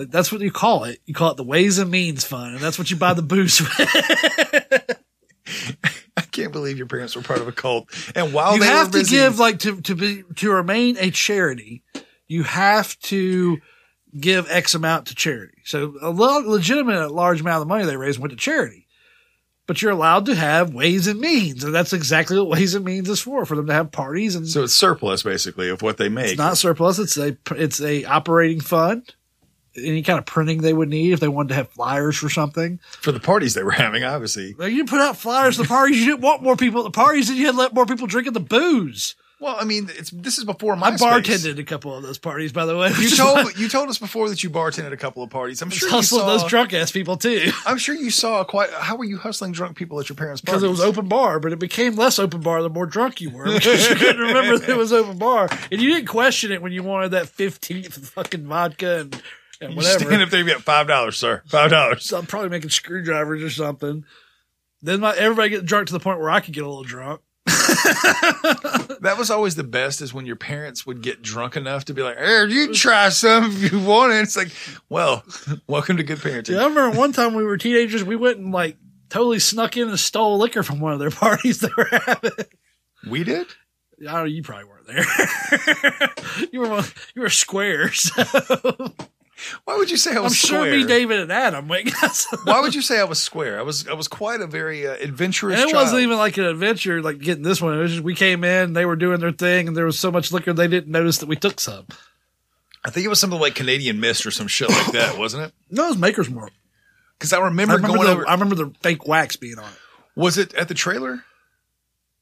Like, 0.00 0.10
That's 0.10 0.32
what 0.32 0.40
you 0.40 0.50
call 0.50 0.84
it. 0.84 0.98
You 1.04 1.12
call 1.12 1.32
it 1.32 1.36
the 1.36 1.44
ways 1.44 1.78
and 1.78 1.90
means 1.90 2.24
fund, 2.24 2.54
and 2.54 2.64
that's 2.64 2.78
what 2.78 2.90
you 2.90 2.96
buy 2.96 3.12
the 3.12 3.22
booze 3.22 3.60
with. 3.60 3.70
I 6.16 6.22
can't 6.22 6.52
believe 6.52 6.78
your 6.78 6.86
parents 6.86 7.14
were 7.14 7.22
part 7.22 7.40
of 7.40 7.48
a 7.48 7.52
cult. 7.52 7.88
And 8.14 8.32
while 8.32 8.54
you 8.54 8.60
they 8.60 8.66
have 8.66 8.90
to 8.92 9.04
give 9.04 9.38
like 9.38 9.60
to 9.60 9.80
to 9.82 9.94
be 9.94 10.24
to 10.36 10.50
remain 10.50 10.96
a 10.98 11.10
charity. 11.10 11.82
You 12.28 12.44
have 12.44 12.98
to 13.00 13.58
give 14.18 14.50
X 14.50 14.74
amount 14.74 15.08
to 15.08 15.14
charity. 15.14 15.58
So 15.64 15.94
a 16.00 16.10
lo- 16.10 16.48
legitimate 16.48 17.10
large 17.10 17.40
amount 17.40 17.56
of 17.56 17.68
the 17.68 17.74
money 17.74 17.84
they 17.84 17.96
raise 17.96 18.18
went 18.18 18.30
to 18.30 18.36
charity. 18.36 18.86
But 19.66 19.82
you're 19.82 19.92
allowed 19.92 20.26
to 20.26 20.34
have 20.34 20.74
ways 20.74 21.06
and 21.06 21.20
means, 21.20 21.62
and 21.62 21.74
that's 21.74 21.92
exactly 21.92 22.38
what 22.38 22.48
ways 22.48 22.74
and 22.74 22.84
means 22.84 23.08
is 23.08 23.20
for—for 23.20 23.54
them 23.54 23.66
to 23.66 23.72
have 23.72 23.92
parties 23.92 24.34
and 24.34 24.48
so 24.48 24.64
it's 24.64 24.72
surplus 24.72 25.22
basically 25.22 25.68
of 25.68 25.82
what 25.82 25.96
they 25.96 26.08
make. 26.08 26.30
It's 26.30 26.38
not 26.38 26.56
surplus. 26.56 26.98
It's 26.98 27.18
a 27.18 27.36
it's 27.52 27.80
a 27.80 28.04
operating 28.04 28.60
fund. 28.60 29.14
Any 29.84 30.02
kind 30.02 30.18
of 30.18 30.26
printing 30.26 30.62
they 30.62 30.72
would 30.72 30.88
need 30.88 31.12
if 31.12 31.20
they 31.20 31.28
wanted 31.28 31.48
to 31.50 31.54
have 31.54 31.68
flyers 31.70 32.16
for 32.16 32.28
something. 32.28 32.78
for 33.00 33.12
the 33.12 33.20
parties 33.20 33.54
they 33.54 33.62
were 33.62 33.70
having, 33.70 34.04
obviously. 34.04 34.54
Like 34.54 34.72
you 34.72 34.84
put 34.84 35.00
out 35.00 35.16
flyers 35.16 35.58
at 35.58 35.64
the 35.64 35.68
parties. 35.68 35.98
You 35.98 36.06
didn't 36.06 36.22
want 36.22 36.42
more 36.42 36.56
people 36.56 36.80
at 36.80 36.84
the 36.84 36.90
parties, 36.90 37.28
and 37.28 37.38
you 37.38 37.46
had 37.46 37.52
to 37.52 37.58
let 37.58 37.74
more 37.74 37.86
people 37.86 38.06
drinking 38.06 38.32
the 38.34 38.40
booze. 38.40 39.14
Well, 39.40 39.56
I 39.58 39.64
mean, 39.64 39.88
it's 39.96 40.10
this 40.10 40.36
is 40.36 40.44
before 40.44 40.76
my 40.76 40.88
I 40.88 40.90
bartended 40.96 41.58
a 41.58 41.64
couple 41.64 41.96
of 41.96 42.02
those 42.02 42.18
parties, 42.18 42.52
by 42.52 42.66
the 42.66 42.76
way. 42.76 42.90
You 42.98 43.08
told 43.16 43.58
you 43.58 43.70
told 43.70 43.88
us 43.88 43.96
before 43.96 44.28
that 44.28 44.44
you 44.44 44.50
bartended 44.50 44.92
a 44.92 44.98
couple 44.98 45.22
of 45.22 45.30
parties. 45.30 45.62
I'm 45.62 45.70
sure 45.70 45.88
you 45.88 46.02
saw 46.02 46.26
those 46.26 46.44
drunk 46.44 46.74
ass 46.74 46.92
people 46.92 47.16
too. 47.16 47.50
I'm 47.66 47.78
sure 47.78 47.94
you 47.94 48.10
saw 48.10 48.44
quite. 48.44 48.68
How 48.70 48.96
were 48.96 49.06
you 49.06 49.16
hustling 49.16 49.52
drunk 49.52 49.78
people 49.78 49.98
at 49.98 50.10
your 50.10 50.16
parents' 50.16 50.42
Because 50.42 50.62
it 50.62 50.68
was 50.68 50.82
open 50.82 51.08
bar, 51.08 51.40
but 51.40 51.54
it 51.54 51.58
became 51.58 51.96
less 51.96 52.18
open 52.18 52.42
bar 52.42 52.62
the 52.62 52.68
more 52.68 52.84
drunk 52.84 53.22
you 53.22 53.30
were 53.30 53.46
because 53.46 53.88
you 53.88 53.96
couldn't 53.96 54.20
remember 54.20 54.58
that 54.58 54.68
it 54.68 54.76
was 54.76 54.92
open 54.92 55.16
bar, 55.16 55.48
and 55.72 55.80
you 55.80 55.88
didn't 55.88 56.08
question 56.08 56.52
it 56.52 56.60
when 56.60 56.72
you 56.72 56.82
wanted 56.82 57.12
that 57.12 57.26
fifteenth 57.26 58.10
fucking 58.10 58.44
vodka 58.44 59.00
and, 59.00 59.22
and 59.62 59.70
You 59.72 59.76
whatever. 59.76 60.04
stand 60.04 60.22
up 60.22 60.30
there, 60.30 60.40
you 60.40 60.46
get 60.46 60.62
five 60.62 60.86
dollars, 60.86 61.16
sir. 61.16 61.42
Five 61.46 61.70
dollars. 61.70 62.04
So 62.04 62.18
I'm 62.18 62.26
probably 62.26 62.48
making 62.50 62.70
screwdrivers 62.70 63.42
or 63.42 63.50
something. 63.50 64.04
Then 64.82 65.00
my, 65.00 65.14
everybody 65.16 65.50
get 65.50 65.64
drunk 65.66 65.88
to 65.88 65.92
the 65.92 66.00
point 66.00 66.18
where 66.20 66.30
I 66.30 66.40
could 66.40 66.54
get 66.54 66.64
a 66.64 66.68
little 66.68 66.84
drunk. 66.84 67.20
That 69.02 69.16
was 69.16 69.30
always 69.30 69.54
the 69.54 69.64
best 69.64 70.02
is 70.02 70.12
when 70.12 70.26
your 70.26 70.36
parents 70.36 70.84
would 70.84 71.00
get 71.00 71.22
drunk 71.22 71.56
enough 71.56 71.86
to 71.86 71.94
be 71.94 72.02
like, 72.02 72.18
Here, 72.18 72.46
you 72.46 72.74
try 72.74 73.08
some 73.08 73.44
if 73.46 73.72
you 73.72 73.80
want 73.80 74.12
it. 74.12 74.16
It's 74.16 74.36
like, 74.36 74.50
well, 74.90 75.24
welcome 75.66 75.96
to 75.96 76.02
good 76.02 76.18
parenting. 76.18 76.50
Yeah, 76.50 76.64
I 76.64 76.66
remember 76.66 76.98
one 76.98 77.12
time 77.12 77.32
we 77.34 77.42
were 77.42 77.56
teenagers, 77.56 78.04
we 78.04 78.16
went 78.16 78.36
and 78.38 78.52
like 78.52 78.76
totally 79.08 79.38
snuck 79.38 79.78
in 79.78 79.88
and 79.88 79.98
stole 79.98 80.36
liquor 80.36 80.62
from 80.62 80.80
one 80.80 80.92
of 80.92 80.98
their 80.98 81.10
parties 81.10 81.60
they 81.60 81.70
were 81.76 81.88
having. 82.04 82.30
We 83.08 83.24
did? 83.24 83.46
I 84.00 84.04
don't 84.04 84.12
know, 84.12 84.24
you 84.24 84.42
probably 84.42 84.64
weren't 84.66 84.86
there. 84.86 86.48
you 86.52 86.60
were 86.60 86.82
you 87.14 87.22
were 87.22 87.30
square, 87.30 87.90
so 87.92 88.92
Why 89.64 89.76
would 89.76 89.90
you 89.90 89.96
say 89.96 90.14
I 90.14 90.20
was 90.20 90.32
I'm 90.32 90.36
sure 90.36 90.58
square? 90.60 90.76
me, 90.76 90.84
David, 90.84 91.20
and 91.20 91.32
Adam 91.32 91.68
went. 91.68 91.86
and 91.86 91.94
got 91.94 92.14
some. 92.14 92.40
Why 92.44 92.60
would 92.60 92.74
you 92.74 92.82
say 92.82 92.98
I 93.00 93.04
was 93.04 93.18
square? 93.18 93.58
I 93.58 93.62
was 93.62 93.86
I 93.88 93.94
was 93.94 94.08
quite 94.08 94.40
a 94.40 94.46
very 94.46 94.86
uh, 94.86 94.94
adventurous. 94.94 95.58
And 95.60 95.68
it 95.68 95.72
child. 95.72 95.84
wasn't 95.84 96.02
even 96.02 96.18
like 96.18 96.36
an 96.36 96.44
adventure, 96.44 97.02
like 97.02 97.18
getting 97.18 97.42
this 97.42 97.60
one. 97.60 97.78
It 97.78 97.82
was 97.82 97.92
just 97.92 98.04
we 98.04 98.14
came 98.14 98.44
in, 98.44 98.72
they 98.72 98.86
were 98.86 98.96
doing 98.96 99.20
their 99.20 99.32
thing, 99.32 99.68
and 99.68 99.76
there 99.76 99.86
was 99.86 99.98
so 99.98 100.10
much 100.10 100.32
liquor 100.32 100.52
they 100.52 100.68
didn't 100.68 100.90
notice 100.90 101.18
that 101.18 101.28
we 101.28 101.36
took 101.36 101.60
some. 101.60 101.86
I 102.84 102.90
think 102.90 103.04
it 103.04 103.08
was 103.08 103.20
something 103.20 103.38
like 103.38 103.54
Canadian 103.54 104.00
Mist 104.00 104.24
or 104.24 104.30
some 104.30 104.46
shit 104.46 104.70
like 104.70 104.92
that, 104.92 105.18
wasn't 105.18 105.44
it? 105.44 105.52
No, 105.70 105.86
it 105.86 105.88
was 105.88 105.98
Maker's 105.98 106.30
Mark. 106.30 106.52
Because 107.18 107.34
I 107.34 107.40
remember, 107.40 107.74
I 107.74 107.76
remember, 107.76 107.96
going 107.98 108.06
the, 108.06 108.12
over. 108.14 108.28
I 108.28 108.32
remember 108.32 108.54
the 108.54 108.72
fake 108.80 109.06
wax 109.06 109.36
being 109.36 109.58
on 109.58 109.66
it. 109.66 109.78
was 110.16 110.38
it 110.38 110.54
at 110.54 110.68
the 110.68 110.74
trailer? 110.74 111.22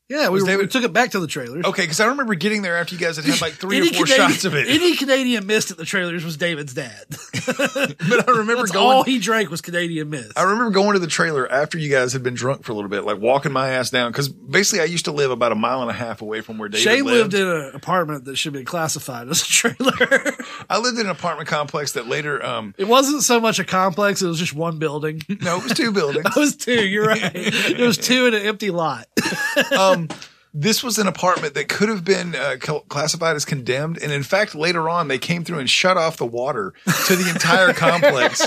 Yeah, 0.09 0.29
we, 0.29 0.35
Was 0.35 0.43
were, 0.43 0.47
we 0.47 0.53
David- 0.55 0.71
took 0.71 0.85
it 0.85 0.93
back 0.95 1.11
to 1.11 1.21
the 1.21 1.27
trailers. 1.27 1.67
Okay, 1.67 1.83
because 1.83 2.01
I 2.01 2.07
remember 2.07 2.35
getting 2.35 2.63
there 2.63 2.79
after 2.79 2.95
you 2.95 3.01
guys 3.01 3.17
had 3.17 3.27
had 3.27 3.41
like 3.43 3.53
three 3.55 3.81
or 3.81 3.85
four 3.93 4.05
Canadian- 4.07 4.31
shots 4.31 4.45
of 4.47 4.55
it. 4.55 4.67
Any 4.69 4.97
Canadian 4.97 5.47
mist 5.47 5.71
at 5.71 5.77
the 5.77 5.85
trailers 5.85 6.25
was 6.25 6.39
David's 6.39 6.73
dad. 6.73 7.05
but 7.47 8.27
I 8.29 8.33
remember 8.39 8.67
going. 8.69 8.77
all 8.97 9.03
he 9.03 9.19
drank 9.19 9.51
was 9.51 9.61
Canadian 9.61 10.09
mist. 10.09 10.33
I 10.37 10.45
remember 10.45 10.71
going 10.71 10.95
to 10.95 10.99
the 10.99 11.07
trailer 11.09 11.51
after 11.51 11.77
you 11.77 11.91
guys 11.91 12.15
had 12.15 12.23
been 12.23 12.33
drunk 12.35 12.65
for 12.65 12.73
a 12.73 12.75
little 12.75 12.89
bit, 12.89 13.05
like 13.05 13.19
walking 13.19 13.53
my 13.53 13.69
ass 13.71 13.91
down. 13.91 14.11
Because 14.11 14.29
basically, 14.31 14.81
I 14.81 14.85
used 14.87 15.05
to 15.05 15.13
live 15.13 15.31
about 15.31 15.53
a 15.53 15.57
mile 15.57 15.83
and 15.83 15.91
a 15.91 15.95
half 15.95 16.23
away 16.23 16.41
from 16.41 16.57
where 16.57 16.71
David 16.71 16.83
Shane 16.85 17.05
lived. 17.05 17.33
lived 17.33 17.35
in 17.35 17.47
an 17.47 17.75
apartment 17.75 18.25
that 18.25 18.37
should 18.37 18.55
be 18.55 18.65
classified 18.65 19.29
as 19.29 19.43
a 19.43 19.47
trailer. 19.47 19.93
I 20.71 20.79
lived 20.79 20.99
in 20.99 21.07
an 21.07 21.11
apartment 21.11 21.49
complex 21.49 21.93
that 21.93 22.07
later. 22.07 22.45
Um, 22.45 22.75
it 22.77 22.87
wasn't 22.87 23.23
so 23.23 23.41
much 23.41 23.59
a 23.59 23.65
complex; 23.65 24.21
it 24.21 24.27
was 24.27 24.39
just 24.39 24.55
one 24.55 24.79
building. 24.79 25.23
no, 25.41 25.59
it 25.59 25.65
was 25.65 25.75
two 25.75 25.93
buildings. 25.93 26.27
it 26.37 26.39
was 26.39 26.57
two. 26.57 26.87
You're 26.87 27.07
right. 27.07 27.33
It 27.35 27.81
was 27.81 27.97
two 27.97 28.27
in 28.27 28.35
an 28.35 28.43
empty 28.43 28.71
lot. 28.71 29.07
um, 29.79 30.09
this 30.53 30.83
was 30.83 30.99
an 30.99 31.07
apartment 31.07 31.55
that 31.55 31.69
could 31.69 31.89
have 31.89 32.05
been 32.05 32.35
uh, 32.35 32.57
classified 32.89 33.37
as 33.37 33.45
condemned, 33.45 33.99
and 34.03 34.13
in 34.13 34.23
fact, 34.23 34.55
later 34.55 34.89
on, 34.89 35.09
they 35.09 35.19
came 35.19 35.45
through 35.45 35.59
and 35.59 35.71
shut 35.71 35.97
off 35.97 36.17
the 36.17 36.27
water 36.27 36.75
to 37.07 37.17
the 37.17 37.31
entire 37.31 37.73
complex. 37.73 38.47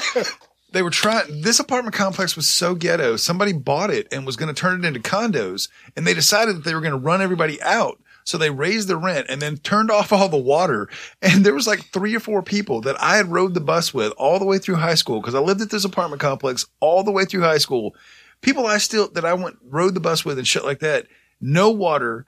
They 0.71 0.81
were 0.81 0.89
trying. 0.89 1.41
This 1.41 1.60
apartment 1.60 1.95
complex 1.95 2.36
was 2.36 2.47
so 2.47 2.75
ghetto. 2.75 3.17
Somebody 3.17 3.51
bought 3.51 3.89
it 3.89 4.07
and 4.12 4.25
was 4.25 4.38
going 4.38 4.53
to 4.53 4.60
turn 4.60 4.84
it 4.84 4.88
into 4.88 4.99
condos, 4.99 5.69
and 5.95 6.07
they 6.07 6.13
decided 6.13 6.55
that 6.55 6.63
they 6.63 6.73
were 6.73 6.81
going 6.81 6.93
to 6.93 6.97
run 6.97 7.21
everybody 7.21 7.62
out. 7.62 7.99
So 8.23 8.38
they 8.38 8.49
raised 8.49 8.88
the 8.88 8.97
rent 8.97 9.27
and 9.29 9.41
then 9.41 9.57
turned 9.57 9.91
off 9.91 10.12
all 10.13 10.29
the 10.29 10.38
water. 10.38 10.89
And 11.21 11.45
there 11.45 11.53
was 11.53 11.67
like 11.67 11.86
three 11.86 12.15
or 12.15 12.19
four 12.19 12.41
people 12.41 12.81
that 12.81 13.01
I 13.01 13.17
had 13.17 13.27
rode 13.27 13.53
the 13.53 13.62
bus 13.62 13.93
with 13.93 14.13
all 14.17 14.39
the 14.39 14.45
way 14.45 14.57
through 14.57 14.75
high 14.75 14.95
school 14.95 15.21
because 15.21 15.36
I 15.36 15.39
lived 15.39 15.62
at 15.62 15.69
this 15.69 15.86
apartment 15.86 16.21
complex 16.21 16.65
all 16.79 17.03
the 17.03 17.12
way 17.12 17.25
through 17.25 17.41
high 17.41 17.57
school. 17.57 17.95
People 18.41 18.65
I 18.65 18.77
still 18.77 19.10
that 19.12 19.25
I 19.25 19.34
went 19.34 19.57
rode 19.63 19.93
the 19.93 19.99
bus 19.99 20.25
with 20.25 20.38
and 20.38 20.47
shit 20.47 20.65
like 20.65 20.79
that. 20.79 21.07
No 21.39 21.69
water, 21.69 22.25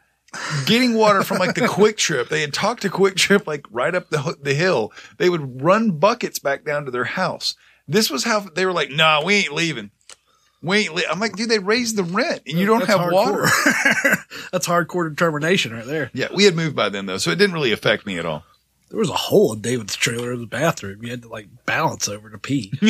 getting 0.66 0.94
water 0.96 1.24
from 1.24 1.40
like 1.40 1.56
the 1.56 1.62
QuikTrip. 1.62 2.30
They 2.30 2.42
had 2.42 2.54
talked 2.54 2.84
to 2.84 2.90
QuikTrip 2.90 3.48
like 3.48 3.66
right 3.72 3.94
up 3.96 4.10
the 4.10 4.38
the 4.42 4.54
hill. 4.54 4.92
They 5.18 5.30
would 5.30 5.62
run 5.62 5.92
buckets 5.92 6.40
back 6.40 6.66
down 6.66 6.86
to 6.86 6.92
their 6.92 7.04
house. 7.04 7.56
This 7.88 8.10
was 8.10 8.24
how 8.24 8.42
they 8.42 8.66
were 8.66 8.74
like, 8.74 8.92
"Nah, 8.92 9.24
we 9.24 9.36
ain't 9.36 9.54
leaving. 9.54 9.92
We 10.64 10.78
ain't." 10.80 10.96
Li-. 10.96 11.06
I'm 11.08 11.20
like, 11.20 11.36
dude, 11.36 11.50
they 11.50 11.60
raised 11.60 11.96
the 11.98 12.04
rent 12.04 12.42
and 12.48 12.58
you 12.58 12.66
don't 12.66 12.80
That's 12.80 12.92
have 12.92 13.02
hardcore. 13.02 13.12
water. 13.12 13.46
That's 14.52 14.68
hardcore 14.68 15.10
determination 15.10 15.74
right 15.74 15.86
there. 15.86 16.10
yeah, 16.14 16.30
we 16.34 16.46
had 16.46 16.56
moved 16.56 16.76
by 16.76 16.90
then 16.90 17.06
though, 17.06 17.18
so 17.20 17.30
it 17.30 17.36
didn't 17.38 17.54
really 17.54 17.72
affect 17.72 18.06
me 18.08 18.18
at 18.18 18.26
all. 18.26 18.44
There 18.90 19.00
was 19.00 19.10
a 19.10 19.14
hole 19.14 19.54
in 19.54 19.62
David's 19.62 19.96
trailer 19.96 20.32
in 20.34 20.42
the 20.42 20.46
bathroom. 20.46 21.04
You 21.04 21.10
had 21.10 21.24
to 21.24 21.28
like 21.28 21.48
balance 21.66 22.08
over 22.08 22.30
to 22.30 22.38
pee. 22.38 22.72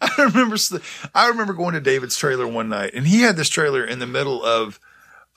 I 0.00 0.08
remember 0.18 0.56
I 1.14 1.28
remember 1.28 1.52
going 1.52 1.74
to 1.74 1.80
David's 1.80 2.16
trailer 2.16 2.46
one 2.46 2.68
night 2.68 2.90
and 2.94 3.06
he 3.06 3.20
had 3.20 3.36
this 3.36 3.48
trailer 3.48 3.84
in 3.84 4.00
the 4.00 4.06
middle 4.06 4.44
of 4.44 4.80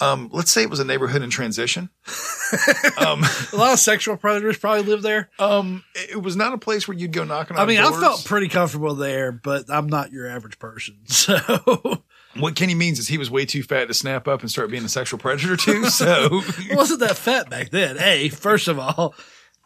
um 0.02 0.30
let's 0.34 0.52
say 0.52 0.64
it 0.64 0.70
was 0.70 0.80
a 0.80 0.86
neighborhood 0.86 1.22
in 1.22 1.30
transition. 1.30 1.90
um 2.98 3.24
a 3.54 3.56
lot 3.56 3.74
of 3.74 3.80
sexual 3.80 4.18
predators 4.18 4.58
probably 4.58 4.84
live 4.84 5.02
there. 5.02 5.30
um 5.40 5.84
it 5.96 6.22
was 6.22 6.36
not 6.36 6.54
a 6.54 6.58
place 6.58 6.88
where 6.88 6.98
you'd 6.98 7.14
go 7.14 7.24
knocking 7.24 7.56
on 7.58 7.64
I 7.64 7.66
mean, 7.66 7.82
doors. 7.82 7.96
I 7.96 8.00
felt 8.02 8.26
pretty 8.26 8.50
comfortable 8.50 8.96
there, 8.96 9.32
but 9.32 9.66
I'm 9.70 9.88
not 9.88 10.12
your 10.12 10.28
average 10.28 10.60
person. 10.60 10.98
So 11.08 12.00
what 12.40 12.56
Kenny 12.56 12.76
means 12.76 12.98
is 12.98 13.10
he 13.10 13.18
was 13.18 13.30
way 13.30 13.46
too 13.46 13.62
fat 13.62 13.90
to 13.90 13.94
snap 13.94 14.26
up 14.28 14.40
and 14.40 14.50
start 14.50 14.72
being 14.72 14.86
a 14.86 14.90
sexual 14.90 15.20
predator 15.20 15.58
too. 15.58 15.86
So 15.90 16.06
I 16.72 16.76
wasn't 16.76 17.02
that 17.02 17.18
fat 17.18 17.50
back 17.50 17.72
then. 17.72 17.98
Hey, 17.98 18.30
first 18.30 18.70
of 18.70 18.80
all, 18.80 19.14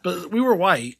but 0.02 0.32
we 0.32 0.40
were 0.40 0.54
white. 0.54 0.96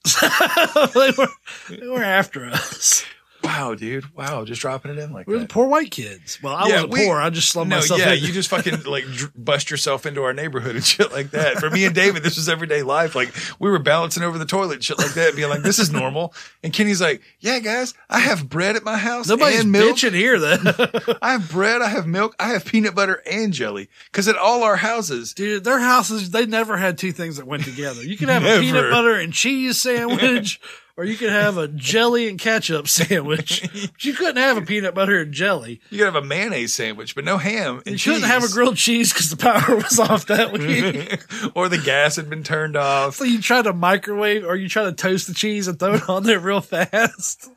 They, 0.94 1.10
were, 1.18 1.28
they 1.68 1.86
were 1.88 2.02
after 2.04 2.46
us. 2.46 3.04
Wow, 3.46 3.74
dude. 3.74 4.14
Wow, 4.14 4.44
just 4.44 4.60
dropping 4.60 4.90
it 4.92 4.98
in 4.98 5.12
like 5.12 5.26
We 5.26 5.34
were 5.34 5.40
that. 5.40 5.48
the 5.48 5.52
poor 5.52 5.66
white 5.68 5.90
kids. 5.90 6.42
Well, 6.42 6.54
I 6.54 6.66
Yeah, 6.68 6.74
wasn't 6.74 6.92
we- 6.92 7.06
poor. 7.06 7.20
I 7.20 7.30
just 7.30 7.50
slummed 7.50 7.70
no, 7.70 7.76
myself 7.76 8.00
yeah, 8.00 8.12
in. 8.12 8.22
you 8.24 8.32
just 8.32 8.48
fucking 8.50 8.82
like 8.86 9.04
bust 9.36 9.70
yourself 9.70 10.06
into 10.06 10.22
our 10.22 10.32
neighborhood 10.32 10.76
and 10.76 10.84
shit 10.84 11.12
like 11.12 11.30
that. 11.30 11.58
For 11.58 11.70
me 11.70 11.84
and 11.84 11.94
David, 11.94 12.22
this 12.22 12.36
was 12.36 12.48
everyday 12.48 12.82
life. 12.82 13.14
Like 13.14 13.32
we 13.58 13.70
were 13.70 13.78
balancing 13.78 14.22
over 14.22 14.38
the 14.38 14.44
toilet, 14.46 14.74
and 14.74 14.84
shit 14.84 14.98
like 14.98 15.14
that, 15.14 15.36
being 15.36 15.48
like, 15.48 15.62
"This 15.62 15.78
is 15.78 15.90
normal." 15.92 16.34
And 16.62 16.72
Kenny's 16.72 17.00
like, 17.00 17.22
"Yeah, 17.40 17.58
guys, 17.60 17.94
I 18.10 18.18
have 18.20 18.48
bread 18.48 18.76
at 18.76 18.84
my 18.84 18.96
house 18.98 19.28
Nobody's 19.28 19.60
and 19.60 19.72
milk. 19.72 19.96
bitching 19.96 20.14
here, 20.14 20.38
then. 20.38 20.60
I 21.22 21.32
have 21.32 21.50
bread, 21.50 21.82
I 21.82 21.88
have 21.88 22.06
milk, 22.06 22.34
I 22.40 22.48
have 22.48 22.64
peanut 22.64 22.94
butter 22.94 23.22
and 23.30 23.52
jelly. 23.52 23.88
Because 24.10 24.28
at 24.28 24.36
all 24.36 24.62
our 24.64 24.76
houses, 24.76 25.32
Dude, 25.34 25.64
their 25.64 25.78
houses, 25.78 26.30
they 26.30 26.46
never 26.46 26.76
had 26.76 26.98
two 26.98 27.12
things 27.12 27.36
that 27.36 27.46
went 27.46 27.64
together. 27.64 28.02
You 28.02 28.16
could 28.16 28.28
have 28.28 28.44
a 28.44 28.60
peanut 28.60 28.90
butter 28.90 29.14
and 29.14 29.32
cheese 29.32 29.80
sandwich, 29.80 30.60
or 30.96 31.04
you 31.04 31.16
could 31.16 31.30
have 31.30 31.58
a 31.58 31.68
jelly 31.68 32.28
and 32.28 32.38
ketchup 32.38 32.88
sandwich. 32.88 33.62
But 33.72 34.04
you 34.04 34.14
couldn't 34.14 34.36
have 34.38 34.56
a 34.56 34.62
peanut 34.62 34.94
butter 34.94 35.20
and 35.20 35.32
jelly. 35.32 35.80
you 35.90 35.98
could 35.98 36.04
have 36.06 36.14
a 36.16 36.22
mayonnaise 36.22 36.72
sandwich, 36.74 37.14
but 37.14 37.24
no 37.24 37.36
ham 37.38 37.82
and 37.84 37.92
You 37.92 37.98
cheese. 37.98 38.14
couldn't 38.14 38.28
have 38.28 38.44
a 38.44 38.48
grilled 38.48 38.76
cheese 38.76 39.12
because 39.12 39.30
the 39.30 39.36
power 39.36 39.76
was 39.76 39.98
off 39.98 40.26
that 40.26 40.52
week. 40.52 41.22
or 41.54 41.68
the 41.68 41.78
gas 41.78 42.16
had 42.16 42.30
been 42.30 42.42
turned 42.42 42.76
off. 42.76 43.16
so 43.16 43.24
you 43.24 43.40
try 43.42 43.62
to 43.62 43.72
microwave 43.72 44.44
or 44.44 44.56
you 44.56 44.68
try 44.68 44.84
to 44.84 44.92
toast 44.92 45.26
the 45.26 45.34
cheese 45.34 45.68
and 45.68 45.78
throw 45.78 45.94
it 45.94 46.08
on 46.08 46.22
there 46.22 46.40
real 46.40 46.60
fast. 46.60 47.50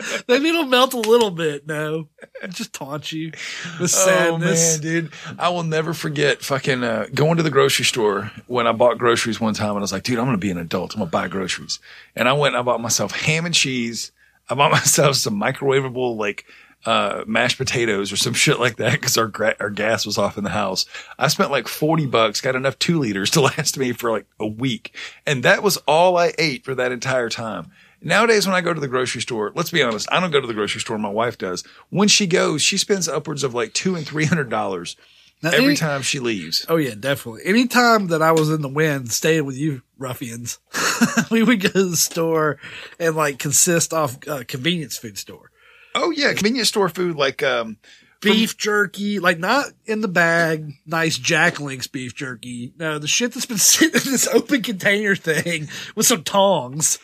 Maybe 0.28 0.48
it'll 0.48 0.66
melt 0.66 0.94
a 0.94 0.98
little 0.98 1.30
bit. 1.30 1.66
No, 1.66 2.08
just 2.48 2.72
taunt 2.72 3.12
you 3.12 3.32
with 3.80 3.94
Oh 3.96 4.38
man, 4.38 4.56
sadness. 4.56 4.78
dude, 4.78 5.12
I 5.38 5.48
will 5.48 5.62
never 5.62 5.94
forget 5.94 6.42
fucking 6.42 6.82
uh, 6.84 7.06
going 7.14 7.36
to 7.36 7.42
the 7.42 7.50
grocery 7.50 7.84
store 7.84 8.30
when 8.46 8.66
I 8.66 8.72
bought 8.72 8.98
groceries 8.98 9.40
one 9.40 9.54
time, 9.54 9.70
and 9.70 9.78
I 9.78 9.80
was 9.80 9.92
like, 9.92 10.02
dude, 10.02 10.18
I'm 10.18 10.24
gonna 10.26 10.38
be 10.38 10.50
an 10.50 10.58
adult. 10.58 10.94
I'm 10.94 11.00
gonna 11.00 11.10
buy 11.10 11.28
groceries, 11.28 11.78
and 12.14 12.28
I 12.28 12.32
went 12.34 12.54
and 12.54 12.60
I 12.60 12.64
bought 12.64 12.80
myself 12.80 13.12
ham 13.12 13.46
and 13.46 13.54
cheese. 13.54 14.12
I 14.48 14.54
bought 14.54 14.70
myself 14.72 15.16
some 15.16 15.40
microwavable 15.40 16.16
like 16.16 16.44
uh, 16.84 17.24
mashed 17.26 17.58
potatoes 17.58 18.12
or 18.12 18.16
some 18.16 18.34
shit 18.44 18.60
like 18.60 18.76
that 18.76 18.92
because 18.92 19.18
our 19.18 19.26
gra- 19.26 19.56
our 19.58 19.70
gas 19.70 20.06
was 20.06 20.18
off 20.18 20.38
in 20.38 20.44
the 20.44 20.50
house. 20.50 20.86
I 21.18 21.28
spent 21.28 21.50
like 21.50 21.66
forty 21.68 22.06
bucks, 22.06 22.40
got 22.40 22.54
enough 22.54 22.78
two 22.78 22.98
liters 22.98 23.30
to 23.32 23.40
last 23.40 23.76
me 23.78 23.92
for 23.92 24.10
like 24.12 24.26
a 24.38 24.46
week, 24.46 24.94
and 25.26 25.42
that 25.42 25.62
was 25.62 25.78
all 25.88 26.16
I 26.16 26.32
ate 26.38 26.64
for 26.64 26.74
that 26.76 26.92
entire 26.92 27.28
time. 27.28 27.72
Nowadays, 28.02 28.46
when 28.46 28.54
I 28.54 28.60
go 28.60 28.74
to 28.74 28.80
the 28.80 28.88
grocery 28.88 29.20
store, 29.22 29.52
let's 29.54 29.70
be 29.70 29.82
honest, 29.82 30.08
I 30.12 30.20
don't 30.20 30.30
go 30.30 30.40
to 30.40 30.46
the 30.46 30.54
grocery 30.54 30.80
store. 30.80 30.98
My 30.98 31.08
wife 31.08 31.38
does. 31.38 31.64
When 31.90 32.08
she 32.08 32.26
goes, 32.26 32.62
she 32.62 32.78
spends 32.78 33.08
upwards 33.08 33.42
of 33.42 33.54
like 33.54 33.72
two 33.72 33.96
and 33.96 34.06
three 34.06 34.26
hundred 34.26 34.50
dollars 34.50 34.96
Now, 35.42 35.50
every 35.50 35.64
any- 35.66 35.76
time 35.76 36.02
she 36.02 36.18
leaves. 36.20 36.64
Oh 36.68 36.76
yeah, 36.76 36.94
definitely. 36.98 37.42
Anytime 37.44 38.08
that 38.08 38.22
I 38.22 38.32
was 38.32 38.50
in 38.50 38.62
the 38.62 38.68
wind 38.68 39.10
staying 39.12 39.44
with 39.44 39.56
you 39.56 39.82
ruffians, 39.98 40.58
we 41.30 41.42
would 41.42 41.60
go 41.60 41.68
to 41.70 41.84
the 41.90 41.96
store 41.96 42.58
and 43.00 43.16
like 43.16 43.38
consist 43.38 43.92
off 43.92 44.18
uh, 44.28 44.44
convenience 44.46 44.96
food 44.96 45.18
store. 45.18 45.50
Oh 45.94 46.10
yeah, 46.10 46.32
convenience 46.34 46.68
store 46.68 46.88
food 46.90 47.16
like 47.16 47.42
um, 47.42 47.78
Beef 48.20 48.56
jerky, 48.56 49.18
like 49.20 49.38
not 49.38 49.66
in 49.84 50.00
the 50.00 50.08
bag, 50.08 50.72
nice 50.84 51.16
Jack 51.16 51.60
Links 51.60 51.86
beef 51.86 52.14
jerky. 52.14 52.72
No, 52.78 52.98
the 52.98 53.06
shit 53.06 53.32
that's 53.32 53.46
been 53.46 53.56
sitting 53.58 54.00
in 54.04 54.10
this 54.10 54.26
open 54.28 54.62
container 54.62 55.14
thing 55.16 55.68
with 55.94 56.06
some 56.06 56.24
tongs. 56.24 56.98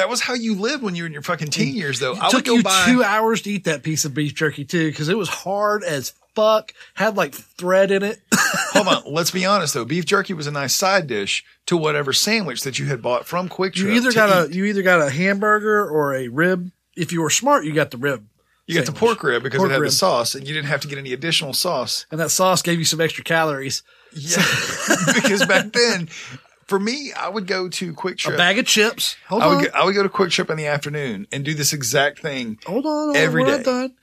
That 0.00 0.08
was 0.08 0.22
how 0.22 0.34
you 0.34 0.54
lived 0.54 0.82
when 0.82 0.94
you 0.94 1.02
were 1.02 1.06
in 1.06 1.12
your 1.12 1.22
fucking 1.22 1.48
teen 1.48 1.74
years, 1.74 1.98
though. 2.00 2.12
It 2.12 2.18
I 2.22 2.26
would 2.28 2.30
took 2.30 2.46
you 2.46 2.62
buy. 2.62 2.84
two 2.86 3.04
hours 3.04 3.42
to 3.42 3.50
eat 3.50 3.64
that 3.64 3.82
piece 3.82 4.04
of 4.06 4.14
beef 4.14 4.34
jerky 4.34 4.64
too, 4.64 4.88
because 4.90 5.08
it 5.10 5.16
was 5.18 5.28
hard 5.28 5.84
as 5.84 6.14
fuck. 6.34 6.72
Had 6.94 7.16
like 7.16 7.34
thread 7.34 7.90
in 7.90 8.02
it. 8.02 8.20
Hold 8.34 8.88
on, 8.88 9.02
let's 9.12 9.30
be 9.30 9.44
honest 9.44 9.74
though. 9.74 9.84
Beef 9.84 10.06
jerky 10.06 10.32
was 10.32 10.46
a 10.46 10.50
nice 10.50 10.74
side 10.74 11.06
dish 11.06 11.44
to 11.66 11.76
whatever 11.76 12.12
sandwich 12.12 12.62
that 12.62 12.78
you 12.78 12.86
had 12.86 13.02
bought 13.02 13.26
from 13.26 13.48
QuikTrip. 13.48 13.76
You 13.76 13.90
either 13.90 14.12
got 14.12 14.48
eat. 14.48 14.54
a 14.54 14.56
you 14.56 14.64
either 14.64 14.82
got 14.82 15.00
a 15.02 15.10
hamburger 15.10 15.88
or 15.88 16.14
a 16.14 16.28
rib. 16.28 16.70
If 16.96 17.12
you 17.12 17.20
were 17.22 17.30
smart, 17.30 17.64
you 17.64 17.72
got 17.72 17.90
the 17.90 17.98
rib. 17.98 18.26
You 18.66 18.76
got 18.76 18.86
the 18.86 18.92
pork 18.92 19.22
rib 19.24 19.42
because 19.42 19.58
Pork 19.58 19.70
it 19.70 19.72
had 19.74 19.80
rib. 19.80 19.90
the 19.90 19.96
sauce, 19.96 20.34
and 20.36 20.46
you 20.46 20.54
didn't 20.54 20.68
have 20.68 20.80
to 20.82 20.88
get 20.88 20.96
any 20.96 21.12
additional 21.12 21.52
sauce. 21.52 22.06
and 22.10 22.20
that 22.20 22.30
sauce 22.30 22.62
gave 22.62 22.78
you 22.78 22.84
some 22.84 23.00
extra 23.00 23.24
calories. 23.24 23.82
Yeah, 24.12 24.36
because 25.14 25.44
back 25.44 25.72
then, 25.72 26.08
for 26.70 26.80
me, 26.80 27.12
I 27.12 27.28
would 27.28 27.46
go 27.46 27.68
to 27.68 27.92
QuikTrip. 27.92 28.34
A 28.34 28.36
bag 28.36 28.58
of 28.58 28.64
chips. 28.64 29.16
Hold 29.28 29.42
I 29.42 29.46
would 29.48 29.56
on. 29.58 29.64
go, 29.64 29.70
I 29.74 29.84
would 29.84 29.94
go 29.94 30.02
to 30.02 30.08
QuikTrip 30.08 30.48
in 30.48 30.56
the 30.56 30.66
afternoon 30.66 31.26
and 31.30 31.44
do 31.44 31.52
this 31.52 31.74
exact 31.74 32.20
thing. 32.20 32.58
hold 32.64 32.86
on. 32.86 32.92
Hold 32.92 33.16
every 33.16 33.44
day. 33.44 33.62
done. 33.62 33.94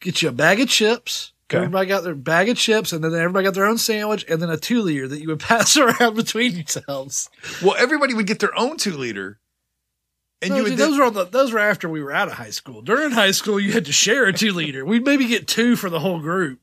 Get 0.00 0.22
you 0.22 0.28
a 0.28 0.32
bag 0.32 0.60
of 0.60 0.68
chips 0.68 1.32
Everybody 1.58 1.88
got 1.88 2.04
their 2.04 2.14
bag 2.14 2.48
of 2.48 2.56
chips, 2.56 2.92
and 2.92 3.02
then 3.02 3.14
everybody 3.14 3.44
got 3.44 3.54
their 3.54 3.66
own 3.66 3.78
sandwich, 3.78 4.24
and 4.28 4.40
then 4.40 4.50
a 4.50 4.56
two 4.56 4.82
liter 4.82 5.08
that 5.08 5.20
you 5.20 5.28
would 5.28 5.40
pass 5.48 5.76
around 5.76 6.16
between 6.16 6.52
yourselves. 6.56 7.28
Well, 7.62 7.76
everybody 7.78 8.14
would 8.14 8.26
get 8.26 8.38
their 8.38 8.56
own 8.58 8.76
two 8.76 8.96
liter. 8.96 9.38
And 10.42 10.50
No, 10.50 10.56
you 10.56 10.64
see, 10.64 10.70
would 10.70 10.78
those 10.78 10.98
were 10.98 11.10
the, 11.10 11.24
those 11.24 11.52
were 11.52 11.58
after 11.58 11.88
we 11.88 12.02
were 12.02 12.12
out 12.12 12.28
of 12.28 12.34
high 12.34 12.50
school. 12.50 12.82
During 12.82 13.10
high 13.10 13.32
school, 13.32 13.60
you 13.60 13.72
had 13.72 13.84
to 13.86 13.92
share 13.92 14.24
a 14.24 14.32
two 14.32 14.52
liter. 14.52 14.84
We'd 14.84 15.04
maybe 15.04 15.26
get 15.26 15.46
two 15.46 15.76
for 15.76 15.90
the 15.90 16.00
whole 16.00 16.20
group. 16.20 16.60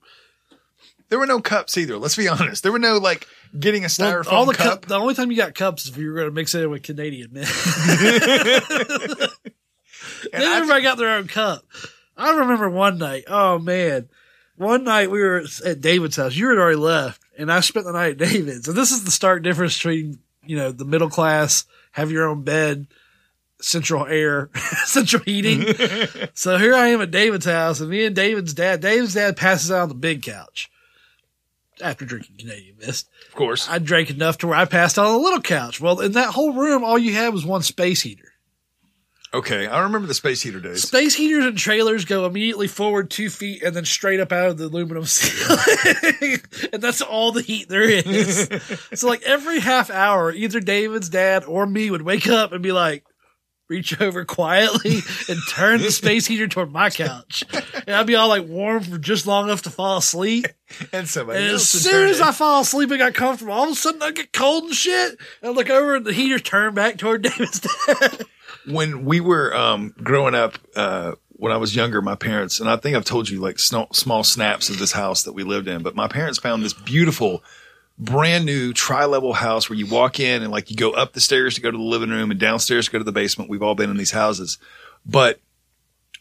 there 1.09 1.19
were 1.19 1.27
no 1.27 1.41
cups 1.41 1.77
either. 1.77 1.97
Let's 1.97 2.15
be 2.15 2.27
honest. 2.27 2.63
There 2.63 2.71
were 2.71 2.79
no 2.79 2.97
like 2.97 3.27
getting 3.57 3.83
a 3.83 3.89
Well, 3.99 4.23
styrofoam 4.23 4.31
all 4.33 4.45
the 4.45 4.53
cup. 4.53 4.81
cup. 4.81 4.85
The 4.87 4.95
only 4.95 5.13
time 5.13 5.31
you 5.31 5.37
got 5.37 5.55
cups 5.55 5.85
is 5.85 5.91
if 5.91 5.97
you 5.97 6.07
were 6.09 6.15
going 6.15 6.27
to 6.27 6.33
mix 6.33 6.55
it 6.55 6.63
in 6.63 6.69
with 6.69 6.83
Canadian 6.83 7.33
mist. 7.33 7.53
then 10.31 10.41
everybody 10.41 10.81
got 10.83 10.97
their 10.97 11.09
own 11.15 11.27
cup. 11.27 11.63
I 12.15 12.31
remember 12.37 12.69
one 12.69 12.97
night. 12.97 13.25
Oh 13.27 13.59
man, 13.59 14.09
one 14.55 14.83
night 14.83 15.11
we 15.11 15.19
were 15.21 15.43
at 15.65 15.81
David's 15.81 16.15
house. 16.15 16.35
You 16.35 16.49
had 16.49 16.57
already 16.57 16.77
left, 16.77 17.21
and 17.37 17.51
I 17.51 17.59
spent 17.59 17.85
the 17.85 17.91
night 17.93 18.11
at 18.11 18.29
David's. 18.29 18.67
And 18.67 18.77
this 18.77 18.91
is 18.91 19.03
the 19.03 19.11
stark 19.11 19.43
difference 19.43 19.77
between 19.77 20.19
you 20.45 20.57
know 20.57 20.71
the 20.71 20.85
middle 20.85 21.09
class, 21.09 21.65
have 21.91 22.11
your 22.11 22.27
own 22.27 22.43
bed, 22.43 22.87
central 23.61 24.05
air, 24.07 24.49
central 24.85 25.21
heating. 25.23 25.63
so 26.33 26.57
here 26.57 26.73
I 26.73 26.87
am 26.87 27.01
at 27.01 27.11
David's 27.11 27.45
house, 27.45 27.79
and 27.79 27.89
me 27.89 28.05
and 28.05 28.15
David's 28.15 28.53
dad. 28.53 28.81
David's 28.81 29.13
dad 29.13 29.37
passes 29.37 29.71
out 29.71 29.83
on 29.83 29.89
the 29.89 29.95
big 29.95 30.23
couch 30.23 30.71
after 31.81 32.05
drinking 32.05 32.37
Canadian 32.37 32.77
Mist. 32.77 33.09
Of 33.29 33.35
course. 33.35 33.67
I 33.69 33.79
drank 33.79 34.09
enough 34.09 34.37
to 34.39 34.47
where 34.47 34.57
I 34.57 34.65
passed 34.65 34.97
out 34.97 35.05
on 35.05 35.13
the 35.13 35.19
little 35.19 35.41
couch. 35.41 35.79
Well, 35.79 35.99
in 35.99 36.13
that 36.13 36.33
whole 36.33 36.53
room, 36.53 36.83
all 36.83 36.97
you 36.97 37.13
had 37.13 37.33
was 37.33 37.45
one 37.45 37.61
space 37.63 38.01
heater. 38.01 38.23
Okay, 39.33 39.67
I 39.67 39.81
remember 39.81 40.07
the 40.07 40.13
space 40.13 40.41
heater 40.41 40.61
days. 40.61 40.83
Space 40.83 41.13
heaters 41.13 41.45
and 41.45 41.57
trailers 41.57 42.05
go 42.05 42.25
immediately 42.25 42.67
forward 42.67 43.09
two 43.11 43.29
feet 43.29 43.61
and 43.61 43.75
then 43.75 43.83
straight 43.83 44.21
up 44.21 44.31
out 44.31 44.51
of 44.51 44.57
the 44.57 44.65
aluminum 44.65 45.03
ceiling. 45.05 46.39
and 46.71 46.81
that's 46.81 47.01
all 47.01 47.33
the 47.33 47.41
heat 47.41 47.67
there 47.67 47.83
is. 47.83 48.47
so 48.93 49.07
like 49.07 49.23
every 49.23 49.59
half 49.59 49.89
hour, 49.89 50.31
either 50.31 50.61
David's 50.61 51.09
dad 51.09 51.43
or 51.43 51.65
me 51.65 51.91
would 51.91 52.03
wake 52.03 52.27
up 52.27 52.53
and 52.53 52.63
be 52.63 52.71
like, 52.71 53.03
reach 53.69 53.99
over 54.01 54.25
quietly 54.25 54.99
and 55.29 55.39
turn 55.49 55.81
the 55.81 55.91
space 55.91 56.25
heater 56.25 56.47
toward 56.47 56.71
my 56.71 56.89
couch. 56.89 57.43
And 57.85 57.95
I'd 57.95 58.07
be 58.07 58.15
all 58.15 58.27
like 58.29 58.47
warm 58.47 58.83
for 58.83 58.97
just 58.97 59.27
long 59.27 59.45
enough 59.45 59.61
to 59.63 59.69
fall 59.69 59.97
asleep. 59.97 60.47
And 60.91 61.07
somebody 61.07 61.39
And 61.39 61.53
as 61.55 61.69
soon 61.69 62.09
as. 62.09 62.19
I 62.19 62.33
fall 62.33 62.61
asleep 62.61 62.89
and 62.91 62.99
got 62.99 63.13
comfortable, 63.13 63.53
all 63.53 63.65
of 63.67 63.71
a 63.71 63.75
sudden 63.75 64.01
I 64.03 64.11
get 64.11 64.33
cold 64.33 64.65
and 64.65 64.73
shit. 64.73 65.17
And 65.41 65.51
I 65.51 65.53
look 65.53 65.69
over 65.69 65.95
and 65.95 66.05
the 66.05 66.11
heater 66.11 66.39
turned 66.39 66.75
back 66.75 66.97
toward 66.97 67.21
David's 67.23 67.61
dad. 67.61 68.25
when 68.65 69.05
we 69.05 69.21
were 69.21 69.55
um, 69.55 69.93
growing 70.03 70.35
up, 70.35 70.57
uh, 70.75 71.13
when 71.29 71.53
I 71.53 71.57
was 71.57 71.73
younger, 71.73 72.01
my 72.01 72.15
parents, 72.15 72.59
and 72.59 72.69
I 72.69 72.75
think 72.75 72.97
I've 72.97 73.05
told 73.05 73.29
you 73.29 73.39
like 73.39 73.59
sno- 73.59 73.87
small 73.93 74.25
snaps 74.25 74.69
of 74.69 74.77
this 74.77 74.91
house 74.91 75.23
that 75.23 75.31
we 75.33 75.43
lived 75.43 75.69
in, 75.69 75.83
but 75.83 75.95
my 75.95 76.09
parents 76.09 76.37
found 76.37 76.63
this 76.63 76.73
beautiful, 76.73 77.41
brand 77.99 78.45
new 78.45 78.73
tri 78.73 79.05
level 79.05 79.33
house 79.33 79.69
where 79.69 79.77
you 79.77 79.87
walk 79.87 80.19
in 80.19 80.43
and 80.43 80.51
like 80.51 80.69
you 80.69 80.75
go 80.75 80.91
up 80.91 81.13
the 81.13 81.19
stairs 81.21 81.55
to 81.55 81.61
go 81.61 81.71
to 81.71 81.77
the 81.77 81.83
living 81.83 82.09
room 82.09 82.29
and 82.31 82.39
downstairs 82.39 82.85
to 82.85 82.91
go 82.91 82.97
to 82.99 83.03
the 83.03 83.11
basement. 83.11 83.49
We've 83.49 83.63
all 83.63 83.75
been 83.75 83.89
in 83.89 83.97
these 83.97 84.11
houses. 84.11 84.57
But 85.05 85.39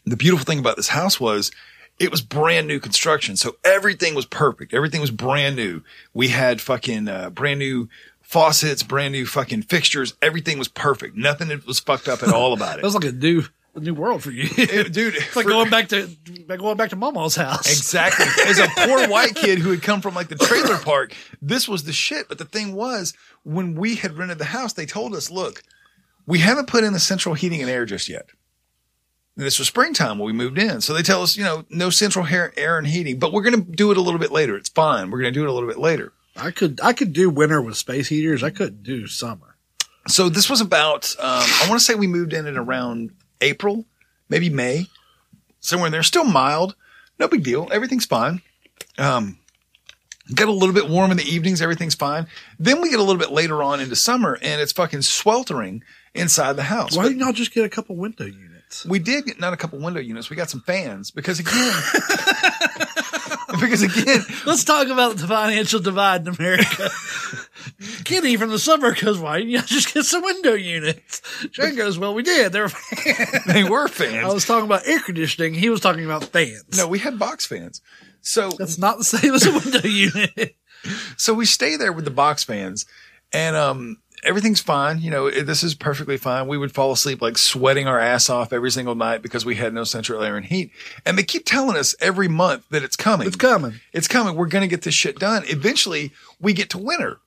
the 0.05 0.15
beautiful 0.17 0.45
thing 0.45 0.59
about 0.59 0.75
this 0.77 0.87
house 0.89 1.19
was 1.19 1.51
it 1.99 2.11
was 2.11 2.21
brand 2.21 2.67
new 2.67 2.79
construction. 2.79 3.37
So 3.37 3.57
everything 3.63 4.15
was 4.15 4.25
perfect. 4.25 4.73
Everything 4.73 5.01
was 5.01 5.11
brand 5.11 5.55
new. 5.55 5.81
We 6.13 6.29
had 6.29 6.61
fucking 6.61 7.07
uh, 7.07 7.29
brand 7.31 7.59
new 7.59 7.89
faucets, 8.21 8.83
brand 8.83 9.13
new 9.13 9.25
fucking 9.25 9.63
fixtures. 9.63 10.13
Everything 10.21 10.57
was 10.59 10.67
perfect. 10.67 11.15
Nothing 11.15 11.49
was 11.65 11.79
fucked 11.79 12.07
up 12.07 12.21
at 12.23 12.29
all 12.33 12.53
about 12.53 12.67
That 12.75 12.79
it. 12.79 12.83
was 12.83 12.93
like 12.95 13.05
a 13.05 13.11
new, 13.11 13.43
a 13.77 13.79
new 13.79 13.93
world 13.93 14.23
for 14.23 14.31
you. 14.31 14.47
dude. 14.89 15.15
It's 15.15 15.35
like 15.35 15.45
going 15.45 15.69
back 15.69 15.89
to 15.89 16.09
like 16.47 16.59
going 16.59 16.77
back 16.77 16.89
to 16.89 16.95
Mama's 16.95 17.35
house. 17.35 17.69
Exactly. 17.69 18.25
As 18.45 18.59
a 18.59 18.67
poor 18.75 19.07
white 19.07 19.35
kid 19.35 19.59
who 19.59 19.71
had 19.71 19.81
come 19.81 20.01
from 20.01 20.15
like 20.15 20.27
the 20.27 20.35
trailer 20.35 20.77
park, 20.77 21.13
this 21.41 21.67
was 21.67 21.83
the 21.83 21.93
shit. 21.93 22.27
But 22.27 22.37
the 22.37 22.45
thing 22.45 22.73
was, 22.73 23.13
when 23.43 23.75
we 23.75 23.95
had 23.95 24.17
rented 24.17 24.39
the 24.39 24.45
house, 24.45 24.73
they 24.73 24.85
told 24.85 25.15
us, 25.15 25.29
look, 25.31 25.63
we 26.25 26.39
haven't 26.39 26.67
put 26.67 26.83
in 26.83 26.93
the 26.93 26.99
central 26.99 27.35
heating 27.35 27.61
and 27.61 27.69
air 27.69 27.85
just 27.85 28.09
yet. 28.09 28.27
And 29.35 29.45
this 29.45 29.59
was 29.59 29.67
springtime 29.67 30.17
when 30.17 30.27
we 30.27 30.33
moved 30.33 30.57
in. 30.57 30.81
So 30.81 30.93
they 30.93 31.03
tell 31.03 31.21
us, 31.21 31.37
you 31.37 31.43
know, 31.43 31.63
no 31.69 31.89
central 31.91 32.25
air, 32.25 32.51
air 32.57 32.79
and 32.79 32.87
heating, 32.87 33.19
but 33.19 33.31
we're 33.31 33.43
going 33.43 33.63
to 33.63 33.71
do 33.71 33.91
it 33.91 33.97
a 33.97 34.01
little 34.01 34.19
bit 34.19 34.31
later. 34.31 34.57
It's 34.57 34.69
fine. 34.69 35.11
We're 35.11 35.21
going 35.21 35.33
to 35.33 35.39
do 35.39 35.43
it 35.43 35.49
a 35.49 35.53
little 35.53 35.69
bit 35.69 35.77
later. 35.77 36.11
I 36.35 36.51
could 36.51 36.79
I 36.81 36.93
could 36.93 37.13
do 37.13 37.29
winter 37.29 37.61
with 37.61 37.77
space 37.77 38.07
heaters. 38.07 38.43
I 38.43 38.51
couldn't 38.51 38.83
do 38.83 39.07
summer. 39.07 39.55
So 40.07 40.29
this 40.29 40.49
was 40.49 40.61
about, 40.61 41.15
um, 41.19 41.43
I 41.43 41.65
want 41.67 41.79
to 41.79 41.85
say 41.85 41.95
we 41.95 42.07
moved 42.07 42.31
in 42.33 42.47
at 42.47 42.55
around 42.55 43.11
April, 43.41 43.85
maybe 44.29 44.49
May, 44.49 44.87
somewhere 45.59 45.87
in 45.87 45.91
there. 45.91 46.03
Still 46.03 46.25
mild. 46.25 46.75
No 47.19 47.27
big 47.27 47.43
deal. 47.43 47.67
Everything's 47.71 48.05
fine. 48.05 48.41
Um, 48.97 49.39
get 50.33 50.47
a 50.47 50.51
little 50.51 50.73
bit 50.75 50.89
warm 50.89 51.11
in 51.11 51.17
the 51.17 51.23
evenings. 51.23 51.61
Everything's 51.61 51.95
fine. 51.95 52.27
Then 52.59 52.81
we 52.81 52.89
get 52.89 52.99
a 52.99 53.03
little 53.03 53.19
bit 53.19 53.31
later 53.31 53.63
on 53.63 53.79
into 53.79 53.95
summer 53.95 54.37
and 54.41 54.61
it's 54.61 54.71
fucking 54.71 55.01
sweltering 55.01 55.83
inside 56.13 56.53
the 56.53 56.63
house. 56.63 56.95
Why 56.95 57.03
But 57.03 57.09
didn't 57.09 57.21
y'all 57.23 57.33
just 57.33 57.53
get 57.53 57.63
a 57.65 57.69
couple 57.69 57.95
window 57.95 58.25
units? 58.25 58.85
we 58.85 58.99
did 58.99 59.25
get 59.25 59.39
not 59.39 59.53
a 59.53 59.57
couple 59.57 59.79
window 59.79 60.01
units. 60.01 60.29
We 60.29 60.35
got 60.35 60.49
some 60.49 60.61
fans 60.61 61.09
because 61.09 61.39
again, 61.39 61.73
because 63.61 63.81
again, 63.81 64.21
Let's 64.45 64.63
talk 64.63 64.87
about 64.87 65.17
the 65.17 65.27
financial 65.27 65.79
divide 65.79 66.27
in 66.27 66.35
America. 66.35 66.89
Kenny 68.07 68.37
from 68.37 68.49
the 68.49 68.59
suburb 68.59 68.97
goes, 68.97 69.19
"Why 69.19 69.37
didn't 69.39 69.51
you 69.51 69.61
just 69.65 69.93
get 69.93 70.05
some 70.05 70.23
window 70.23 70.53
units?" 70.53 71.21
Shane 71.51 71.75
goes, 71.75 71.99
"Well, 71.99 72.13
we 72.13 72.23
did. 72.23 72.53
They 72.53 72.61
were 72.61 72.69
fans." 72.69 73.43
they 73.45 73.63
were 73.63 73.87
fans. 73.87 74.25
I 74.25 74.33
was 74.33 74.45
talking 74.45 74.65
about 74.65 74.87
air 74.87 74.99
conditioning. 74.99 75.53
He 75.53 75.69
was 75.69 75.81
talking 75.81 76.05
about 76.05 76.23
fans. 76.23 76.77
no, 76.77 76.87
we 76.87 76.99
had 76.99 77.19
box 77.19 77.45
fans. 77.45 77.81
So 78.21 78.49
That's 78.51 78.77
not 78.77 78.97
the 78.97 79.03
same 79.03 79.33
as 79.33 79.45
a 79.45 79.51
window 79.51 79.87
unit. 79.87 80.55
So 81.17 81.33
we 81.33 81.45
stay 81.45 81.75
there 81.75 81.91
with 81.93 82.05
the 82.05 82.11
box 82.11 82.43
fans 82.43 82.85
and, 83.31 83.55
um, 83.55 83.97
everything's 84.23 84.59
fine. 84.59 84.99
You 84.99 85.11
know, 85.11 85.29
this 85.29 85.63
is 85.63 85.75
perfectly 85.75 86.17
fine. 86.17 86.47
We 86.47 86.57
would 86.57 86.73
fall 86.73 86.91
asleep 86.91 87.21
like 87.21 87.37
sweating 87.37 87.87
our 87.87 87.99
ass 87.99 88.29
off 88.29 88.51
every 88.51 88.71
single 88.71 88.95
night 88.95 89.21
because 89.21 89.45
we 89.45 89.55
had 89.55 89.73
no 89.73 89.83
central 89.83 90.21
air 90.21 90.35
and 90.35 90.45
heat. 90.45 90.71
And 91.05 91.17
they 91.17 91.23
keep 91.23 91.45
telling 91.45 91.77
us 91.77 91.95
every 92.01 92.27
month 92.27 92.67
that 92.69 92.83
it's 92.83 92.95
coming. 92.95 93.27
It's 93.27 93.35
coming. 93.35 93.75
It's 93.93 94.07
coming. 94.07 94.35
We're 94.35 94.47
going 94.47 94.63
to 94.63 94.67
get 94.67 94.81
this 94.81 94.93
shit 94.95 95.19
done. 95.19 95.43
Eventually 95.47 96.11
we 96.39 96.53
get 96.53 96.69
to 96.71 96.77
winter. 96.77 97.19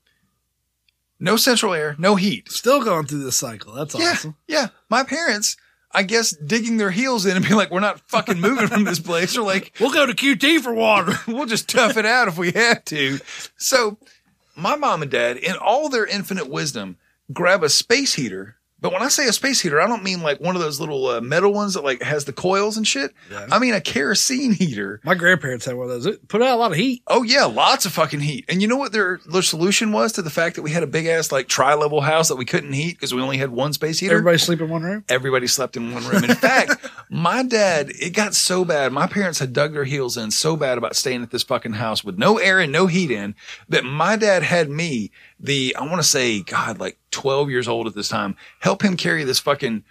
No 1.21 1.37
central 1.37 1.75
air, 1.75 1.95
no 1.99 2.17
heat. 2.17 2.51
Still 2.51 2.83
going 2.83 3.07
through 3.07 3.23
this 3.25 3.37
cycle. 3.37 3.75
That's 3.75 3.95
Yeah. 3.95 4.13
awesome. 4.13 4.37
Yeah. 4.49 4.69
My 4.89 5.05
parents, 5.05 5.57
I 5.93 6.03
guess, 6.03 6.31
digging 6.31 6.79
their 6.79 6.91
heels 6.91 7.27
in 7.27 7.37
and 7.37 7.45
being 7.45 7.57
like, 7.57 7.71
we're 7.71 7.81
not 7.81 8.01
fucking 8.09 8.41
moving 8.41 8.69
from 8.69 8.85
this 8.85 8.99
place. 8.99 9.37
Or 9.37 9.43
like, 9.43 9.73
We'll 9.79 9.93
go 9.93 10.07
to 10.07 10.15
QT 10.15 10.61
for 10.63 10.73
water. 10.73 11.13
we'll 11.29 11.47
just 11.47 11.69
tough 11.69 11.97
it 11.99 12.07
out 12.07 12.29
if 12.29 12.39
we 12.39 12.53
have 12.53 12.85
to. 12.87 13.19
So 13.59 13.99
my 14.57 14.77
mom 14.77 15.03
and 15.03 15.11
dad, 15.11 15.37
in 15.37 15.57
all 15.57 15.89
their 15.91 16.07
infinite 16.07 16.49
wisdom, 16.49 16.97
grab 17.33 17.63
a 17.63 17.69
space 17.69 18.15
heater. 18.15 18.57
But 18.81 18.93
when 18.93 19.03
I 19.03 19.09
say 19.09 19.27
a 19.27 19.33
space 19.33 19.61
heater, 19.61 19.81
I 19.81 19.87
don't 19.87 20.03
mean 20.03 20.23
like 20.23 20.41
one 20.41 20.57
of 20.57 20.63
those 20.63 20.81
little 20.81 21.07
uh, 21.07 21.21
metal 21.21 21.53
ones 21.53 21.75
that 21.75 21.85
like 21.85 22.03
has 22.03 22.25
the 22.25 22.33
coils 22.33 22.77
and 22.77 22.87
shit. 22.87 23.13
I 23.51 23.59
mean 23.59 23.75
a 23.75 23.81
kerosene 23.81 24.53
heater. 24.53 25.01
My 25.05 25.15
grandparents 25.15 25.65
had 25.67 25.75
one 25.77 25.85
of 25.87 25.91
those. 25.91 26.07
It 26.07 26.29
put 26.29 26.43
out 26.43 26.55
a 26.55 26.57
lot 26.57 26.71
of 26.73 26.77
heat. 26.77 27.03
Oh 27.07 27.23
yeah, 27.23 27.45
lots 27.45 27.85
of 27.87 27.93
fucking 27.93 28.21
heat. 28.21 28.45
And 28.49 28.63
you 28.63 28.69
know 28.69 28.77
what 28.77 28.93
their 28.93 29.21
their 29.31 29.43
solution 29.43 29.93
was 29.93 30.13
to 30.13 30.23
the 30.23 30.31
fact 30.31 30.57
that 30.57 30.63
we 30.63 30.71
had 30.71 30.83
a 30.83 30.87
big 30.87 31.07
ass 31.07 31.31
like 31.31 31.49
tri 31.49 31.75
level 31.75 32.01
house 32.01 32.29
that 32.29 32.37
we 32.37 32.45
couldn't 32.45 32.73
heat 32.73 32.97
because 32.97 33.13
we 33.15 33.21
only 33.21 33.39
had 33.39 33.51
one 33.51 33.73
space 33.73 33.99
heater. 33.99 34.15
Everybody 34.15 34.39
sleep 34.39 34.61
in 34.61 34.69
one 34.71 34.83
room. 34.83 35.05
Everybody 35.09 35.47
slept 35.47 35.77
in 35.77 35.93
one 35.93 36.05
room. 36.07 36.25
In 36.25 36.35
fact, 36.35 36.77
my 37.13 37.43
dad, 37.43 37.91
it 37.99 38.11
got 38.11 38.37
so 38.37 38.65
bad. 38.65 38.93
My 38.93 39.09
parents 39.09 39.41
had 39.41 39.53
dug 39.53 39.73
their 39.73 39.85
heels 39.85 40.17
in 40.17 40.31
so 40.31 40.57
bad 40.57 40.79
about 40.79 40.95
staying 40.95 41.23
at 41.23 41.33
this 41.33 41.43
fucking 41.43 41.73
house 41.73 42.05
with 42.05 42.17
no 42.17 42.39
air 42.39 42.61
and 42.61 42.71
no 42.71 42.87
heat 42.87 43.11
in 43.11 43.35
that 43.69 43.85
my 43.85 44.15
dad 44.15 44.45
had 44.45 44.71
me, 44.71 45.11
the, 45.39 45.75
I 45.77 45.85
want 45.87 45.97
to 45.97 46.07
say, 46.07 46.41
God, 46.43 46.79
like 46.79 46.99
12 47.11 47.51
years 47.51 47.67
old 47.67 47.89
at 47.89 47.97
this 47.97 48.09
time, 48.09 48.37
help 48.61 48.83
him 48.83 48.97
carry 48.97 49.25
this 49.25 49.41
fucking, 49.41 49.83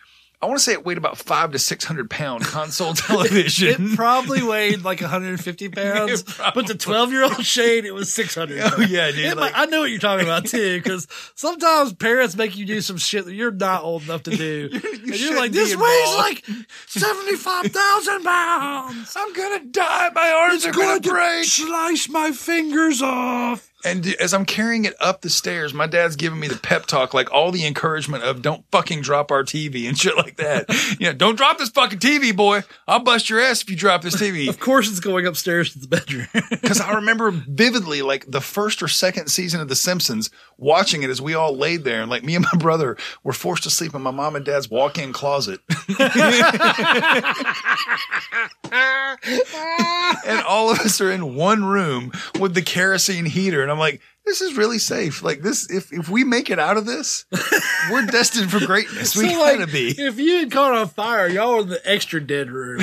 I 0.41 0.45
want 0.45 0.57
to 0.57 0.63
say 0.63 0.71
it 0.71 0.85
weighed 0.85 0.97
about 0.97 1.17
five 1.17 1.51
to 1.51 1.59
600 1.59 2.09
pound 2.09 2.45
console 2.45 2.93
television. 2.95 3.91
It 3.91 3.95
probably 3.97 4.41
weighed 4.41 4.83
like 4.83 5.01
150 5.01 5.69
pounds, 5.69 6.23
but 6.55 6.65
the 6.65 6.75
12 6.75 7.11
year 7.11 7.23
old 7.25 7.45
Shane, 7.45 7.85
it 7.85 7.93
was 7.93 8.13
600. 8.13 8.57
Oh, 8.61 8.79
yeah, 8.81 9.11
dude, 9.11 9.25
like- 9.35 9.53
might- 9.53 9.59
I 9.61 9.65
know 9.65 9.81
what 9.81 9.89
you're 9.89 9.99
talking 9.99 10.25
about 10.25 10.45
too, 10.45 10.77
because 10.77 11.07
sometimes 11.35 11.91
parents 11.93 12.35
make 12.37 12.55
you 12.55 12.65
do 12.65 12.79
some 12.79 12.97
shit 12.97 13.25
that 13.25 13.33
you're 13.33 13.51
not 13.51 13.83
old 13.83 14.03
enough 14.03 14.23
to 14.23 14.31
do. 14.31 14.69
and 14.71 15.07
you're 15.19 15.35
like, 15.35 15.51
this 15.51 15.75
weighs 15.75 16.15
like 16.17 16.45
75,000 16.87 18.23
pounds. 18.23 19.13
I'm 19.17 19.33
going 19.33 19.59
to 19.59 19.65
die. 19.67 20.09
My 20.15 20.31
arms 20.31 20.65
are 20.65 20.71
going 20.71 21.01
to 21.01 21.09
break. 21.09 21.45
Slice 21.45 22.07
my 22.09 22.31
fingers 22.31 23.01
off. 23.01 23.68
And 23.85 24.05
as 24.19 24.33
I'm 24.33 24.45
carrying 24.45 24.83
it 24.85 24.95
up 24.99 25.21
the 25.21 25.29
stairs, 25.29 25.73
my 25.73 25.87
dad's 25.87 26.17
giving 26.17 26.39
me 26.39 26.47
the 26.47 26.57
pep 26.57 26.85
talk, 26.85 27.13
like 27.13 27.31
all 27.31 27.51
the 27.51 27.65
encouragement 27.65 28.23
of 28.23 28.41
don't 28.41 28.65
fucking 28.71 29.01
drop 29.01 29.31
our 29.31 29.43
TV 29.43 29.87
and 29.87 29.97
shit 29.99 30.17
like 30.17 30.37
that. 30.37 30.65
you 30.99 31.07
know, 31.07 31.13
don't 31.13 31.35
drop 31.35 31.57
this 31.57 31.69
fucking 31.69 31.99
TV, 31.99 32.35
boy. 32.35 32.63
I'll 32.87 32.99
bust 32.99 33.29
your 33.29 33.39
ass 33.39 33.61
if 33.61 33.69
you 33.69 33.77
drop 33.77 34.01
this 34.01 34.15
TV. 34.15 34.49
Of 34.49 34.59
course, 34.59 34.89
it's 34.89 34.99
going 34.99 35.25
upstairs 35.25 35.73
to 35.73 35.79
the 35.79 35.87
bedroom. 35.87 36.27
Because 36.49 36.81
I 36.81 36.93
remember 36.95 37.31
vividly, 37.31 38.01
like 38.01 38.29
the 38.29 38.41
first 38.41 38.83
or 38.83 38.87
second 38.87 39.27
season 39.27 39.61
of 39.61 39.69
The 39.69 39.75
Simpsons, 39.75 40.29
watching 40.57 41.03
it 41.03 41.09
as 41.09 41.21
we 41.21 41.33
all 41.33 41.55
laid 41.55 41.83
there, 41.83 42.01
and 42.01 42.09
like 42.09 42.23
me 42.23 42.35
and 42.35 42.45
my 42.51 42.59
brother 42.59 42.97
were 43.23 43.33
forced 43.33 43.63
to 43.63 43.69
sleep 43.69 43.95
in 43.95 44.01
my 44.01 44.11
mom 44.11 44.35
and 44.35 44.45
dad's 44.45 44.69
walk-in 44.69 45.13
closet. 45.13 45.59
and 50.25 50.41
all 50.41 50.69
of 50.69 50.79
us 50.79 50.99
are 51.01 51.11
in 51.11 51.35
one 51.35 51.63
room 51.65 52.11
with 52.39 52.53
the 52.53 52.61
kerosene 52.61 53.25
heater. 53.25 53.68
And 53.69 53.73
I'm 53.75 53.79
like, 53.79 54.01
this 54.25 54.41
is 54.41 54.57
really 54.57 54.79
safe. 54.79 55.21
Like 55.21 55.41
this, 55.43 55.69
if, 55.69 55.93
if 55.93 56.09
we 56.09 56.23
make 56.23 56.49
it 56.49 56.57
out 56.57 56.75
of 56.77 56.87
this, 56.87 57.25
we're 57.91 58.05
destined 58.07 58.49
for 58.49 58.65
greatness. 58.65 59.15
We 59.15 59.29
So, 59.29 59.35
gotta 59.37 59.59
like, 59.59 59.71
be. 59.71 59.89
If 59.95 60.17
you 60.17 60.37
had 60.39 60.51
caught 60.51 60.73
on 60.73 60.87
fire, 60.87 61.27
y'all 61.27 61.57
are 61.57 61.61
in 61.61 61.69
the 61.69 61.81
extra 61.87 62.19
dead 62.19 62.49
room. 62.49 62.81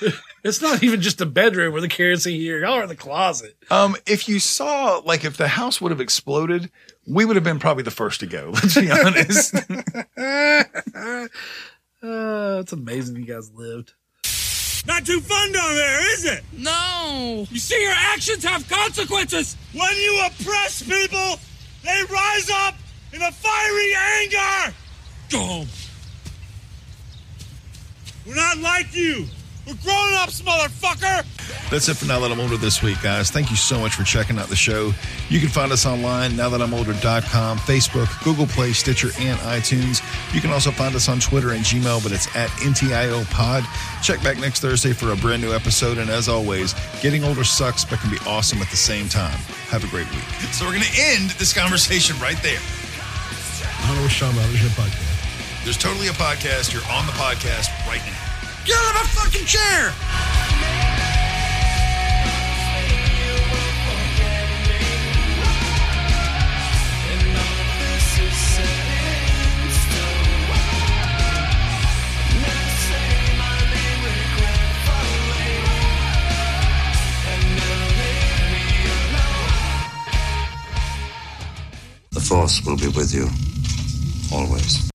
it's 0.44 0.62
not 0.62 0.84
even 0.84 1.00
just 1.00 1.20
a 1.20 1.26
bedroom 1.26 1.74
with 1.74 1.82
a 1.82 1.88
kerosene 1.88 2.38
here. 2.38 2.60
Y'all 2.60 2.74
are 2.74 2.84
in 2.84 2.88
the 2.88 2.94
closet. 2.94 3.56
Um, 3.68 3.96
if 4.06 4.28
you 4.28 4.38
saw, 4.38 5.02
like, 5.04 5.24
if 5.24 5.36
the 5.36 5.48
house 5.48 5.80
would 5.80 5.90
have 5.90 6.00
exploded, 6.00 6.70
we 7.04 7.24
would 7.24 7.34
have 7.34 7.44
been 7.44 7.58
probably 7.58 7.82
the 7.82 7.90
first 7.90 8.20
to 8.20 8.26
go. 8.26 8.50
Let's 8.54 8.76
be 8.80 8.92
honest. 8.92 9.56
uh, 9.56 11.26
it's 12.60 12.72
amazing 12.72 13.16
you 13.16 13.24
guys 13.24 13.50
lived. 13.52 13.94
Not 14.86 15.04
too 15.04 15.20
fun 15.20 15.52
down 15.52 15.74
there, 15.74 16.12
is 16.14 16.24
it? 16.24 16.44
No. 16.56 17.46
You 17.50 17.58
see, 17.58 17.80
your 17.82 17.92
actions 17.92 18.44
have 18.44 18.68
consequences. 18.68 19.56
When 19.72 19.96
you 19.96 20.22
oppress 20.26 20.82
people, 20.82 21.38
they 21.84 22.02
rise 22.10 22.50
up 22.50 22.74
in 23.12 23.22
a 23.22 23.32
fiery 23.32 23.92
anger. 24.22 24.74
Go. 25.30 25.64
We're 28.26 28.34
not 28.34 28.58
like 28.58 28.94
you. 28.94 29.26
We're 29.68 29.74
grown 29.84 30.14
ups, 30.14 30.40
motherfucker. 30.40 31.26
That's 31.70 31.90
it 31.90 31.98
for 31.98 32.06
Now 32.06 32.20
That 32.20 32.32
I'm 32.32 32.40
Older 32.40 32.56
this 32.56 32.82
week, 32.82 33.02
guys. 33.02 33.30
Thank 33.30 33.50
you 33.50 33.56
so 33.56 33.78
much 33.78 33.94
for 33.94 34.02
checking 34.02 34.38
out 34.38 34.48
the 34.48 34.56
show. 34.56 34.94
You 35.28 35.40
can 35.40 35.50
find 35.50 35.70
us 35.72 35.84
online, 35.84 36.34
now 36.36 36.48
that 36.48 36.62
I'm 36.62 36.70
nowthatimolder.com, 36.70 37.58
Facebook, 37.58 38.24
Google 38.24 38.46
Play, 38.46 38.72
Stitcher, 38.72 39.08
and 39.18 39.38
iTunes. 39.40 40.00
You 40.34 40.40
can 40.40 40.52
also 40.52 40.70
find 40.70 40.94
us 40.94 41.10
on 41.10 41.20
Twitter 41.20 41.50
and 41.50 41.60
Gmail, 41.60 42.02
but 42.02 42.12
it's 42.12 42.34
at 42.34 42.48
NTIO 42.62 43.30
Pod. 43.30 43.62
Check 44.02 44.22
back 44.22 44.38
next 44.38 44.60
Thursday 44.60 44.94
for 44.94 45.12
a 45.12 45.16
brand 45.16 45.42
new 45.42 45.52
episode. 45.52 45.98
And 45.98 46.08
as 46.08 46.30
always, 46.30 46.74
getting 47.02 47.22
older 47.22 47.44
sucks, 47.44 47.84
but 47.84 47.98
can 47.98 48.10
be 48.10 48.18
awesome 48.26 48.62
at 48.62 48.70
the 48.70 48.76
same 48.76 49.06
time. 49.06 49.36
Have 49.68 49.84
a 49.84 49.88
great 49.88 50.10
week. 50.12 50.24
So 50.54 50.64
we're 50.64 50.72
going 50.72 50.84
to 50.84 50.98
end 50.98 51.30
this 51.32 51.52
conversation 51.52 52.18
right 52.20 52.42
there. 52.42 52.60
I 53.82 53.86
don't 53.86 53.96
know 53.96 54.02
what's 54.02 54.18
talking 54.18 54.38
about. 54.38 54.48
There's 54.48 54.62
your 54.62 54.70
podcast. 54.70 55.64
There's 55.64 55.78
totally 55.78 56.08
a 56.08 56.12
podcast. 56.12 56.72
You're 56.72 56.88
on 56.90 57.04
the 57.04 57.12
podcast 57.12 57.68
right 57.86 58.00
now. 58.06 58.17
Get 58.64 58.76
out 58.76 58.88
of 58.88 58.94
my 58.94 59.06
fucking 59.14 59.46
chair! 59.46 59.92
The 82.10 82.20
Force 82.20 82.64
will 82.66 82.76
be 82.76 82.88
with 82.88 83.14
you 83.14 83.28
always. 84.36 84.78